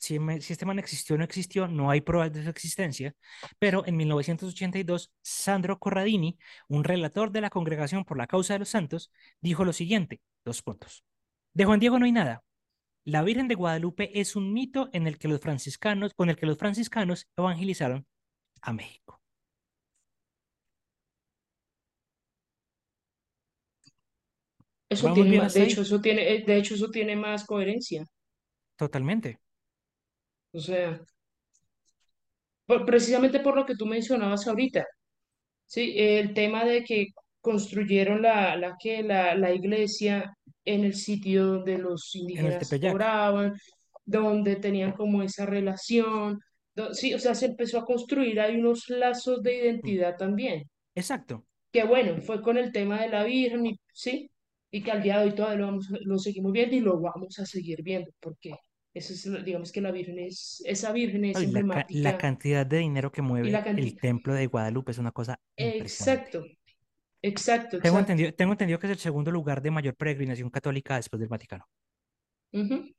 si, 0.00 0.18
este 0.48 0.64
man 0.64 0.78
existió 0.78 1.14
o 1.14 1.18
no 1.18 1.24
existió, 1.24 1.68
no 1.68 1.90
hay 1.90 2.00
pruebas 2.00 2.32
de 2.32 2.42
su 2.42 2.48
existencia, 2.48 3.14
pero 3.58 3.86
en 3.86 3.96
1982, 3.98 5.12
Sandro 5.22 5.78
Corradini, 5.78 6.38
un 6.68 6.84
relator 6.84 7.30
de 7.30 7.42
la 7.42 7.50
Congregación 7.50 8.04
por 8.04 8.16
la 8.16 8.26
Causa 8.26 8.54
de 8.54 8.60
los 8.60 8.70
Santos, 8.70 9.12
dijo 9.42 9.64
lo 9.64 9.74
siguiente, 9.74 10.22
dos 10.44 10.62
puntos. 10.62 11.04
De 11.52 11.66
Juan 11.66 11.80
Diego 11.80 11.98
no 11.98 12.06
hay 12.06 12.12
nada. 12.12 12.42
La 13.04 13.22
Virgen 13.22 13.46
de 13.46 13.54
Guadalupe 13.54 14.18
es 14.18 14.36
un 14.36 14.52
mito 14.52 14.88
en 14.92 15.06
el 15.06 15.18
que 15.18 15.28
los 15.28 15.40
franciscanos, 15.40 16.14
con 16.14 16.30
el 16.30 16.36
que 16.36 16.46
los 16.46 16.56
franciscanos 16.56 17.28
evangelizaron 17.36 18.06
a 18.62 18.72
México. 18.72 19.20
Eso 24.88 25.12
tiene 25.12 25.38
más, 25.38 25.54
de 25.54 25.62
hecho, 25.62 25.82
eso 25.82 26.00
tiene, 26.00 26.32
eh, 26.32 26.44
de 26.44 26.56
hecho, 26.56 26.74
eso 26.74 26.90
tiene 26.90 27.16
más 27.16 27.44
coherencia. 27.44 28.06
Totalmente. 28.76 29.38
O 30.52 30.60
sea, 30.60 31.00
precisamente 32.86 33.40
por 33.40 33.56
lo 33.56 33.66
que 33.66 33.76
tú 33.76 33.86
mencionabas 33.86 34.46
ahorita, 34.46 34.86
sí, 35.66 35.94
el 35.96 36.34
tema 36.34 36.64
de 36.64 36.84
que 36.84 37.08
construyeron 37.40 38.22
la, 38.22 38.56
la, 38.56 38.76
que, 38.78 39.02
la, 39.02 39.34
la 39.34 39.52
iglesia 39.52 40.34
en 40.64 40.84
el 40.84 40.94
sitio 40.94 41.46
donde 41.46 41.78
los 41.78 42.14
indígenas 42.14 42.70
oraban, 42.92 43.54
donde 44.04 44.56
tenían 44.56 44.92
como 44.92 45.22
esa 45.22 45.46
relación. 45.46 46.38
Sí, 46.92 47.14
o 47.14 47.18
sea, 47.18 47.34
se 47.34 47.46
empezó 47.46 47.78
a 47.78 47.84
construir, 47.84 48.40
hay 48.40 48.56
unos 48.56 48.88
lazos 48.88 49.42
de 49.42 49.56
identidad 49.56 50.16
también. 50.16 50.64
Exacto. 50.94 51.44
Que 51.72 51.84
bueno, 51.84 52.20
fue 52.20 52.42
con 52.42 52.56
el 52.56 52.72
tema 52.72 53.00
de 53.02 53.08
la 53.08 53.24
Virgen, 53.24 53.66
y, 53.66 53.80
¿sí? 53.92 54.30
Y 54.70 54.82
que 54.82 54.90
al 54.90 55.02
día 55.02 55.18
de 55.18 55.26
hoy 55.26 55.34
todavía 55.34 55.58
lo, 55.58 55.66
vamos, 55.66 55.88
lo 55.90 56.18
seguimos 56.18 56.52
viendo 56.52 56.76
y 56.76 56.80
lo 56.80 57.00
vamos 57.00 57.38
a 57.38 57.46
seguir 57.46 57.82
viendo, 57.82 58.10
porque 58.20 58.52
eso 58.92 59.12
es, 59.12 59.44
digamos 59.44 59.70
que 59.70 59.80
la 59.80 59.92
Virgen 59.92 60.18
es, 60.18 60.62
esa 60.66 60.92
Virgen 60.92 61.24
es 61.26 61.36
emblemática. 61.36 62.00
La, 62.00 62.18
cantidad 62.18 62.66
de 62.66 62.78
dinero 62.78 63.12
que 63.12 63.22
mueve 63.22 63.50
el 63.50 63.96
templo 63.96 64.34
de 64.34 64.46
Guadalupe 64.46 64.90
es 64.90 64.98
una 64.98 65.12
cosa 65.12 65.40
Exacto, 65.56 66.44
exacto. 67.22 67.78
Tengo, 67.78 67.98
Entendido, 68.00 68.34
tengo 68.34 68.52
entendido 68.52 68.78
que 68.80 68.86
es 68.88 68.92
el 68.92 68.98
segundo 68.98 69.30
lugar 69.30 69.62
de 69.62 69.70
mayor 69.70 69.94
peregrinación 69.94 70.50
católica 70.50 70.96
después 70.96 71.20
del 71.20 71.28
Vaticano. 71.28 71.68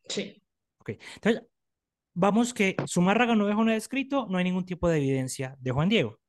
sí. 0.07 0.41
Ok, 0.79 0.91
entonces, 1.15 1.43
vamos 2.13 2.53
que 2.53 2.75
Zumárraga 2.87 3.35
no 3.35 3.45
dejó 3.45 3.63
nada 3.63 3.77
escrito, 3.77 4.25
no 4.29 4.37
hay 4.37 4.45
ningún 4.45 4.65
tipo 4.65 4.89
de 4.89 4.97
evidencia 4.97 5.55
de 5.59 5.71
Juan 5.71 5.89
Diego. 5.89 6.19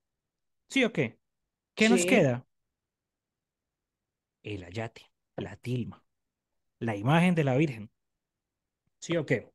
¿Sí 0.69 0.85
o 0.85 0.93
qué? 0.93 1.19
¿Qué 1.75 1.89
nos 1.89 2.05
queda? 2.05 2.45
El 4.43 4.65
ayate, 4.65 5.07
la 5.37 5.57
tilma, 5.57 6.05
la 6.81 6.97
imagen 6.97 7.35
de 7.35 7.45
la 7.45 7.57
Virgen. 7.57 7.91
¿Sí 8.99 9.17
o 9.17 9.25
qué? 9.25 9.52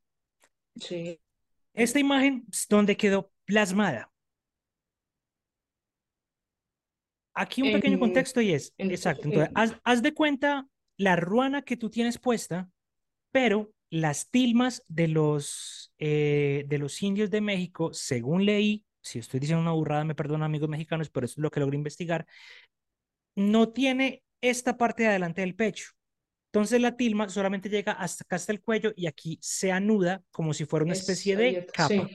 Sí. 0.79 1.19
Esta 1.73 1.99
imagen, 1.99 2.45
¿dónde 2.69 2.97
quedó 2.97 3.31
plasmada? 3.45 4.11
Aquí 7.33 7.61
un 7.61 7.71
pequeño 7.71 7.99
contexto 7.99 8.41
y 8.41 8.51
es, 8.51 8.73
exacto, 8.79 9.27
entonces, 9.27 9.53
haz, 9.83 10.01
de 10.01 10.13
cuenta 10.15 10.67
la 10.97 11.15
ruana 11.15 11.61
que 11.61 11.77
tú 11.77 11.91
tienes 11.91 12.17
puesta, 12.17 12.67
pero 13.31 13.71
las 13.91 14.31
tilmas 14.31 14.83
de 14.87 15.07
los, 15.07 15.93
eh, 15.99 16.65
de 16.67 16.77
los 16.79 16.99
indios 17.03 17.29
de 17.29 17.41
México, 17.41 17.93
según 17.93 18.43
leí, 18.43 18.83
si 19.01 19.19
estoy 19.19 19.39
diciendo 19.39 19.61
una 19.61 19.71
burrada, 19.71 20.03
me 20.03 20.15
perdonan 20.15 20.45
amigos 20.45 20.67
mexicanos, 20.67 21.11
pero 21.11 21.27
eso 21.27 21.33
es 21.33 21.43
lo 21.43 21.51
que 21.51 21.59
logré 21.59 21.75
investigar, 21.75 22.25
no 23.35 23.69
tiene 23.69 24.23
esta 24.41 24.75
parte 24.75 25.03
de 25.03 25.09
adelante 25.09 25.41
del 25.41 25.55
pecho. 25.55 25.91
Entonces 26.57 26.81
la 26.81 26.97
tilma 26.97 27.29
solamente 27.29 27.69
llega 27.69 27.91
hasta 27.91 28.23
acá 28.23 28.35
hasta 28.35 28.51
el 28.51 28.61
cuello 28.61 28.91
y 28.95 29.05
aquí 29.05 29.37
se 29.39 29.71
anuda 29.71 30.23
como 30.31 30.55
si 30.55 30.65
fuera 30.65 30.85
una 30.85 30.93
especie 30.93 31.37
de 31.37 31.67
capa. 31.67 32.09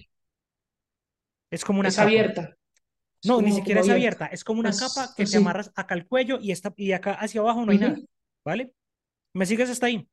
Es 1.48 1.64
como 1.64 1.78
una 1.78 1.90
es 1.90 1.98
abierta. 2.00 2.57
no, 3.24 3.40
ni 3.40 3.52
siquiera 3.52 3.83
es 3.83 3.88
abierta. 3.88 4.26
Es 4.26 4.42
como 4.42 4.59
una 4.59 4.72
capa 4.76 5.14
que 5.16 5.26
te 5.26 5.37
amarras 5.37 5.70
acá 5.76 5.94
al 5.94 6.09
cuello 6.09 6.40
y, 6.40 6.50
está, 6.50 6.74
y 6.76 6.90
acá 6.90 7.12
hacia 7.12 7.40
abajo 7.40 7.64
no 7.64 7.70
hay 7.70 7.78
nada. 7.78 7.96
¿Vale? 8.44 8.72
¿Me 9.33 9.46
sigues 9.46 9.70
hasta 9.70 9.87
ahí? 9.87 10.09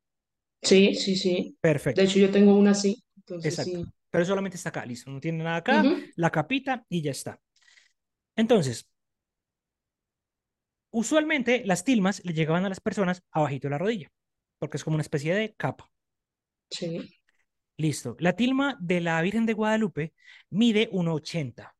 Sí, 0.61 0.93
sí, 0.93 1.15
sí. 1.15 1.57
Perfecto. 1.59 1.99
De 1.99 2.05
hecho, 2.05 2.19
yo 2.19 2.29
tengo 2.29 2.55
una 2.55 2.71
así. 2.71 3.03
Exacto. 3.43 3.91
Pero 4.11 4.25
solamente 4.25 4.57
está 4.57 4.69
acá, 4.69 4.85
listo. 4.85 5.09
No 5.09 5.19
tiene 5.19 5.43
nada 5.43 5.55
acá, 5.55 5.83
la 6.15 6.29
capita 6.29 6.85
y 6.87 7.01
ya 7.01 7.11
está. 7.11 7.41
Entonces, 8.35 8.87
Usualmente 10.91 11.63
las 11.65 11.83
tilmas 11.83 12.23
le 12.25 12.33
llegaban 12.33 12.65
a 12.65 12.69
las 12.69 12.79
personas 12.79 13.23
abajito 13.31 13.67
de 13.67 13.71
la 13.71 13.77
rodilla, 13.77 14.11
porque 14.59 14.77
es 14.77 14.83
como 14.83 14.95
una 14.95 15.01
especie 15.01 15.33
de 15.33 15.53
capa. 15.55 15.89
Sí. 16.69 17.09
Listo. 17.77 18.15
La 18.19 18.33
tilma 18.35 18.77
de 18.79 19.01
la 19.01 19.21
Virgen 19.21 19.45
de 19.45 19.53
Guadalupe 19.53 20.13
mide 20.49 20.89
1,80. 20.91 21.73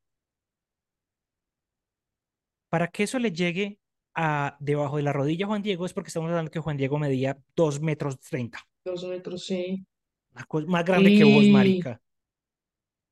Para 2.70 2.88
que 2.88 3.04
eso 3.04 3.20
le 3.20 3.32
llegue 3.32 3.80
a 4.16 4.56
debajo 4.60 4.98
de 4.98 5.04
la 5.04 5.14
rodilla 5.14 5.46
a 5.46 5.50
Juan 5.50 5.62
Diego 5.62 5.86
es 5.86 5.94
porque 5.94 6.08
estamos 6.08 6.30
hablando 6.30 6.52
que 6.52 6.60
Juan 6.60 6.78
Diego 6.78 6.98
medía 7.00 7.38
2 7.56 7.82
metros 7.82 8.20
30. 8.20 8.60
Dos 8.86 9.04
metros, 9.06 9.46
sí. 9.46 9.86
Una 10.34 10.46
cosa 10.46 10.68
más 10.68 10.86
grande 10.86 11.10
que 11.10 11.24
vos, 11.24 11.44
Y, 11.44 11.52
marica. 11.52 12.02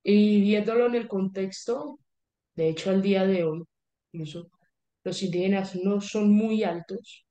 y 0.03 0.41
viéndolo 0.41 0.85
en 0.87 0.95
el 0.95 1.07
contexto, 1.07 1.99
de 2.55 2.69
hecho, 2.69 2.89
al 2.89 3.01
día 3.01 3.25
de 3.25 3.43
hoy, 3.43 3.63
incluso 4.11 4.49
los 5.03 5.21
indígenas 5.23 5.75
no 5.75 5.99
son 6.01 6.31
muy 6.31 6.63
altos, 6.63 7.25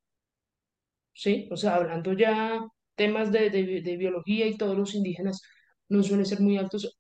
¿sí? 1.17 1.49
O 1.53 1.57
sea, 1.59 1.77
hablando 1.77 2.15
ya 2.15 2.61
temas 2.97 3.33
de, 3.33 3.51
de, 3.51 3.83
de 3.83 3.99
biología 3.99 4.47
y 4.49 4.59
todos 4.59 4.79
los 4.79 4.95
indígenas 4.97 5.43
no 5.91 6.03
suelen 6.05 6.27
ser 6.27 6.41
muy 6.41 6.59
altos. 6.59 6.99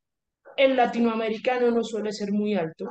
El 0.57 0.77
latinoamericano 0.77 1.71
no 1.73 1.85
suele 1.85 2.13
ser 2.13 2.33
muy 2.33 2.55
alto. 2.57 2.87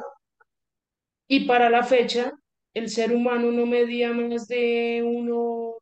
Y 1.27 1.45
para 1.45 1.69
la 1.69 1.83
fecha, 1.83 2.31
el 2.73 2.89
ser 2.89 3.13
humano 3.13 3.51
no 3.51 3.65
medía 3.67 4.11
más 4.13 4.47
de 4.47 5.03
uno 5.05 5.75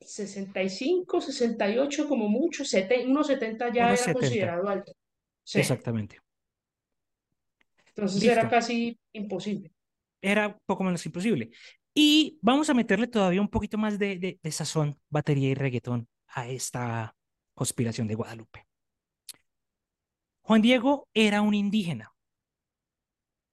sesenta 0.00 0.62
y 0.62 0.68
cinco 0.68 1.20
sesenta 1.20 1.68
y 1.70 1.78
ocho 1.78 2.08
como 2.08 2.28
mucho, 2.28 2.64
70, 2.64 3.08
unos 3.10 3.26
70 3.28 3.72
ya 3.72 3.84
Unos 3.84 3.94
era 3.94 4.10
70. 4.10 4.12
considerado 4.12 4.68
alto. 4.68 4.92
Sí, 5.44 5.62
Exactamente. 5.62 6.20
entonces 7.94 8.26
era 8.26 8.48
casi 8.48 8.98
imposible. 9.12 9.70
Era 10.20 10.56
poco 10.66 10.84
menos 10.84 11.04
imposible. 11.06 11.50
Y 11.94 12.38
vamos 12.42 12.70
a 12.70 12.74
meterle 12.74 13.06
todavía 13.06 13.40
un 13.40 13.48
poquito 13.48 13.78
más 13.78 13.98
de, 13.98 14.18
de, 14.18 14.38
de 14.42 14.52
sazón, 14.52 14.98
batería 15.10 15.50
y 15.50 15.54
reggaetón 15.54 16.08
a 16.28 16.48
esta 16.48 17.14
conspiración 17.54 18.08
de 18.08 18.14
Guadalupe. 18.14 18.66
Juan 20.42 20.62
Diego 20.62 21.08
era 21.14 21.42
un 21.42 21.54
indígena 21.54 22.14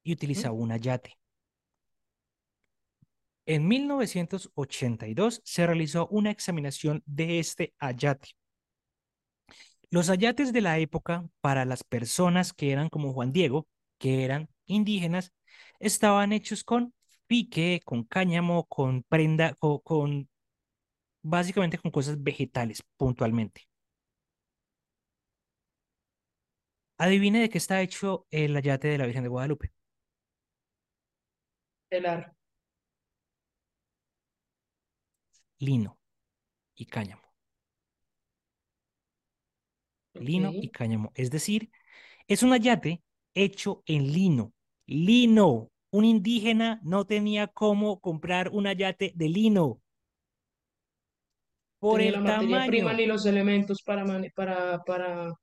y 0.03 0.13
¿Mm? 0.13 0.13
utilizaba 0.13 0.53
un 0.55 0.71
ayate. 0.71 1.17
En 3.45 3.67
1982 3.67 5.41
se 5.43 5.65
realizó 5.65 6.07
una 6.07 6.31
examinación 6.31 7.01
de 7.05 7.39
este 7.39 7.73
ayate. 7.79 8.29
Los 9.89 10.09
ayates 10.09 10.53
de 10.53 10.61
la 10.61 10.77
época 10.79 11.27
para 11.41 11.65
las 11.65 11.83
personas 11.83 12.53
que 12.53 12.71
eran 12.71 12.89
como 12.89 13.13
Juan 13.13 13.31
Diego, 13.31 13.67
que 13.97 14.23
eran 14.23 14.49
indígenas, 14.67 15.33
estaban 15.79 16.31
hechos 16.31 16.63
con 16.63 16.93
pique, 17.29 17.81
con 17.85 18.03
cáñamo, 18.03 18.65
con 18.67 19.03
prenda, 19.03 19.53
con, 19.55 19.79
con 19.79 20.29
básicamente 21.23 21.77
con 21.79 21.91
cosas 21.91 22.21
vegetales 22.23 22.83
puntualmente. 22.97 23.67
Adivine 26.99 27.39
de 27.41 27.49
qué 27.49 27.57
está 27.57 27.81
hecho 27.81 28.27
el 28.31 28.55
ayate 28.55 28.87
de 28.89 28.97
la 28.99 29.05
Virgen 29.07 29.23
de 29.23 29.29
Guadalupe. 29.29 29.71
Telar, 31.89 32.33
Lino 35.59 35.97
y 36.75 36.85
cáñamo. 36.87 37.23
Lino 40.13 40.51
y 40.53 40.69
cáñamo. 40.69 41.11
Es 41.15 41.31
decir, 41.31 41.71
es 42.27 42.43
un 42.43 42.53
ayate 42.53 43.03
hecho 43.35 43.83
en 43.87 44.11
lino. 44.13 44.53
Lino. 44.87 45.71
Un 45.91 46.03
indígena 46.05 46.79
no 46.83 47.05
tenía 47.05 47.45
cómo 47.47 47.99
comprar 47.99 48.49
un 48.49 48.65
ayate 48.65 49.11
de 49.15 49.29
lino 49.29 49.81
por 51.79 51.99
Tenía 51.99 52.17
el 52.17 52.23
la 52.23 52.31
materia 52.31 52.65
prima 52.65 52.83
tamaño. 52.91 52.97
ni 52.97 53.05
los 53.05 53.25
elementos 53.25 53.81
para, 53.83 54.05
para, 54.35 54.79
para 54.85 55.33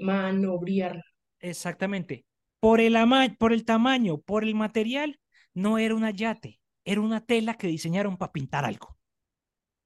manobriarla. 0.00 1.02
Exactamente. 1.40 2.24
Por 2.60 2.80
el, 2.80 2.96
ama- 2.96 3.34
por 3.38 3.52
el 3.52 3.64
tamaño, 3.64 4.18
por 4.18 4.44
el 4.44 4.54
material, 4.54 5.20
no 5.54 5.78
era 5.78 5.94
un 5.94 6.04
ayate, 6.04 6.60
era 6.84 7.00
una 7.00 7.20
tela 7.24 7.54
que 7.56 7.66
diseñaron 7.66 8.16
para 8.16 8.32
pintar 8.32 8.64
algo. 8.64 8.96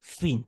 Fin. 0.03 0.46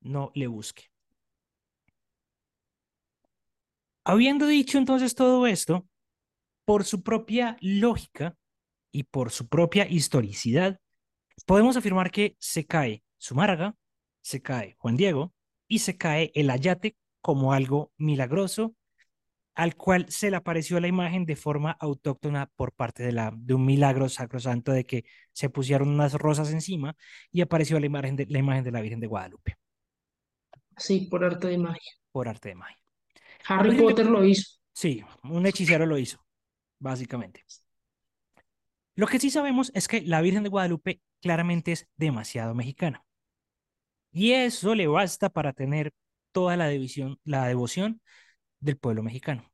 No 0.00 0.32
le 0.34 0.46
busque. 0.46 0.84
Habiendo 4.08 4.46
dicho 4.46 4.78
entonces 4.78 5.16
todo 5.16 5.48
esto, 5.48 5.84
por 6.64 6.84
su 6.84 7.02
propia 7.02 7.56
lógica 7.60 8.36
y 8.92 9.02
por 9.02 9.32
su 9.32 9.48
propia 9.48 9.88
historicidad, 9.88 10.78
podemos 11.44 11.76
afirmar 11.76 12.12
que 12.12 12.36
se 12.38 12.64
cae 12.66 13.02
Zumárraga, 13.20 13.74
se 14.20 14.40
cae 14.42 14.76
Juan 14.78 14.96
Diego 14.96 15.34
y 15.66 15.80
se 15.80 15.96
cae 15.98 16.30
el 16.36 16.50
ayate 16.50 16.96
como 17.20 17.52
algo 17.52 17.90
milagroso 17.96 18.76
al 19.56 19.74
cual 19.74 20.06
se 20.08 20.30
le 20.30 20.36
apareció 20.36 20.78
la 20.78 20.86
imagen 20.86 21.26
de 21.26 21.34
forma 21.34 21.72
autóctona 21.72 22.46
por 22.54 22.74
parte 22.74 23.02
de, 23.02 23.10
la, 23.10 23.32
de 23.34 23.54
un 23.54 23.66
milagro 23.66 24.08
sacrosanto 24.08 24.70
de 24.70 24.86
que 24.86 25.04
se 25.32 25.50
pusieron 25.50 25.88
unas 25.88 26.12
rosas 26.12 26.52
encima 26.52 26.94
y 27.32 27.40
apareció 27.40 27.80
la 27.80 27.86
imagen 27.86 28.14
de 28.14 28.26
la, 28.26 28.38
imagen 28.38 28.62
de 28.62 28.70
la 28.70 28.82
Virgen 28.82 29.00
de 29.00 29.08
Guadalupe 29.08 29.56
Sí, 30.76 31.08
por 31.10 31.24
arte 31.24 31.48
de 31.48 31.58
magia. 31.58 31.92
por 32.12 32.28
arte 32.28 32.50
de 32.50 32.54
magia. 32.54 32.85
Harry 33.48 33.76
Potter 33.76 34.06
lo 34.06 34.24
hizo. 34.24 34.58
sí, 34.72 35.04
un 35.22 35.46
hechicero 35.46 35.86
lo 35.86 35.98
hizo, 35.98 36.18
básicamente. 36.78 37.44
Lo 38.94 39.06
que 39.06 39.18
sí 39.18 39.30
sabemos 39.30 39.70
es 39.74 39.88
que 39.88 40.00
la 40.02 40.20
Virgen 40.20 40.42
de 40.42 40.48
Guadalupe 40.48 41.00
claramente 41.20 41.72
es 41.72 41.88
demasiado 41.96 42.54
mexicana. 42.54 43.04
Y 44.10 44.32
eso 44.32 44.74
le 44.74 44.86
basta 44.86 45.28
para 45.28 45.52
tener 45.52 45.92
toda 46.32 46.56
la, 46.56 46.68
división, 46.68 47.18
la 47.24 47.46
devoción 47.46 48.00
del 48.60 48.78
pueblo 48.78 49.02
mexicano. 49.02 49.50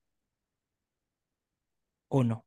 ¿O 2.09 2.23
no? 2.23 2.47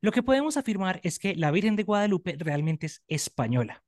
Lo 0.00 0.10
que 0.10 0.22
podemos 0.22 0.56
afirmar 0.56 1.00
es 1.04 1.18
que 1.18 1.36
la 1.36 1.50
Virgen 1.50 1.76
de 1.76 1.84
Guadalupe 1.84 2.36
realmente 2.38 2.86
es 2.86 3.02
española 3.06 3.84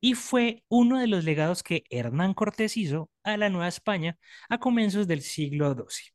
y 0.00 0.14
fue 0.14 0.64
uno 0.68 0.98
de 0.98 1.06
los 1.06 1.24
legados 1.24 1.62
que 1.62 1.84
Hernán 1.90 2.34
Cortés 2.34 2.76
hizo 2.76 3.10
a 3.22 3.36
la 3.36 3.50
Nueva 3.50 3.68
España 3.68 4.18
a 4.48 4.58
comienzos 4.58 5.06
del 5.06 5.22
siglo 5.22 5.74
XII. 5.74 6.12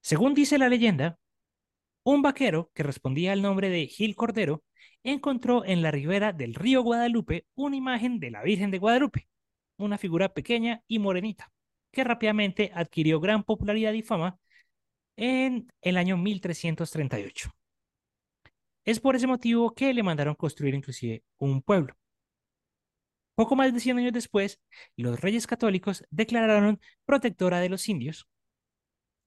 Según 0.00 0.34
dice 0.34 0.58
la 0.58 0.68
leyenda, 0.68 1.18
un 2.04 2.22
vaquero 2.22 2.70
que 2.74 2.82
respondía 2.82 3.32
al 3.32 3.42
nombre 3.42 3.68
de 3.68 3.86
Gil 3.88 4.14
Cordero 4.14 4.62
encontró 5.02 5.64
en 5.64 5.82
la 5.82 5.90
ribera 5.90 6.32
del 6.32 6.54
río 6.54 6.82
Guadalupe 6.82 7.46
una 7.54 7.76
imagen 7.76 8.20
de 8.20 8.30
la 8.30 8.42
Virgen 8.42 8.70
de 8.70 8.78
Guadalupe, 8.78 9.28
una 9.76 9.98
figura 9.98 10.32
pequeña 10.32 10.82
y 10.86 10.98
morenita, 10.98 11.52
que 11.90 12.04
rápidamente 12.04 12.70
adquirió 12.74 13.20
gran 13.20 13.42
popularidad 13.44 13.92
y 13.92 14.02
fama 14.02 14.38
en 15.16 15.72
el 15.82 15.96
año 15.96 16.16
1338. 16.16 17.50
Es 18.86 19.00
por 19.00 19.16
ese 19.16 19.26
motivo 19.26 19.74
que 19.74 19.92
le 19.92 20.04
mandaron 20.04 20.36
construir 20.36 20.74
inclusive 20.74 21.24
un 21.38 21.60
pueblo. 21.60 21.94
Poco 23.34 23.56
más 23.56 23.74
de 23.74 23.80
100 23.80 23.98
años 23.98 24.12
después, 24.12 24.60
los 24.96 25.20
reyes 25.20 25.46
católicos 25.46 26.04
declararon 26.10 26.80
protectora 27.04 27.60
de 27.60 27.68
los 27.68 27.88
indios 27.88 28.28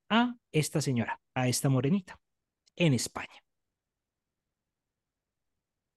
a 0.10 0.36
esta 0.54 0.82
señora, 0.82 1.22
a 1.36 1.48
esta 1.50 1.70
morenita, 1.70 2.20
en 2.78 2.94
España. 2.94 3.44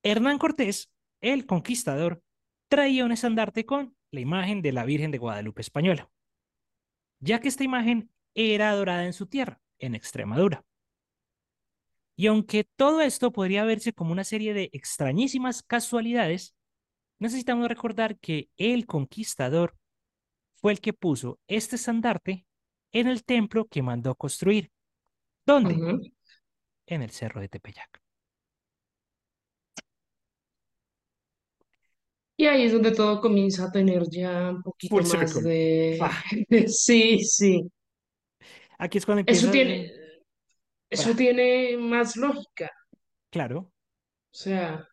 Hernán 0.02 0.38
Cortés, 0.38 0.92
el 1.20 1.46
conquistador, 1.46 2.22
traía 2.68 3.04
un 3.04 3.12
estandarte 3.12 3.64
con 3.64 3.96
la 4.10 4.20
imagen 4.20 4.60
de 4.60 4.72
la 4.72 4.84
Virgen 4.84 5.12
de 5.12 5.18
Guadalupe 5.18 5.62
española, 5.62 6.10
ya 7.20 7.40
que 7.40 7.48
esta 7.48 7.62
imagen 7.62 8.10
era 8.34 8.70
adorada 8.70 9.06
en 9.06 9.12
su 9.12 9.26
tierra, 9.26 9.60
en 9.78 9.94
Extremadura. 9.94 10.64
Y 12.16 12.26
aunque 12.26 12.64
todo 12.76 13.00
esto 13.00 13.32
podría 13.32 13.64
verse 13.64 13.92
como 13.92 14.12
una 14.12 14.24
serie 14.24 14.54
de 14.54 14.70
extrañísimas 14.72 15.62
casualidades, 15.62 16.54
necesitamos 17.18 17.68
recordar 17.68 18.18
que 18.18 18.48
el 18.56 18.86
conquistador 18.86 19.76
fue 20.54 20.72
el 20.72 20.80
que 20.80 20.92
puso 20.92 21.40
este 21.48 21.76
estandarte 21.76 22.46
en 22.92 23.08
el 23.08 23.24
templo 23.24 23.66
que 23.66 23.82
mandó 23.82 24.14
construir. 24.14 24.70
¿Dónde? 25.46 25.74
En 26.86 27.02
el 27.02 27.10
cerro 27.10 27.40
de 27.40 27.48
Tepeyac. 27.48 28.02
Y 32.36 32.46
ahí 32.46 32.64
es 32.64 32.72
donde 32.72 32.92
todo 32.92 33.20
comienza 33.20 33.66
a 33.66 33.70
tener 33.72 34.02
ya 34.10 34.50
un 34.50 34.62
poquito 34.62 34.96
Full 34.96 35.02
más 35.02 35.32
circle. 35.32 35.48
de... 35.48 35.98
Sí, 36.68 37.24
sí. 37.24 37.70
Aquí 38.78 38.98
es 38.98 39.06
cuando 39.06 39.22
Eso 39.26 39.46
empieza, 39.46 39.52
tiene, 39.52 39.86
eh, 39.86 40.01
eso 40.92 41.14
tiene 41.14 41.76
más 41.78 42.16
lógica. 42.16 42.70
claro. 43.30 43.70
O 44.34 44.34
sea, 44.34 44.88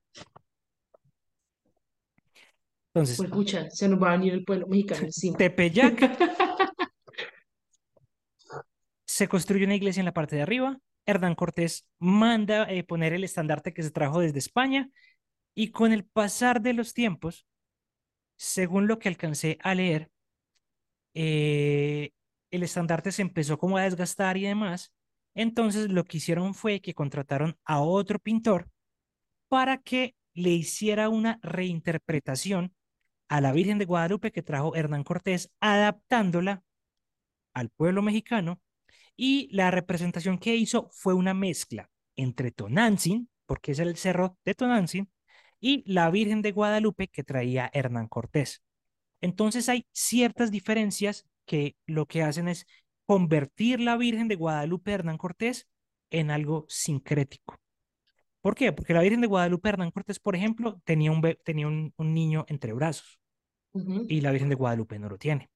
Entonces, 2.88 3.18
pues 3.18 3.30
pucha, 3.30 3.70
se 3.70 3.88
nos 3.88 4.02
va 4.02 4.10
a 4.10 4.18
venir 4.18 4.34
el 4.34 4.44
pueblo 4.44 4.68
mexicano 4.68 5.04
encima. 5.04 5.38
Tepeyac 5.38 5.98
se 9.06 9.28
construye 9.28 9.66
una 9.66 9.76
iglesia 9.76 10.02
en 10.02 10.06
la 10.06 10.14
parte 10.14 10.36
de 10.36 10.42
arriba. 10.42 10.78
Hernán 11.06 11.36
Cortés 11.36 11.88
manda 12.00 12.70
eh, 12.70 12.84
poner 12.84 13.14
el 13.14 13.24
estandarte 13.24 13.74
que 13.74 13.84
se 13.84 13.92
trajo 13.92 14.20
desde 14.20 14.40
España 14.40 14.90
y 15.56 15.72
con 15.72 15.94
el 15.94 16.06
pasar 16.06 16.62
de 16.62 16.74
los 16.74 16.94
tiempos, 16.94 17.48
según 18.38 18.88
lo 18.88 19.00
que 19.00 19.10
alcancé 19.10 19.58
a 19.62 19.76
leer, 19.76 20.12
eh, 21.14 22.12
el 22.52 22.64
estandarte 22.64 23.12
se 23.12 23.22
empezó 23.22 23.58
como 23.58 23.78
a 23.78 23.84
desgastar 23.84 24.38
y 24.38 24.44
demás. 24.44 24.94
Entonces 25.36 25.90
lo 25.90 26.04
que 26.06 26.18
hicieron 26.18 26.54
fue 26.54 26.82
que 26.82 26.94
contrataron 26.94 27.58
a 27.64 27.82
otro 27.82 28.20
pintor 28.20 28.70
para 29.48 29.78
que 29.78 30.16
le 30.34 30.52
hiciera 30.52 31.10
una 31.10 31.40
reinterpretación 31.42 32.74
a 33.28 33.42
la 33.42 33.52
Virgen 33.52 33.78
de 33.78 33.86
Guadalupe 33.86 34.32
que 34.32 34.42
trajo 34.42 34.76
Hernán 34.76 35.04
Cortés, 35.04 35.52
adaptándola 35.60 36.64
al 37.54 37.70
pueblo 37.70 38.02
mexicano. 38.02 38.62
Y 39.16 39.50
la 39.52 39.70
representación 39.70 40.38
que 40.40 40.56
hizo 40.56 40.90
fue 40.92 41.14
una 41.14 41.34
mezcla 41.34 41.90
entre 42.16 42.52
Tonantzin, 42.52 43.30
porque 43.46 43.74
es 43.74 43.80
el 43.80 43.96
cerro 43.98 44.38
de 44.46 44.56
Tonantzin, 44.56 45.12
y 45.60 45.84
la 45.92 46.10
Virgen 46.10 46.42
de 46.42 46.52
Guadalupe 46.52 47.08
que 47.08 47.24
traía 47.24 47.70
Hernán 47.74 48.08
Cortés. 48.08 48.64
Entonces 49.22 49.68
hay 49.70 49.86
ciertas 49.92 50.52
diferencias 50.52 51.26
que 51.46 51.76
lo 51.86 52.06
que 52.08 52.24
hacen 52.24 52.48
es 52.48 52.66
convertir 53.10 53.80
la 53.80 53.98
Virgen 53.98 54.28
de 54.28 54.36
Guadalupe 54.36 54.92
Hernán 54.92 55.18
Cortés 55.18 55.68
en 56.12 56.30
algo 56.30 56.68
sincrético. 56.70 57.60
¿Por 58.40 58.54
qué? 58.54 58.72
Porque 58.72 58.94
la 58.94 59.02
Virgen 59.02 59.20
de 59.20 59.26
Guadalupe 59.26 59.68
Hernán 59.68 59.90
Cortés, 59.90 60.20
por 60.20 60.36
ejemplo, 60.36 60.80
tenía 60.84 61.12
un, 61.12 61.20
tenía 61.44 61.68
un, 61.68 61.92
niño 61.98 62.46
entre 62.50 62.72
brazos 62.72 63.20
y 63.74 64.22
la 64.22 64.30
Virgen 64.30 64.50
de 64.50 64.54
Guadalupe 64.54 65.00
no 65.00 65.10
lo 65.10 65.18
tiene. 65.18 65.50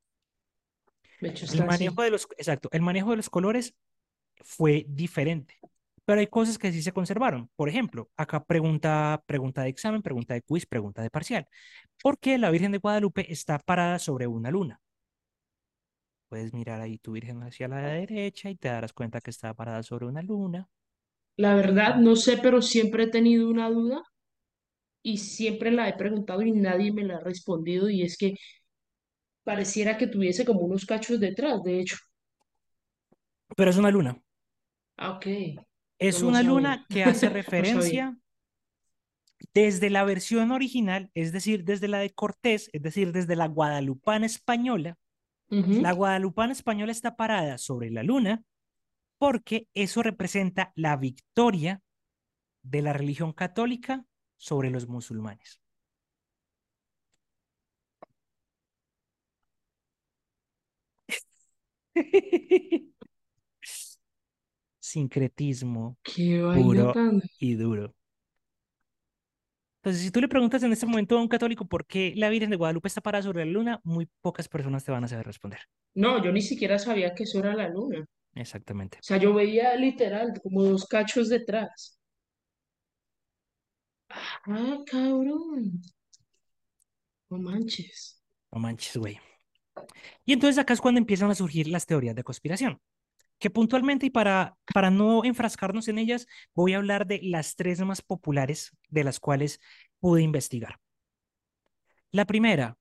De 1.22 1.30
hecho, 1.30 1.46
el 1.54 1.63
manejo 1.63 2.02
de 2.02 2.10
los, 2.10 2.28
exacto, 2.39 2.70
el 2.72 2.82
manejo 2.82 3.12
de 3.12 3.18
los 3.18 3.30
colores 3.30 3.76
fue 4.42 4.88
diferente, 4.89 5.60
pero 6.06 6.22
hay 6.22 6.28
cosas 6.28 6.58
que 6.58 6.72
sí 6.72 6.82
se 6.82 6.92
conservaron. 6.92 7.52
Por 7.56 7.70
ejemplo, 7.70 8.10
acá 8.18 8.44
pregunta, 8.44 9.22
pregunta 9.28 9.62
de 9.62 9.70
examen, 9.70 10.02
pregunta 10.02 10.34
de 10.34 10.42
quiz, 10.42 10.66
pregunta 10.66 11.04
de 11.04 11.12
parcial. 11.12 11.48
¿Por 12.02 12.18
qué 12.18 12.39
la 12.39 12.50
Virgen 12.50 12.72
de 12.72 12.80
Guadalupe 12.80 13.32
está 13.32 13.60
parada 13.60 14.00
sobre 14.00 14.26
una 14.26 14.50
luna? 14.50 14.82
Puedes 16.34 16.52
mirar 16.52 16.82
ahí 16.82 16.98
tu 16.98 17.12
Virgen 17.12 17.43
hacia 17.43 17.67
la 17.67 17.78
derecha 17.78 18.50
y 18.50 18.56
te 18.56 18.67
darás 18.67 18.91
cuenta 18.91 19.22
que 19.22 19.30
está 19.30 19.54
parada 19.54 19.84
sobre 19.84 20.08
una 20.08 20.24
luna. 20.24 20.67
La 21.38 21.54
verdad, 21.54 21.98
no 21.98 22.15
sé, 22.15 22.39
pero 22.41 22.60
siempre 22.63 23.04
he 23.04 23.08
tenido 23.08 23.48
una 23.48 23.69
duda 23.69 24.02
y 25.04 25.17
siempre 25.17 25.69
la 25.69 25.88
he 25.88 25.93
preguntado 25.93 26.41
y 26.41 26.52
nadie 26.52 26.91
me 26.91 27.04
la 27.04 27.17
ha 27.17 27.19
respondido 27.19 27.88
y 27.88 28.02
es 28.02 28.17
que 28.17 28.34
pareciera 29.43 29.96
que 29.96 30.08
tuviese 30.08 30.43
como 30.43 30.62
unos 30.62 30.88
cachos 30.88 31.19
detrás, 31.19 31.62
de 31.62 31.82
hecho. 31.82 31.98
Pero 33.56 33.69
es 33.69 33.78
una 33.78 33.91
luna. 33.91 34.19
Ah, 34.98 35.12
ok. 35.12 35.28
Es 36.00 36.24
una 36.24 36.41
luna 36.41 36.84
que 36.89 37.04
hace 37.04 37.30
referencia 37.30 38.17
desde 39.54 39.91
la 39.91 40.04
versión 40.04 40.50
original, 40.50 41.12
es 41.13 41.32
decir, 41.32 41.63
desde 41.63 41.88
la 41.88 42.00
de 42.00 42.10
Cortés, 42.10 42.72
es 42.74 42.82
decir, 42.82 43.12
desde 43.12 43.36
la 43.36 43.48
guadalupana 43.48 44.26
española. 44.26 44.98
La 45.54 45.92
guadalupana 45.92 46.52
española 46.52 46.92
está 46.92 47.16
parada 47.16 47.58
sobre 47.60 47.92
la 47.92 48.02
luna 48.02 48.44
porque 49.20 49.68
eso 49.76 50.02
representa 50.02 50.72
la 50.76 50.98
victoria 50.98 51.82
de 52.63 52.82
la 52.82 52.94
religión 52.94 53.34
católica 53.34 54.04
sobre 54.38 54.72
los 54.72 54.88
musulmanes. 54.88 55.62
Sincretismo 64.80 65.98
puro 66.56 66.94
y 67.39 67.54
duro. 67.54 67.94
Entonces, 69.84 70.02
si 70.02 70.12
tú 70.12 70.22
le 70.22 70.30
preguntas 70.30 70.63
en 70.63 70.72
este 70.72 70.86
momento 70.86 71.17
a 71.17 71.22
un 71.22 71.28
católico 71.28 71.65
por 71.65 71.86
qué 71.86 72.13
la 72.15 72.30
Virgen 72.30 72.50
de 72.50 72.56
Guadalupe 72.56 72.88
está 72.88 73.02
parada 73.02 73.22
sobre 73.22 73.43
la 73.43 73.52
luna, 73.52 73.82
muy 73.84 74.08
pocas 74.22 74.48
personas 74.48 74.86
te 74.86 74.93
van 74.93 75.04
a 75.04 75.10
saber 75.10 75.26
responder. 75.26 75.60
No, 75.93 76.24
yo 76.24 76.32
ni 76.32 76.41
siquiera 76.41 76.80
sabía 76.80 77.13
que 77.13 77.24
eso 77.24 77.39
era 77.39 77.54
la 77.54 77.67
luna. 77.67 78.06
Exactamente. 78.34 79.00
O 79.00 79.04
sea, 79.04 79.17
yo 79.17 79.34
veía 79.34 79.76
literal 79.76 80.39
como 80.41 80.63
dos 80.63 80.86
cachos 80.86 81.28
detrás. 81.28 82.00
Ah, 84.08 84.78
cabrón. 84.86 85.82
No 87.30 87.38
manches. 87.39 88.24
No 88.54 88.60
manches, 88.60 88.96
güey. 88.96 89.19
Y 90.24 90.32
entonces 90.32 90.60
acá 90.60 90.72
es 90.72 90.80
cuando 90.80 91.00
empiezan 91.00 91.30
a 91.30 91.36
surgir 91.36 91.67
las 91.67 91.86
teorías 91.86 92.15
de 92.15 92.24
conspiración, 92.24 92.80
que 93.43 93.49
puntualmente 93.49 94.06
y 94.06 94.10
para, 94.10 94.56
para 94.73 94.89
no 94.89 95.25
enfrascarnos 95.25 95.89
en 95.89 95.97
ellas, 95.97 96.27
voy 96.56 96.73
a 96.73 96.77
hablar 96.77 97.06
de 97.06 97.19
las 97.23 97.58
tres 97.58 97.82
más 97.82 98.01
populares 98.01 98.71
de 98.88 99.03
las 99.03 99.19
cuales 99.19 99.60
pude 99.99 100.21
investigar. 100.21 100.79
La 102.12 102.23
primera, 102.23 102.77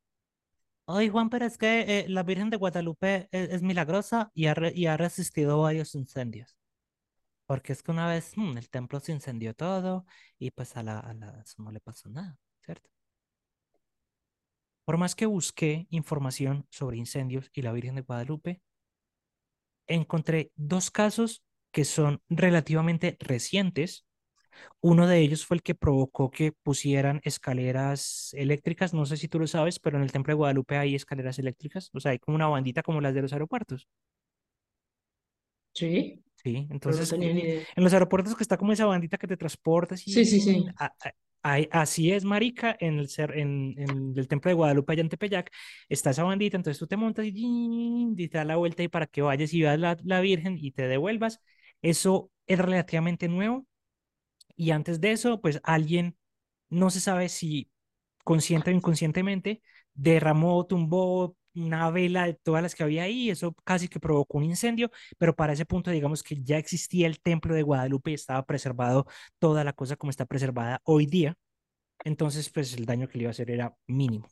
Ay, 0.87 1.09
Juan, 1.09 1.31
pero 1.31 1.47
es 1.47 1.59
que 1.59 1.81
eh, 1.81 2.09
la 2.09 2.23
Virgen 2.23 2.51
de 2.51 2.57
Guadalupe 2.59 3.29
e, 3.33 3.49
es, 3.51 3.63
milagrosa 3.63 4.31
y 4.35 4.47
ha, 4.47 4.53
ha, 4.53 4.97
resistido 4.97 5.61
varios 5.61 5.95
incendios. 5.97 6.57
Porque 7.47 7.73
es 7.73 7.83
que 7.83 7.91
una 7.91 8.07
vez 8.09 8.37
mm, 8.37 8.59
el 8.59 8.69
templo 8.71 9.01
se 9.01 9.13
incendió 9.13 9.55
todo 9.55 10.07
y 10.39 10.53
pues 10.53 10.77
a 10.77 10.83
la, 10.85 11.01
a 11.01 11.15
la 11.15 11.45
no 11.59 11.73
le 11.73 11.81
pasó 11.81 12.09
nada, 12.09 12.39
¿cierto? 12.65 12.89
Por 14.85 14.97
más 14.97 15.15
que 15.17 15.27
busqué 15.27 15.87
información 15.91 16.67
sobre 16.71 16.99
incendios 16.99 17.51
y 17.53 17.63
la 17.63 17.73
Virgen 17.73 17.97
de 17.97 18.03
Guadalupe, 18.03 18.63
encontré 19.95 20.51
dos 20.57 20.91
casos 20.91 21.43
que 21.71 21.85
son 21.85 22.21
relativamente 22.29 23.17
recientes. 23.21 24.07
Uno 24.81 25.07
de 25.07 25.21
ellos 25.21 25.47
fue 25.47 25.57
el 25.57 25.63
que 25.63 25.75
provocó 25.75 26.31
que 26.31 26.53
pusieran 26.53 27.21
escaleras 27.25 28.31
eléctricas. 28.35 28.95
No 28.95 29.07
sé 29.07 29.17
si 29.17 29.29
tú 29.29 29.39
lo 29.39 29.47
sabes, 29.47 29.79
pero 29.79 29.97
en 29.97 30.05
el 30.05 30.13
Templo 30.13 30.33
de 30.33 30.37
Guadalupe 30.37 30.77
hay 30.77 30.95
escaleras 30.95 31.39
eléctricas. 31.39 31.91
O 31.95 32.01
sea, 32.01 32.13
hay 32.13 32.19
como 32.19 32.37
una 32.37 32.49
bandita 32.49 32.83
como 32.83 33.01
las 33.01 33.15
de 33.15 33.23
los 33.23 33.33
aeropuertos. 33.33 33.89
Sí. 35.73 36.23
Sí, 36.35 36.67
entonces 36.71 37.13
en 37.13 37.85
los 37.85 37.93
aeropuertos 37.93 38.35
que 38.35 38.43
está 38.43 38.57
como 38.57 38.73
esa 38.73 38.87
bandita 38.87 39.17
que 39.17 39.29
te 39.29 39.37
transporta. 39.37 39.97
Sí, 39.97 40.25
sí, 40.25 40.41
sí 40.41 40.67
así 41.43 42.13
es, 42.13 42.25
marica, 42.25 42.77
en 42.81 42.99
el, 42.99 43.09
ser, 43.09 43.37
en, 43.39 43.75
el 44.17 44.29
templo 44.29 44.49
de 44.49 44.55
Guadalupe, 44.55 44.93
allá 44.93 45.03
en 45.03 45.09
Tepeyac, 45.09 45.51
está 45.89 46.11
esa 46.11 46.25
bandita, 46.25 46.57
entonces 46.57 46.79
tú 46.79 46.87
te 46.87 46.97
montas 46.97 47.27
y, 47.29 48.15
te 48.31 48.39
da 48.39 48.45
la 48.45 48.57
vuelta 48.57 48.83
y 48.83 48.89
para 48.89 49.07
que 49.07 49.23
vayas 49.23 49.53
y 49.53 49.63
veas 49.63 49.79
la, 49.79 49.97
la 50.05 50.21
Virgen 50.21 50.57
y 50.59 50.73
te 50.73 50.89
devuelvas. 50.89 51.41
Eso 51.83 52.31
es 52.47 52.59
relativamente 52.59 53.29
nuevo. 53.29 53.67
Y 54.57 54.71
antes 54.73 55.01
de 55.01 55.13
eso, 55.13 55.41
pues 55.41 55.61
alguien, 55.65 56.17
no 56.71 56.91
se 56.91 57.01
sabe 57.01 57.29
si 57.29 57.71
consciente 58.25 58.71
o 58.71 58.75
inconscientemente, 58.75 59.63
derramó, 59.95 60.67
tumbó 60.67 61.37
una 61.55 61.91
vela 61.91 62.27
de 62.27 62.35
todas 62.35 62.63
las 62.63 62.75
que 62.75 62.83
había 62.83 63.05
ahí, 63.05 63.31
eso 63.31 63.55
casi 63.65 63.89
que 63.89 64.01
provocó 64.01 64.39
un 64.39 64.45
incendio, 64.45 64.91
pero 65.19 65.35
para 65.37 65.53
ese 65.53 65.67
punto 65.67 65.91
digamos 65.91 66.23
que 66.23 66.43
ya 66.43 66.59
existía 66.59 67.07
el 67.07 67.21
templo 67.21 67.55
de 67.55 67.63
Guadalupe 67.63 68.11
y 68.13 68.15
estaba 68.15 68.45
preservado 68.45 69.07
toda 69.39 69.65
la 69.65 69.73
cosa 69.73 69.97
como 69.97 70.11
está 70.11 70.27
preservada 70.27 70.81
hoy 70.85 71.07
día, 71.07 71.35
entonces 72.05 72.51
pues 72.51 72.75
el 72.75 72.87
daño 72.87 73.09
que 73.09 73.19
le 73.19 73.25
iba 73.25 73.31
a 73.31 73.33
hacer 73.33 73.51
era 73.51 73.75
mínimo. 73.87 74.29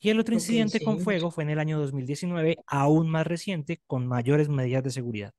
Y 0.00 0.10
el 0.10 0.20
otro 0.20 0.34
incidente 0.34 0.80
con 0.80 0.98
fuego 1.00 1.30
fue 1.30 1.44
en 1.44 1.50
el 1.50 1.58
año 1.58 1.78
2019, 1.78 2.58
aún 2.66 3.08
más 3.10 3.26
reciente, 3.26 3.80
con 3.86 4.06
mayores 4.06 4.48
medidas 4.48 4.84
de 4.84 4.90
seguridad. 4.90 5.32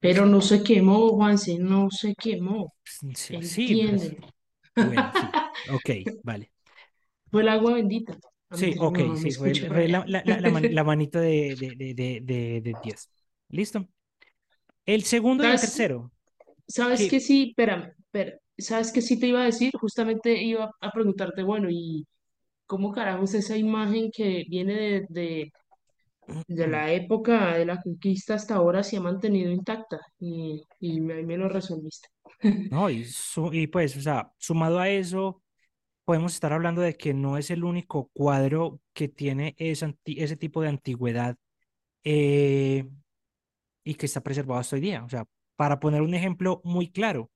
Pero 0.00 0.26
no 0.26 0.40
se 0.40 0.62
quemó, 0.62 1.10
Juanse, 1.10 1.58
no 1.58 1.90
se 1.90 2.14
quemó. 2.14 2.74
Pues, 3.00 3.18
sí, 3.18 3.42
sí, 3.42 3.86
pues, 3.88 4.14
bueno, 4.76 5.10
sí. 5.14 5.26
Ok, 5.72 5.90
vale. 6.22 6.50
Fue 7.30 7.42
el 7.42 7.48
agua 7.48 7.74
bendita. 7.74 8.16
Sí, 8.52 8.74
ok, 8.78 8.98
sí, 9.16 9.32
fue, 9.32 9.88
la, 9.88 10.04
la, 10.06 10.84
manito 10.84 11.18
de, 11.18 11.56
de, 11.58 11.94
de, 11.94 12.60
de, 12.60 12.74
Dios. 12.82 13.10
¿Listo? 13.48 13.86
El 14.84 15.02
segundo 15.02 15.42
y 15.42 15.48
el 15.48 15.60
tercero. 15.60 16.12
¿Sabes 16.68 17.08
qué? 17.10 17.18
Sí, 17.18 17.48
espérame, 17.50 17.92
espérame. 17.98 18.38
¿Sabes 18.58 18.92
qué 18.92 19.02
sí 19.02 19.18
te 19.18 19.26
iba 19.26 19.42
a 19.42 19.46
decir? 19.46 19.72
Justamente 19.78 20.40
iba 20.42 20.70
a 20.80 20.90
preguntarte, 20.92 21.42
bueno, 21.42 21.68
¿y 21.70 22.06
cómo 22.66 22.92
carajos 22.92 23.34
esa 23.34 23.56
imagen 23.56 24.10
que 24.10 24.44
viene 24.48 25.04
de, 25.08 25.52
de, 26.46 26.66
la 26.66 26.92
época 26.92 27.58
de 27.58 27.66
la 27.66 27.82
conquista 27.82 28.34
hasta 28.34 28.54
ahora 28.54 28.82
se 28.82 28.96
ha 28.96 29.00
mantenido 29.00 29.50
intacta? 29.50 30.00
Y, 30.18 30.62
y 30.80 31.10
ahí 31.10 31.24
me 31.24 31.36
lo 31.36 31.48
resolviste. 31.48 32.08
No, 32.70 32.88
y, 32.88 33.06
y 33.52 33.66
pues, 33.66 33.96
o 33.96 34.00
sea, 34.00 34.32
sumado 34.38 34.78
a 34.78 34.88
eso, 34.88 35.42
podemos 36.06 36.34
estar 36.34 36.52
hablando 36.52 36.80
de 36.82 36.96
que 36.96 37.12
no 37.12 37.36
es 37.36 37.50
el 37.50 37.64
único 37.64 38.10
cuadro 38.14 38.80
que 38.94 39.08
tiene 39.08 39.56
ese, 39.58 39.98
ese 40.04 40.36
tipo 40.36 40.62
de 40.62 40.68
antigüedad 40.68 41.36
eh, 42.04 42.88
y 43.84 43.94
que 43.96 44.06
está 44.06 44.22
preservado 44.22 44.60
hasta 44.60 44.76
hoy 44.76 44.82
día. 44.82 45.02
O 45.02 45.08
sea, 45.08 45.26
para 45.56 45.80
poner 45.80 46.02
un 46.02 46.14
ejemplo 46.14 46.60
muy 46.62 46.92
claro, 46.92 47.32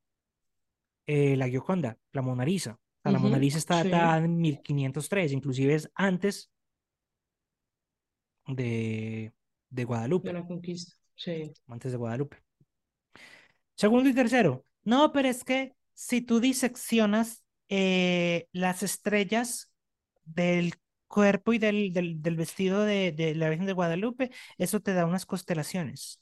eh, 1.06 1.36
la 1.36 1.48
Gioconda, 1.48 1.98
la 2.12 2.22
Mona 2.22 2.44
Lisa. 2.44 2.78
la 3.02 3.18
Mona 3.18 3.38
Lisa 3.38 3.58
está 3.58 3.82
datada 3.82 4.18
en 4.18 4.38
1503, 4.38 5.32
inclusive 5.32 5.74
es 5.74 5.90
antes 5.96 6.52
de, 8.46 9.32
de 9.68 9.84
Guadalupe. 9.84 10.28
De 10.28 10.34
la 10.34 10.46
conquista, 10.46 10.94
sí. 11.16 11.52
Antes 11.66 11.90
de 11.90 11.98
Guadalupe. 11.98 12.36
Segundo 13.74 14.08
y 14.08 14.14
tercero. 14.14 14.64
No, 14.84 15.10
pero 15.10 15.26
es 15.26 15.42
que 15.42 15.74
si 15.92 16.20
tú 16.20 16.38
diseccionas 16.38 17.44
eh, 17.70 18.48
las 18.52 18.82
estrellas 18.82 19.72
del 20.24 20.74
cuerpo 21.08 21.52
y 21.54 21.58
del, 21.58 21.92
del, 21.94 22.36
vestido 22.36 22.84
de, 22.84 23.12
de 23.12 23.34
la 23.34 23.50
Virgen 23.50 23.66
de 23.66 23.72
Guadalupe, 23.74 24.30
eso 24.58 24.80
te 24.80 24.94
da 24.94 25.06
unas 25.06 25.26
constelaciones. 25.26 26.20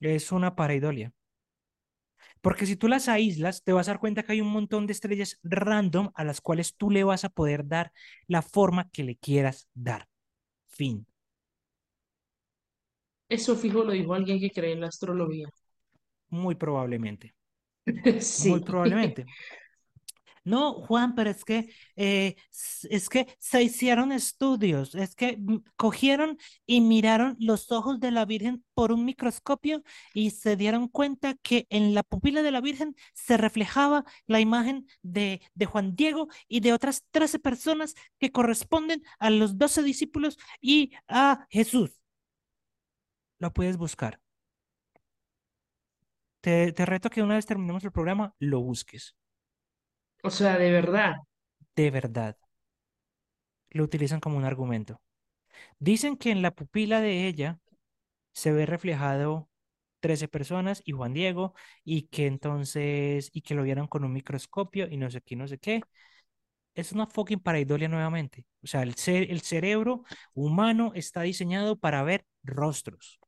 Es 0.00 0.32
una 0.32 0.54
pareidolia. 0.54 1.14
Porque 2.42 2.66
si 2.66 2.76
tú 2.76 2.88
las 2.88 3.08
aíslas, 3.08 3.62
te 3.62 3.72
vas 3.72 3.88
a 3.88 3.92
dar 3.92 4.00
cuenta 4.00 4.22
que 4.22 4.32
hay 4.32 4.40
un 4.40 4.48
montón 4.48 4.86
de 4.86 4.92
estrellas 4.92 5.38
random 5.42 6.10
a 6.14 6.24
las 6.24 6.40
cuales 6.40 6.76
tú 6.76 6.90
le 6.90 7.04
vas 7.04 7.24
a 7.24 7.28
poder 7.30 7.66
dar 7.68 7.92
la 8.26 8.42
forma 8.42 8.90
que 8.90 9.04
le 9.04 9.16
quieras 9.16 9.68
dar. 9.74 10.08
Fin. 10.68 11.06
Eso 13.28 13.56
fijo 13.56 13.82
lo 13.84 13.90
dijo 13.92 14.14
alguien 14.14 14.38
que 14.38 14.50
cree 14.52 14.72
en 14.74 14.80
la 14.82 14.86
astrología. 14.88 15.48
Muy 16.32 16.56
probablemente. 16.56 17.34
Muy 18.38 18.60
Sí. 18.60 18.60
probablemente. 18.60 19.26
No, 20.44 20.74
Juan, 20.74 21.14
pero 21.14 21.30
es 21.30 21.44
que, 21.44 21.68
eh, 21.96 22.34
es 22.90 23.08
que 23.08 23.28
se 23.38 23.62
hicieron 23.62 24.10
estudios, 24.10 24.94
es 24.96 25.14
que 25.14 25.36
mm, 25.38 25.58
cogieron 25.76 26.36
y 26.66 26.80
miraron 26.80 27.36
los 27.38 27.70
ojos 27.70 28.00
de 28.00 28.10
la 28.10 28.24
Virgen 28.24 28.64
por 28.74 28.90
un 28.92 29.04
microscopio 29.04 29.82
y 30.14 30.30
se 30.30 30.56
dieron 30.56 30.88
cuenta 30.88 31.34
que 31.42 31.66
en 31.70 31.94
la 31.94 32.02
pupila 32.02 32.42
de 32.42 32.50
la 32.50 32.60
Virgen 32.60 32.96
se 33.14 33.36
reflejaba 33.36 34.04
la 34.26 34.40
imagen 34.40 34.86
de, 35.02 35.42
de 35.54 35.66
Juan 35.66 35.94
Diego 35.94 36.28
y 36.48 36.60
de 36.60 36.72
otras 36.72 37.04
13 37.12 37.38
personas 37.38 37.94
que 38.18 38.32
corresponden 38.32 39.02
a 39.20 39.30
los 39.30 39.58
12 39.58 39.82
discípulos 39.84 40.38
y 40.60 40.92
a 41.06 41.46
Jesús. 41.50 41.92
Lo 43.40 43.52
puedes 43.52 43.76
buscar. 43.76 44.21
Te, 46.42 46.72
te 46.74 46.84
reto 46.86 47.08
que 47.10 47.22
una 47.22 47.36
vez 47.36 47.46
terminemos 47.46 47.84
el 47.84 47.92
programa, 47.92 48.34
lo 48.38 48.60
busques. 48.60 49.16
O 50.24 50.30
sea, 50.30 50.58
de 50.58 50.70
verdad. 50.72 51.14
De 51.76 51.90
verdad. 51.90 52.36
Lo 53.70 53.84
utilizan 53.84 54.20
como 54.20 54.36
un 54.38 54.44
argumento. 54.44 55.00
Dicen 55.80 56.16
que 56.16 56.30
en 56.32 56.42
la 56.42 56.52
pupila 56.52 57.00
de 57.00 57.28
ella 57.28 57.60
se 58.32 58.52
ve 58.52 58.66
reflejado 58.66 59.50
13 60.00 60.28
personas 60.28 60.82
y 60.86 60.92
Juan 60.92 61.14
Diego, 61.14 61.54
y 61.84 62.04
que 62.08 62.26
entonces, 62.28 63.30
y 63.34 63.42
que 63.42 63.54
lo 63.56 63.64
vieron 63.64 63.88
con 63.88 64.04
un 64.04 64.12
microscopio 64.14 64.88
y 64.90 64.98
no 64.98 65.10
sé 65.10 65.22
qué, 65.22 65.36
no 65.36 65.48
sé 65.48 65.58
qué. 65.58 65.82
Es 66.74 66.92
una 66.92 67.06
fucking 67.08 67.40
pareidolia 67.40 67.88
nuevamente. 67.88 68.46
O 68.64 68.68
sea, 68.68 68.82
el 68.84 68.96
cerebro 68.96 70.04
humano 70.34 70.92
está 70.96 71.22
diseñado 71.22 71.78
para 71.78 72.04
ver 72.04 72.26
rostros. 72.44 73.21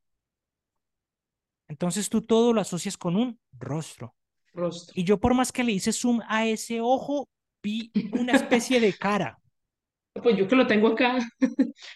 Entonces 1.68 2.08
tú 2.08 2.22
todo 2.22 2.52
lo 2.52 2.60
asocias 2.60 2.96
con 2.96 3.16
un 3.16 3.38
rostro. 3.52 4.14
Rostro. 4.52 4.92
Y 4.96 5.04
yo 5.04 5.18
por 5.18 5.34
más 5.34 5.52
que 5.52 5.64
le 5.64 5.72
hice 5.72 5.92
zoom 5.92 6.20
a 6.28 6.46
ese 6.46 6.80
ojo, 6.80 7.28
vi 7.62 7.90
una 8.12 8.32
especie 8.34 8.80
de 8.80 8.92
cara. 8.92 9.38
Pues 10.22 10.36
yo 10.36 10.46
que 10.46 10.54
lo 10.54 10.66
tengo 10.66 10.88
acá, 10.88 11.18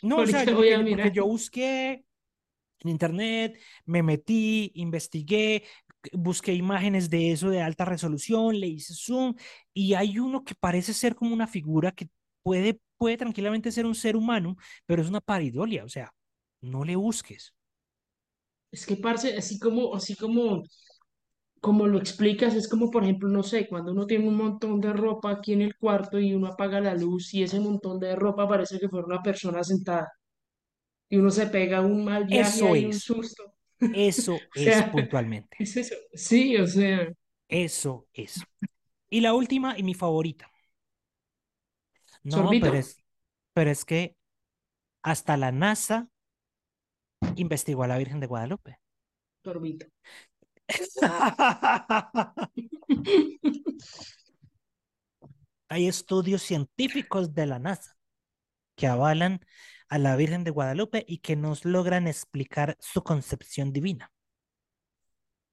No, 0.02 0.18
o 0.18 0.26
sea, 0.26 0.44
yo, 0.44 0.56
voy 0.56 0.68
a 0.70 0.72
yo, 0.72 0.78
porque 0.78 0.84
mirar. 0.90 1.12
yo 1.12 1.24
busqué 1.26 2.04
en 2.80 2.90
internet, 2.90 3.58
me 3.86 4.02
metí, 4.02 4.70
investigué, 4.74 5.64
busqué 6.12 6.52
imágenes 6.54 7.10
de 7.10 7.32
eso 7.32 7.50
de 7.50 7.62
alta 7.62 7.84
resolución, 7.84 8.58
le 8.58 8.68
hice 8.68 8.94
zoom 8.94 9.34
y 9.74 9.94
hay 9.94 10.18
uno 10.18 10.44
que 10.44 10.54
parece 10.54 10.94
ser 10.94 11.14
como 11.14 11.32
una 11.34 11.46
figura 11.46 11.92
que 11.92 12.08
puede, 12.42 12.80
puede 12.96 13.16
tranquilamente 13.16 13.72
ser 13.72 13.86
un 13.86 13.94
ser 13.94 14.16
humano, 14.16 14.56
pero 14.86 15.02
es 15.02 15.08
una 15.08 15.20
paridolia, 15.20 15.84
o 15.84 15.88
sea, 15.88 16.12
no 16.60 16.84
le 16.84 16.96
busques. 16.96 17.54
Es 18.70 18.86
que, 18.86 18.96
parce, 18.96 19.36
así 19.36 19.58
como, 19.58 19.94
así 19.94 20.14
como, 20.16 20.62
como 21.60 21.86
lo 21.86 21.98
explicas, 21.98 22.54
es 22.54 22.68
como, 22.68 22.90
por 22.90 23.04
ejemplo, 23.04 23.28
no 23.28 23.42
sé, 23.44 23.68
cuando 23.68 23.92
uno 23.92 24.06
tiene 24.06 24.28
un 24.28 24.36
montón 24.36 24.80
de 24.80 24.92
ropa 24.92 25.30
aquí 25.32 25.52
en 25.54 25.62
el 25.62 25.76
cuarto 25.76 26.18
y 26.20 26.34
uno 26.34 26.48
apaga 26.48 26.80
la 26.80 26.94
luz 26.96 27.34
y 27.34 27.42
ese 27.44 27.60
montón 27.60 27.98
de 28.00 28.16
ropa 28.16 28.48
parece 28.48 28.78
que 28.80 28.88
fuera 28.88 29.06
una 29.06 29.22
persona 29.22 29.64
sentada 29.64 30.08
y 31.08 31.16
uno 31.16 31.30
se 31.30 31.46
pega 31.46 31.80
un 31.80 32.04
mal 32.04 32.24
viaje 32.26 32.62
Eso 32.62 32.66
ahí, 32.66 32.84
un 32.86 32.92
es, 32.92 33.00
susto. 33.00 33.54
eso 33.92 34.50
O 34.56 34.60
es 34.60 34.82
puntualmente, 34.84 35.58
es 35.58 35.76
eso. 35.76 35.94
Sí, 36.14 36.56
o 36.56 36.66
sea, 36.66 37.08
eso 37.48 38.06
es. 38.12 38.48
Y 39.10 39.20
la 39.22 39.34
última 39.34 39.78
y 39.78 39.82
mi 39.82 39.94
favorita. 39.94 40.50
No, 42.22 42.58
sorbito, 42.58 42.58
pero 42.58 42.76
es, 42.78 43.02
pero 43.52 43.70
es 43.70 43.84
que 43.84 44.16
hasta 45.02 45.36
la 45.36 45.52
NASA 45.52 46.08
investigó 47.36 47.82
a 47.84 47.88
la 47.88 47.98
Virgen 47.98 48.20
de 48.20 48.26
Guadalupe. 48.26 48.78
sorbito. 49.44 49.86
Hay 55.68 55.86
estudios 55.86 56.42
científicos 56.42 57.34
de 57.34 57.46
la 57.46 57.58
NASA 57.58 57.96
que 58.76 58.86
avalan 58.86 59.40
a 59.88 59.98
la 59.98 60.16
Virgen 60.16 60.44
de 60.44 60.50
Guadalupe 60.50 61.04
y 61.06 61.18
que 61.18 61.36
nos 61.36 61.64
logran 61.64 62.06
explicar 62.06 62.76
su 62.80 63.02
concepción 63.02 63.72
divina. 63.72 64.12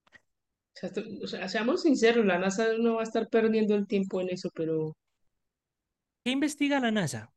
O 0.07 0.77
sea, 0.77 0.89
esto- 0.89 1.03
o 1.23 1.27
sea, 1.27 1.47
seamos 1.47 1.83
sinceros, 1.83 2.25
la 2.25 2.37
NASA 2.37 2.77
no 2.77 2.95
va 2.95 3.01
a 3.01 3.03
estar 3.03 3.29
perdiendo 3.29 3.75
el 3.75 3.87
tiempo 3.87 4.19
en 4.21 4.29
eso, 4.29 4.49
pero 4.53 4.93
¿Qué 6.23 6.31
investiga 6.31 6.79
la 6.79 6.91
NASA? 6.91 7.31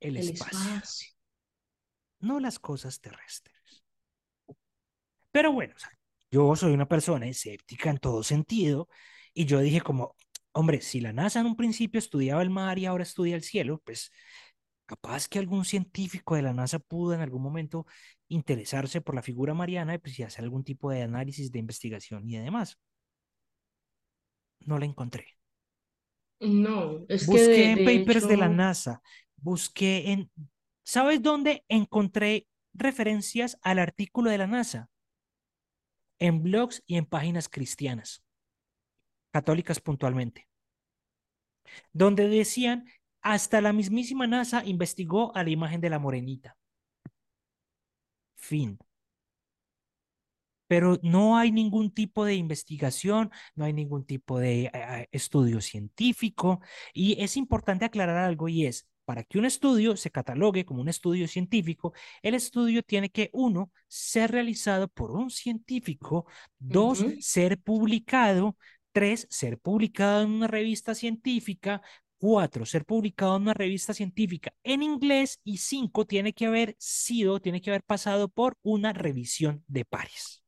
El 0.00 0.16
el 0.16 0.28
espacio, 0.30 0.58
espacio. 0.58 1.08
No 2.20 2.40
las 2.40 2.58
cosas 2.58 3.00
terrestres. 3.00 3.84
Pero 5.32 5.52
bueno, 5.52 5.74
o 5.76 5.78
sea, 5.78 5.90
yo 6.30 6.54
soy 6.56 6.72
una 6.72 6.88
persona 6.88 7.26
escéptica 7.26 7.90
en 7.90 7.98
todo 7.98 8.22
sentido 8.22 8.88
y 9.34 9.46
yo 9.46 9.60
dije 9.60 9.80
como, 9.80 10.16
hombre, 10.52 10.80
si 10.80 11.00
la 11.00 11.12
NASA 11.12 11.40
en 11.40 11.46
un 11.46 11.56
principio 11.56 11.98
estudiaba 11.98 12.42
el 12.42 12.50
mar 12.50 12.78
y 12.78 12.86
ahora 12.86 13.02
estudia 13.02 13.36
el 13.36 13.42
cielo, 13.42 13.80
pues 13.84 14.12
capaz 14.86 15.28
que 15.28 15.38
algún 15.38 15.64
científico 15.64 16.34
de 16.34 16.42
la 16.42 16.52
NASA 16.52 16.80
pudo 16.80 17.14
en 17.14 17.20
algún 17.20 17.42
momento 17.42 17.86
interesarse 18.28 19.00
por 19.00 19.14
la 19.14 19.22
figura 19.22 19.54
mariana 19.54 19.94
y 19.94 19.98
pues 19.98 20.18
y 20.18 20.24
hacer 20.24 20.44
algún 20.44 20.64
tipo 20.64 20.90
de 20.90 21.02
análisis 21.02 21.52
de 21.52 21.60
investigación 21.60 22.28
y 22.28 22.38
demás. 22.38 22.78
No 24.60 24.78
la 24.78 24.86
encontré. 24.86 25.26
No, 26.40 27.04
es 27.08 27.26
que 27.26 27.32
Busqué 27.32 27.46
de, 27.48 27.70
en 27.70 27.84
de 27.84 27.98
papers 27.98 28.28
de 28.28 28.36
la 28.36 28.48
NASA, 28.48 29.02
busqué 29.36 30.10
en... 30.10 30.30
¿Sabes 30.82 31.22
dónde 31.22 31.64
encontré 31.68 32.46
referencias 32.72 33.58
al 33.62 33.78
artículo 33.78 34.30
de 34.30 34.38
la 34.38 34.46
NASA? 34.46 34.88
En 36.18 36.42
blogs 36.42 36.82
y 36.86 36.96
en 36.96 37.06
páginas 37.06 37.48
cristianas, 37.48 38.22
católicas 39.32 39.80
puntualmente, 39.80 40.48
donde 41.92 42.28
decían, 42.28 42.86
hasta 43.22 43.60
la 43.60 43.72
mismísima 43.72 44.26
NASA 44.26 44.64
investigó 44.64 45.34
a 45.36 45.44
la 45.44 45.50
imagen 45.50 45.80
de 45.80 45.90
la 45.90 45.98
morenita. 45.98 46.56
Fin. 48.36 48.78
Pero 50.66 50.98
no 51.02 51.36
hay 51.36 51.50
ningún 51.52 51.92
tipo 51.92 52.24
de 52.24 52.34
investigación, 52.34 53.30
no 53.54 53.64
hay 53.64 53.72
ningún 53.72 54.04
tipo 54.06 54.38
de 54.38 54.66
eh, 54.66 54.70
eh, 54.72 55.08
estudio 55.10 55.60
científico. 55.60 56.60
Y 56.94 57.22
es 57.22 57.36
importante 57.36 57.84
aclarar 57.84 58.18
algo 58.18 58.48
y 58.48 58.66
es, 58.66 58.88
para 59.10 59.24
que 59.24 59.40
un 59.40 59.44
estudio 59.44 59.96
se 59.96 60.12
catalogue 60.12 60.64
como 60.64 60.82
un 60.82 60.88
estudio 60.88 61.26
científico, 61.26 61.92
el 62.22 62.36
estudio 62.36 62.80
tiene 62.84 63.10
que, 63.10 63.28
uno, 63.32 63.72
ser 63.88 64.30
realizado 64.30 64.86
por 64.86 65.10
un 65.10 65.30
científico, 65.30 66.26
dos, 66.60 67.04
ser 67.18 67.60
publicado, 67.60 68.56
tres, 68.92 69.26
ser 69.28 69.58
publicado 69.58 70.22
en 70.22 70.30
una 70.30 70.46
revista 70.46 70.94
científica, 70.94 71.82
cuatro, 72.18 72.64
ser 72.64 72.84
publicado 72.84 73.34
en 73.34 73.42
una 73.42 73.54
revista 73.54 73.94
científica 73.94 74.54
en 74.62 74.84
inglés 74.84 75.40
y 75.42 75.56
cinco, 75.56 76.06
tiene 76.06 76.32
que 76.32 76.46
haber 76.46 76.76
sido, 76.78 77.40
tiene 77.40 77.60
que 77.60 77.70
haber 77.70 77.82
pasado 77.82 78.28
por 78.28 78.58
una 78.62 78.92
revisión 78.92 79.64
de 79.66 79.84
pares. 79.84 80.44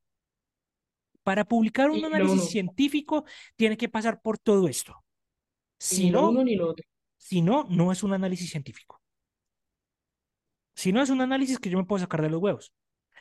Para 1.24 1.44
publicar 1.44 1.90
un 1.90 2.04
análisis 2.04 2.48
científico, 2.50 3.24
tiene 3.56 3.76
que 3.76 3.88
pasar 3.88 4.22
por 4.22 4.38
todo 4.38 4.68
esto. 4.68 5.04
Si 5.80 6.04
ni 6.04 6.10
no, 6.12 6.30
uno 6.30 6.44
ni 6.44 6.54
lo 6.54 6.70
otro. 6.70 6.91
Si 7.28 7.40
no, 7.42 7.64
no 7.70 7.92
es 7.92 8.02
un 8.02 8.12
análisis 8.12 8.50
científico. 8.50 9.00
Si 10.74 10.92
no 10.92 11.02
es 11.02 11.10
un 11.10 11.20
análisis 11.20 11.58
que 11.58 11.70
yo 11.70 11.78
me 11.78 11.84
puedo 11.84 12.00
sacar 12.00 12.22
de 12.22 12.30
los 12.30 12.40
huevos. 12.40 12.72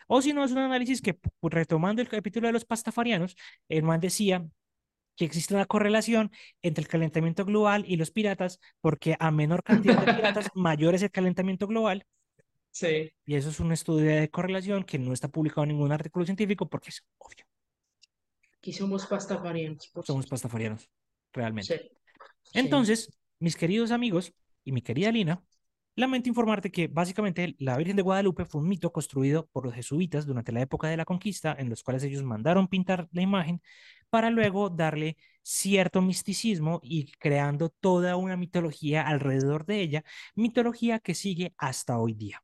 O 0.08 0.22
si 0.22 0.34
no 0.34 0.44
es 0.44 0.52
un 0.52 0.60
análisis 0.60 1.02
que, 1.02 1.20
retomando 1.42 2.02
el 2.02 2.10
capítulo 2.10 2.48
de 2.48 2.54
los 2.54 2.66
pastafarianos, 2.66 3.36
el 3.70 3.84
man 3.84 4.00
decía 4.00 4.46
que 5.16 5.26
existe 5.26 5.54
una 5.56 5.66
correlación 5.66 6.32
entre 6.62 6.84
el 6.84 6.88
calentamiento 6.90 7.46
global 7.46 7.86
y 7.88 7.98
los 7.98 8.12
piratas, 8.12 8.60
porque 8.82 9.16
a 9.20 9.32
menor 9.32 9.64
cantidad 9.64 10.00
de 10.06 10.14
piratas, 10.14 10.50
mayor 10.56 10.96
es 10.96 11.04
el 11.04 11.12
calentamiento 11.12 11.68
global. 11.68 12.06
Sí, 12.72 13.12
Y 13.26 13.36
eso 13.36 13.50
es 13.50 13.60
un 13.60 13.72
estudio 13.72 14.12
de 14.12 14.30
correlación 14.30 14.84
que 14.84 15.00
no 15.00 15.14
está 15.14 15.28
publicado 15.28 15.64
en 15.64 15.70
ningún 15.70 15.92
artículo 15.92 16.26
científico 16.26 16.68
porque 16.70 16.90
es 16.90 17.04
obvio. 17.18 17.46
aquí 18.58 18.72
somos 18.74 19.06
pastafarianos, 19.08 19.92
Somos 20.04 20.28
pastafarianos, 20.28 20.90
realmente. 21.34 21.92
sí. 22.44 22.60
Entonces, 22.60 23.10
mis 23.42 23.58
queridos 23.58 23.92
amigos 23.92 24.34
y 24.64 24.72
mi 24.72 24.82
querida 24.82 25.12
Lina, 25.12 25.44
Lamento 25.96 26.30
informarte 26.30 26.72
que 26.72 26.88
básicamente 26.88 27.54
la 27.60 27.76
Virgen 27.78 27.98
de 27.98 28.02
Guadalupe 28.02 28.46
fue 28.46 28.62
un 28.62 28.70
mito 28.70 28.94
construido 28.94 29.48
por 29.52 29.66
los 29.66 29.74
jesuitas 29.74 30.26
durante 30.26 30.54
la 30.54 30.62
época 30.62 30.88
de 30.88 30.96
la 30.96 31.04
conquista, 31.04 31.54
en 31.60 31.70
los 31.70 31.84
cuales 31.84 32.04
ellos 32.04 32.24
mandaron 32.24 32.70
pintar 32.70 33.10
la 33.12 33.22
imagen 33.22 33.62
para 34.10 34.30
luego 34.30 34.70
darle 34.70 35.18
cierto 35.44 36.02
misticismo 36.02 36.80
y 36.82 37.12
creando 37.20 37.70
toda 37.70 38.16
una 38.16 38.38
mitología 38.38 39.02
alrededor 39.02 39.66
de 39.66 39.82
ella, 39.82 40.04
mitología 40.34 41.00
que 41.00 41.14
sigue 41.14 41.54
hasta 41.58 42.00
hoy 42.00 42.14
día. 42.14 42.42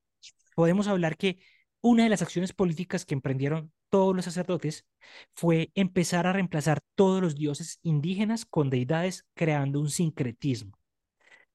Podemos 0.56 0.88
hablar 0.88 1.16
que 1.16 1.40
una 1.80 2.04
de 2.04 2.10
las 2.10 2.22
acciones 2.22 2.52
políticas 2.52 3.06
que 3.06 3.14
emprendieron 3.14 3.72
todos 3.90 4.14
los 4.14 4.26
sacerdotes 4.26 4.86
fue 5.34 5.72
empezar 5.74 6.28
a 6.28 6.34
reemplazar 6.34 6.82
todos 6.96 7.22
los 7.22 7.36
dioses 7.36 7.80
indígenas 7.82 8.46
con 8.46 8.70
deidades, 8.70 9.26
creando 9.36 9.80
un 9.80 9.90
sincretismo. 9.90 10.77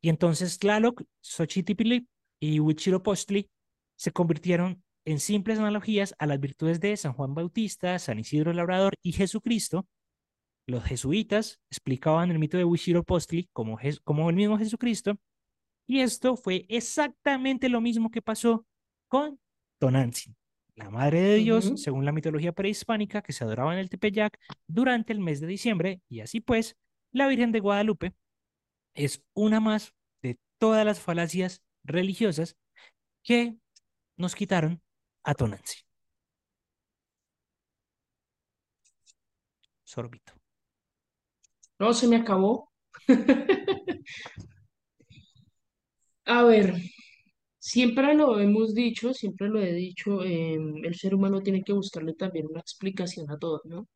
Y 0.03 0.09
entonces 0.09 0.59
Tlaloc, 0.59 1.03
Xochitl 1.21 2.05
y 2.41 2.59
Huitzilopochtli 2.59 3.49
se 3.97 4.11
convirtieron 4.11 4.83
en 5.05 5.21
simples 5.21 5.61
analogías 5.61 6.15
a 6.19 6.27
las 6.27 6.41
virtudes 6.41 6.81
de 6.81 6.97
San 6.97 7.13
Juan 7.13 7.35
Bautista, 7.35 7.99
San 8.01 8.19
Isidro 8.19 8.53
Labrador 8.53 8.95
y 9.01 9.13
Jesucristo. 9.13 9.87
Los 10.67 10.85
jesuitas 10.85 11.61
explicaban 11.71 12.33
el 12.33 12.41
mito 12.41 12.57
de 12.57 12.65
Huitzilopochtli 12.65 13.49
como, 13.53 13.79
como 14.03 14.29
el 14.29 14.37
mismo 14.37 14.59
Jesucristo. 14.59 15.17
Y 15.87 16.01
esto 16.01 16.37
fue 16.37 16.67
exactamente 16.69 17.69
lo 17.69 17.81
mismo 17.81 18.11
que 18.11 18.23
pasó 18.23 18.67
con 19.07 19.39
Tonantzin, 19.79 20.37
la 20.75 20.91
madre 20.91 21.21
de 21.21 21.35
Dios, 21.37 21.73
según 21.77 22.05
la 22.05 22.13
mitología 22.13 22.53
prehispánica 22.53 23.23
que 23.23 23.33
se 23.33 23.45
adoraba 23.45 23.73
en 23.73 23.79
el 23.79 23.89
Tepeyac 23.89 24.37
durante 24.67 25.13
el 25.13 25.21
mes 25.21 25.41
de 25.41 25.47
diciembre. 25.47 26.01
Y 26.09 26.21
así 26.21 26.41
pues, 26.41 26.77
la 27.13 27.29
Virgen 27.29 27.53
de 27.53 27.61
Guadalupe 27.61 28.15
es 28.95 29.25
una 29.35 29.61
más 29.61 29.95
de 30.23 30.39
todas 30.59 30.85
las 30.85 31.01
falacias 31.01 31.63
religiosas 31.85 32.57
que 33.23 33.57
nos 34.17 34.35
quitaron 34.35 34.83
a 35.25 35.35
Tonantzin. 35.35 35.83
Sorbito. 39.85 40.33
No, 41.79 41.93
se 41.93 42.09
me 42.09 42.17
acabó. 42.17 42.73
A 46.25 46.43
ver, 46.45 46.75
siempre 47.59 48.15
lo 48.15 48.39
hemos 48.41 48.75
dicho, 48.75 49.13
siempre 49.13 49.49
lo 49.49 49.61
he 49.61 49.73
dicho, 49.73 50.23
eh, 50.25 50.55
el 50.85 50.95
ser 50.95 51.15
humano 51.15 51.43
tiene 51.43 51.63
que 51.63 51.73
buscarle 51.73 52.15
también 52.15 52.47
una 52.47 52.61
explicación 52.61 53.31
a 53.31 53.39
todo, 53.39 53.61
¿no? 53.65 53.89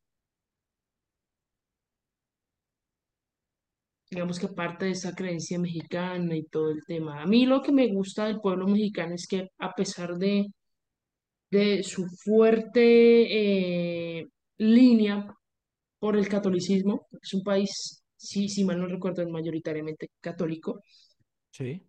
Digamos 4.17 4.39
que 4.39 4.49
parte 4.49 4.87
de 4.87 4.93
esa 4.93 5.15
creencia 5.15 5.59
mexicana 5.59 6.35
y 6.35 6.45
todo 6.45 6.71
el 6.71 6.83
tema. 6.87 7.21
A 7.21 7.27
mí 7.27 7.45
lo 7.45 7.61
que 7.61 7.71
me 7.71 7.87
gusta 7.89 8.25
del 8.25 8.41
pueblo 8.41 8.67
mexicano 8.67 9.15
es 9.15 9.27
que 9.27 9.51
a 9.59 9.75
pesar 9.75 10.15
de, 10.17 10.47
de 11.51 11.83
su 11.83 12.07
fuerte 12.25 12.81
eh, 14.21 14.27
línea 14.57 15.27
por 15.99 16.17
el 16.17 16.29
catolicismo, 16.29 17.07
es 17.21 17.35
un 17.35 17.43
país, 17.43 18.03
sí, 18.17 18.49
si 18.49 18.65
mal 18.65 18.81
no 18.81 18.87
recuerdo, 18.87 19.21
es 19.21 19.29
mayoritariamente 19.29 20.09
católico, 20.19 20.81
Sí. 21.51 21.83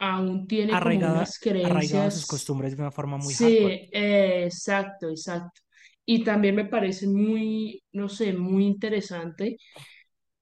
aún 0.00 0.46
tiene 0.46 0.66
como 0.66 0.76
Arraigada, 0.76 1.14
unas 1.14 1.38
arraigado 1.46 1.68
a 1.70 2.10
sus 2.10 2.26
creencias, 2.26 2.26
costumbres 2.26 2.76
de 2.76 2.82
una 2.82 2.90
forma 2.90 3.16
muy 3.16 3.32
sí, 3.32 3.56
eh, 3.90 4.44
exacto, 4.44 5.08
exacto. 5.08 5.62
Y 6.04 6.22
también 6.22 6.56
me 6.56 6.66
parece 6.66 7.06
muy, 7.08 7.82
no 7.92 8.10
sé, 8.10 8.34
muy 8.34 8.66
interesante 8.66 9.56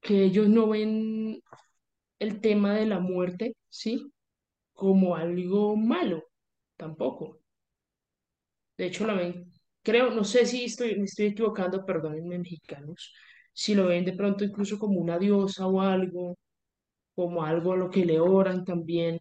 que 0.03 0.24
ellos 0.24 0.48
no 0.48 0.68
ven 0.70 1.42
el 2.20 2.40
tema 2.42 2.74
de 2.74 2.86
la 2.86 3.00
muerte, 3.00 3.57
¿sí? 3.68 4.12
Como 4.74 5.16
algo 5.16 5.76
malo, 5.76 6.24
tampoco. 6.76 7.40
De 8.76 8.86
hecho, 8.86 9.07
lo 9.07 9.16
ven, 9.16 9.50
creo, 9.82 10.11
no 10.11 10.24
sé 10.24 10.46
si 10.46 10.64
estoy, 10.64 10.96
me 10.98 11.05
estoy 11.05 11.26
equivocando, 11.26 11.84
perdónenme, 11.84 12.38
mexicanos, 12.38 13.12
si 13.53 13.74
lo 13.74 13.86
ven 13.86 14.05
de 14.05 14.14
pronto 14.14 14.44
incluso 14.44 14.78
como 14.78 15.00
una 15.00 15.18
diosa 15.18 15.66
o 15.66 15.80
algo, 15.80 16.36
como 17.14 17.44
algo 17.44 17.72
a 17.74 17.76
lo 17.76 17.90
que 17.90 18.05
le 18.07 18.20
oran 18.20 18.64
también, 18.64 19.20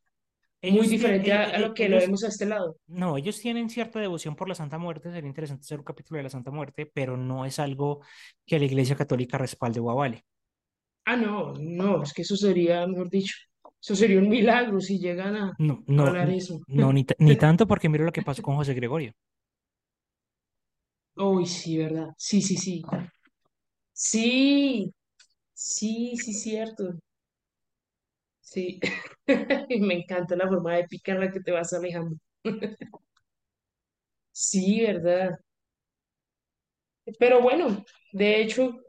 muy 0.67 0.87
Ellos, 0.87 0.89
diferente 0.89 1.31
e- 1.31 1.33
a, 1.33 1.45
a 1.57 1.59
lo 1.59 1.73
que 1.75 1.89
lo 1.89 1.97
vemos 1.99 2.23
a 2.25 2.29
este 2.29 2.45
lado. 2.47 2.77
no, 2.87 3.17
ellos 3.17 3.39
tienen 3.39 3.69
cierta 3.69 3.99
devoción 3.99 4.35
por 4.35 4.49
la 4.49 4.55
Santa 4.55 4.77
Muerte, 4.77 5.11
sería 5.11 5.27
interesante 5.27 5.63
hacer 5.63 5.79
un 5.79 5.85
capítulo 5.85 6.17
de 6.17 6.23
la 6.23 6.29
Santa 6.29 6.51
Muerte, 6.51 6.85
pero 6.85 7.17
no 7.17 7.45
es 7.45 7.59
algo 7.59 8.01
que 8.45 8.59
la 8.59 8.65
Iglesia 8.65 8.95
Católica 8.95 9.37
respalde 9.37 9.79
o 9.79 9.89
avale. 9.91 10.25
Ah, 11.05 11.15
no, 11.17 11.53
no, 11.59 12.03
es 12.03 12.13
que 12.13 12.21
eso 12.21 12.35
sería, 12.35 12.85
mejor 12.87 13.09
dicho, 13.09 13.35
eso 13.81 13.95
sería 13.95 14.19
un 14.19 14.29
milagro 14.29 14.79
si 14.79 14.99
llegan 14.99 15.35
a 15.35 15.53
No, 15.57 15.83
no, 15.87 16.05
eso. 16.29 16.59
no, 16.67 16.91
ni, 16.93 17.05
ni 17.19 17.35
tanto 17.37 17.67
porque 17.67 17.89
mira 17.89 18.05
lo 18.05 18.11
que 18.11 18.21
pasó 18.23 18.41
con 18.41 18.55
José 18.55 18.73
Gregorio. 18.73 19.13
Uy, 21.15 21.45
sí, 21.45 21.77
¿verdad? 21.77 22.09
Sí, 22.17 22.41
sí, 22.41 22.57
sí. 22.57 22.81
Sí, 23.93 24.93
sí, 25.53 26.17
sí, 26.17 26.33
cierto. 26.33 26.95
Sí. 28.41 28.79
Me 29.79 29.93
encanta 29.95 30.35
la 30.35 30.47
forma 30.47 30.77
épica 30.79 31.13
en 31.13 31.19
la 31.21 31.31
que 31.31 31.41
te 31.41 31.51
vas 31.51 31.73
alejando. 31.73 32.17
Sí, 34.33 34.81
¿verdad? 34.81 35.39
Pero 37.19 37.41
bueno, 37.41 37.83
de 38.11 38.41
hecho, 38.41 38.79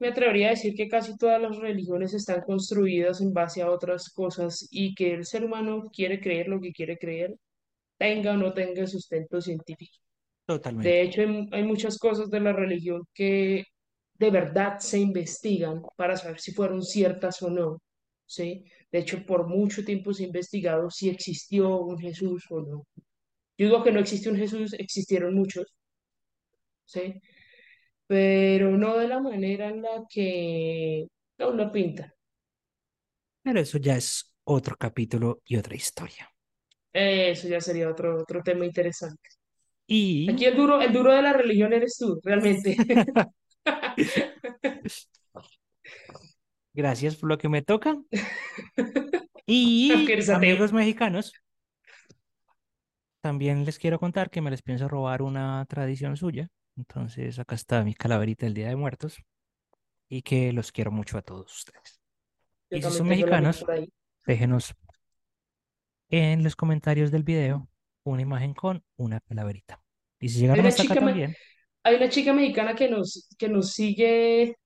me 0.00 0.08
atrevería 0.08 0.48
a 0.48 0.50
decir 0.50 0.74
que 0.74 0.88
casi 0.88 1.16
todas 1.16 1.40
las 1.40 1.56
religiones 1.58 2.14
están 2.14 2.40
construidas 2.42 3.20
en 3.20 3.32
base 3.32 3.62
a 3.62 3.70
otras 3.70 4.10
cosas 4.10 4.66
y 4.70 4.94
que 4.94 5.14
el 5.14 5.26
ser 5.26 5.44
humano 5.44 5.84
quiere 5.92 6.20
creer 6.20 6.48
lo 6.48 6.60
que 6.60 6.72
quiere 6.72 6.98
creer, 6.98 7.36
tenga 7.98 8.32
o 8.32 8.36
no 8.36 8.52
tenga 8.54 8.86
sustento 8.86 9.40
científico. 9.40 9.98
De 10.46 10.56
Totalmente. 10.56 11.02
hecho, 11.02 11.20
hay, 11.22 11.48
hay 11.52 11.62
muchas 11.64 11.98
cosas 11.98 12.30
de 12.30 12.40
la 12.40 12.52
religión 12.52 13.02
que 13.14 13.64
de 14.14 14.30
verdad 14.30 14.78
se 14.78 14.98
investigan 14.98 15.82
para 15.96 16.16
saber 16.16 16.40
si 16.40 16.52
fueron 16.52 16.82
ciertas 16.82 17.42
o 17.42 17.50
no, 17.50 17.82
¿sí? 18.26 18.64
De 18.90 18.98
hecho, 19.00 19.24
por 19.26 19.46
mucho 19.46 19.84
tiempo 19.84 20.12
se 20.12 20.24
ha 20.24 20.26
investigado 20.26 20.90
si 20.90 21.08
existió 21.10 21.78
un 21.80 21.98
Jesús 21.98 22.46
o 22.50 22.60
no. 22.60 22.86
Yo 23.58 23.66
digo 23.66 23.82
que 23.84 23.92
no 23.92 24.00
existe 24.00 24.30
un 24.30 24.36
Jesús, 24.36 24.72
existieron 24.74 25.34
muchos, 25.34 25.66
¿sí? 26.84 27.20
Pero 28.10 28.76
no 28.76 28.98
de 28.98 29.06
la 29.06 29.20
manera 29.20 29.68
en 29.68 29.82
la 29.82 30.04
que 30.12 31.06
no 31.38 31.52
lo 31.52 31.70
pinta. 31.70 32.12
Pero 33.40 33.60
eso 33.60 33.78
ya 33.78 33.94
es 33.94 34.34
otro 34.42 34.74
capítulo 34.76 35.42
y 35.44 35.56
otra 35.56 35.76
historia. 35.76 36.28
Eso 36.92 37.46
ya 37.46 37.60
sería 37.60 37.88
otro, 37.88 38.20
otro 38.20 38.42
tema 38.42 38.66
interesante. 38.66 39.28
Y 39.86 40.28
Aquí 40.28 40.44
el 40.44 40.56
duro, 40.56 40.82
el 40.82 40.92
duro 40.92 41.12
de 41.12 41.22
la 41.22 41.34
religión 41.34 41.72
eres 41.72 41.96
tú, 41.98 42.20
realmente. 42.24 42.76
gracias 46.74 47.14
por 47.14 47.28
lo 47.28 47.38
que 47.38 47.48
me 47.48 47.62
toca. 47.62 47.96
Y 49.46 49.92
amigos 50.32 50.72
mexicanos, 50.72 51.32
también 53.20 53.64
les 53.64 53.78
quiero 53.78 54.00
contar 54.00 54.30
que 54.30 54.40
me 54.40 54.50
les 54.50 54.62
pienso 54.62 54.88
robar 54.88 55.22
una 55.22 55.64
tradición 55.66 56.16
suya. 56.16 56.48
Entonces, 56.76 57.38
acá 57.38 57.54
está 57.54 57.82
mi 57.84 57.94
calaverita 57.94 58.46
del 58.46 58.54
Día 58.54 58.68
de 58.68 58.76
Muertos 58.76 59.18
y 60.08 60.22
que 60.22 60.52
los 60.52 60.72
quiero 60.72 60.90
mucho 60.90 61.18
a 61.18 61.22
todos 61.22 61.54
ustedes. 61.54 62.00
Yo 62.70 62.78
Y 62.78 62.82
si 62.82 62.90
son 62.90 63.08
mexicanos, 63.08 63.64
déjenos 64.26 64.74
en 66.08 66.42
los 66.42 66.56
comentarios 66.56 67.10
del 67.10 67.22
video 67.22 67.68
una 68.04 68.22
imagen 68.22 68.54
con 68.54 68.82
una 68.96 69.20
calaverita. 69.20 69.82
Y 70.18 70.28
si 70.28 70.40
llegaron 70.40 70.66
hasta 70.66 70.82
acá 70.82 70.94
también, 70.96 71.36
hay 71.82 71.96
una 71.96 72.08
chica 72.08 72.32
mexicana 72.32 72.74
que 72.74 72.88
nos, 72.88 73.28
que 73.38 73.48
nos 73.48 73.72
sigue 73.72 74.56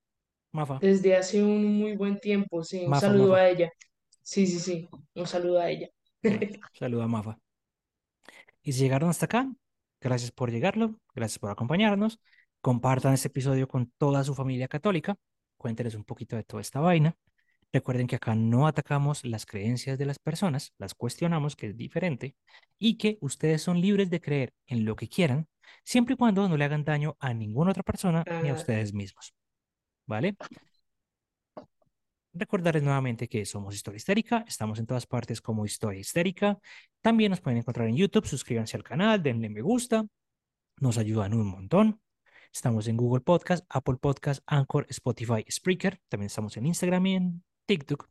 Mafa, 0.51 0.79
desde 0.79 1.15
hace 1.15 1.43
un 1.43 1.77
muy 1.79 1.95
buen 1.95 2.19
tiempo. 2.19 2.63
Sí, 2.63 2.83
un 2.83 2.89
Mafa, 2.89 3.07
saludo 3.07 3.29
Mafa. 3.29 3.41
a 3.41 3.49
ella. 3.49 3.71
Sí, 4.21 4.47
sí, 4.47 4.59
sí, 4.59 4.89
un 5.13 5.27
saludo 5.27 5.59
a 5.59 5.69
ella. 5.69 5.89
Ah, 6.61 6.69
saluda 6.73 7.07
Mafa. 7.07 7.37
Y 8.63 8.73
si 8.73 8.79
llegaron 8.81 9.09
hasta 9.09 9.25
acá, 9.25 9.49
gracias 10.05 10.31
por 10.31 10.51
llegarlo, 10.51 10.99
gracias 11.15 11.39
por 11.39 11.49
acompañarnos. 11.49 12.19
Compartan 12.61 13.13
este 13.13 13.29
episodio 13.29 13.67
con 13.67 13.91
toda 13.97 14.23
su 14.23 14.35
familia 14.35 14.67
católica. 14.67 15.15
Cuéntenles 15.57 15.95
un 15.95 16.03
poquito 16.03 16.35
de 16.35 16.43
toda 16.43 16.61
esta 16.61 16.79
vaina. 16.79 17.17
Recuerden 17.73 18.05
que 18.05 18.17
acá 18.17 18.35
no 18.35 18.67
atacamos 18.67 19.25
las 19.25 19.47
creencias 19.47 19.97
de 19.97 20.05
las 20.05 20.19
personas, 20.19 20.73
las 20.77 20.93
cuestionamos, 20.93 21.55
que 21.55 21.67
es 21.67 21.75
diferente, 21.75 22.35
y 22.77 22.99
que 22.99 23.17
ustedes 23.19 23.63
son 23.63 23.81
libres 23.81 24.11
de 24.11 24.21
creer 24.21 24.53
en 24.67 24.85
lo 24.85 24.95
que 24.95 25.09
quieran, 25.09 25.47
siempre 25.83 26.13
y 26.13 26.17
cuando 26.17 26.47
no 26.47 26.55
le 26.55 26.65
hagan 26.65 26.83
daño 26.83 27.17
a 27.19 27.33
ninguna 27.33 27.71
otra 27.71 27.83
persona 27.83 28.23
ni 28.43 28.49
a 28.49 28.53
ustedes 28.53 28.93
mismos. 28.93 29.33
¿Vale? 30.05 30.35
Recordarles 32.37 32.83
nuevamente 32.83 33.29
que 33.29 33.45
somos 33.45 33.73
Historia 33.73 33.95
Histérica, 33.95 34.43
estamos 34.45 34.77
en 34.79 34.85
todas 34.85 35.07
partes 35.07 35.39
como 35.39 35.65
Historia 35.65 36.01
Histérica. 36.01 36.59
También 36.99 37.29
nos 37.29 37.39
pueden 37.39 37.59
encontrar 37.59 37.87
en 37.87 37.95
YouTube, 37.95 38.27
suscríbanse 38.27 38.75
al 38.75 38.83
canal, 38.83 39.23
denle 39.23 39.49
me 39.49 39.61
gusta, 39.61 40.05
nos 40.81 40.97
ayudan 40.97 41.33
un 41.33 41.47
montón. 41.47 42.01
Estamos 42.53 42.89
en 42.89 42.97
Google 42.97 43.21
Podcast, 43.21 43.65
Apple 43.69 43.95
Podcast, 44.01 44.43
Anchor, 44.47 44.85
Spotify, 44.89 45.45
Spreaker. 45.49 46.01
También 46.09 46.27
estamos 46.27 46.57
en 46.57 46.65
Instagram 46.65 47.05
y 47.05 47.15
en 47.15 47.43
TikTok. 47.67 48.09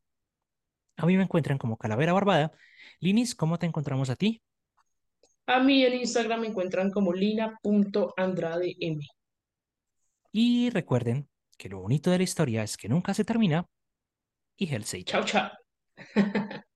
A 0.97 1.05
mí 1.05 1.19
me 1.19 1.25
encuentran 1.25 1.59
como 1.59 1.77
Calavera 1.77 2.15
Barbada. 2.15 2.53
Linis, 3.01 3.35
¿cómo 3.35 3.59
te 3.59 3.67
encontramos 3.67 4.09
a 4.09 4.17
ti? 4.17 4.41
A 5.45 5.61
mí 5.63 5.85
en 5.85 6.01
Instagram 6.01 6.41
me 6.41 6.47
encuentran 6.47 6.91
como 6.91 7.13
lina.andradem. 7.13 9.01
Y 10.33 10.71
recuerden 10.71 11.29
que 11.59 11.69
lo 11.69 11.81
bonito 11.81 12.11
de 12.11 12.17
la 12.17 12.25
historia 12.25 12.63
es 12.63 12.79
que 12.79 12.89
nunca 12.89 13.13
se 13.13 13.27
termina 13.27 13.69
y 14.57 14.67
Hell 14.73 14.85
Satan. 14.85 15.05
Chao, 15.05 15.25
chao. 15.25 15.51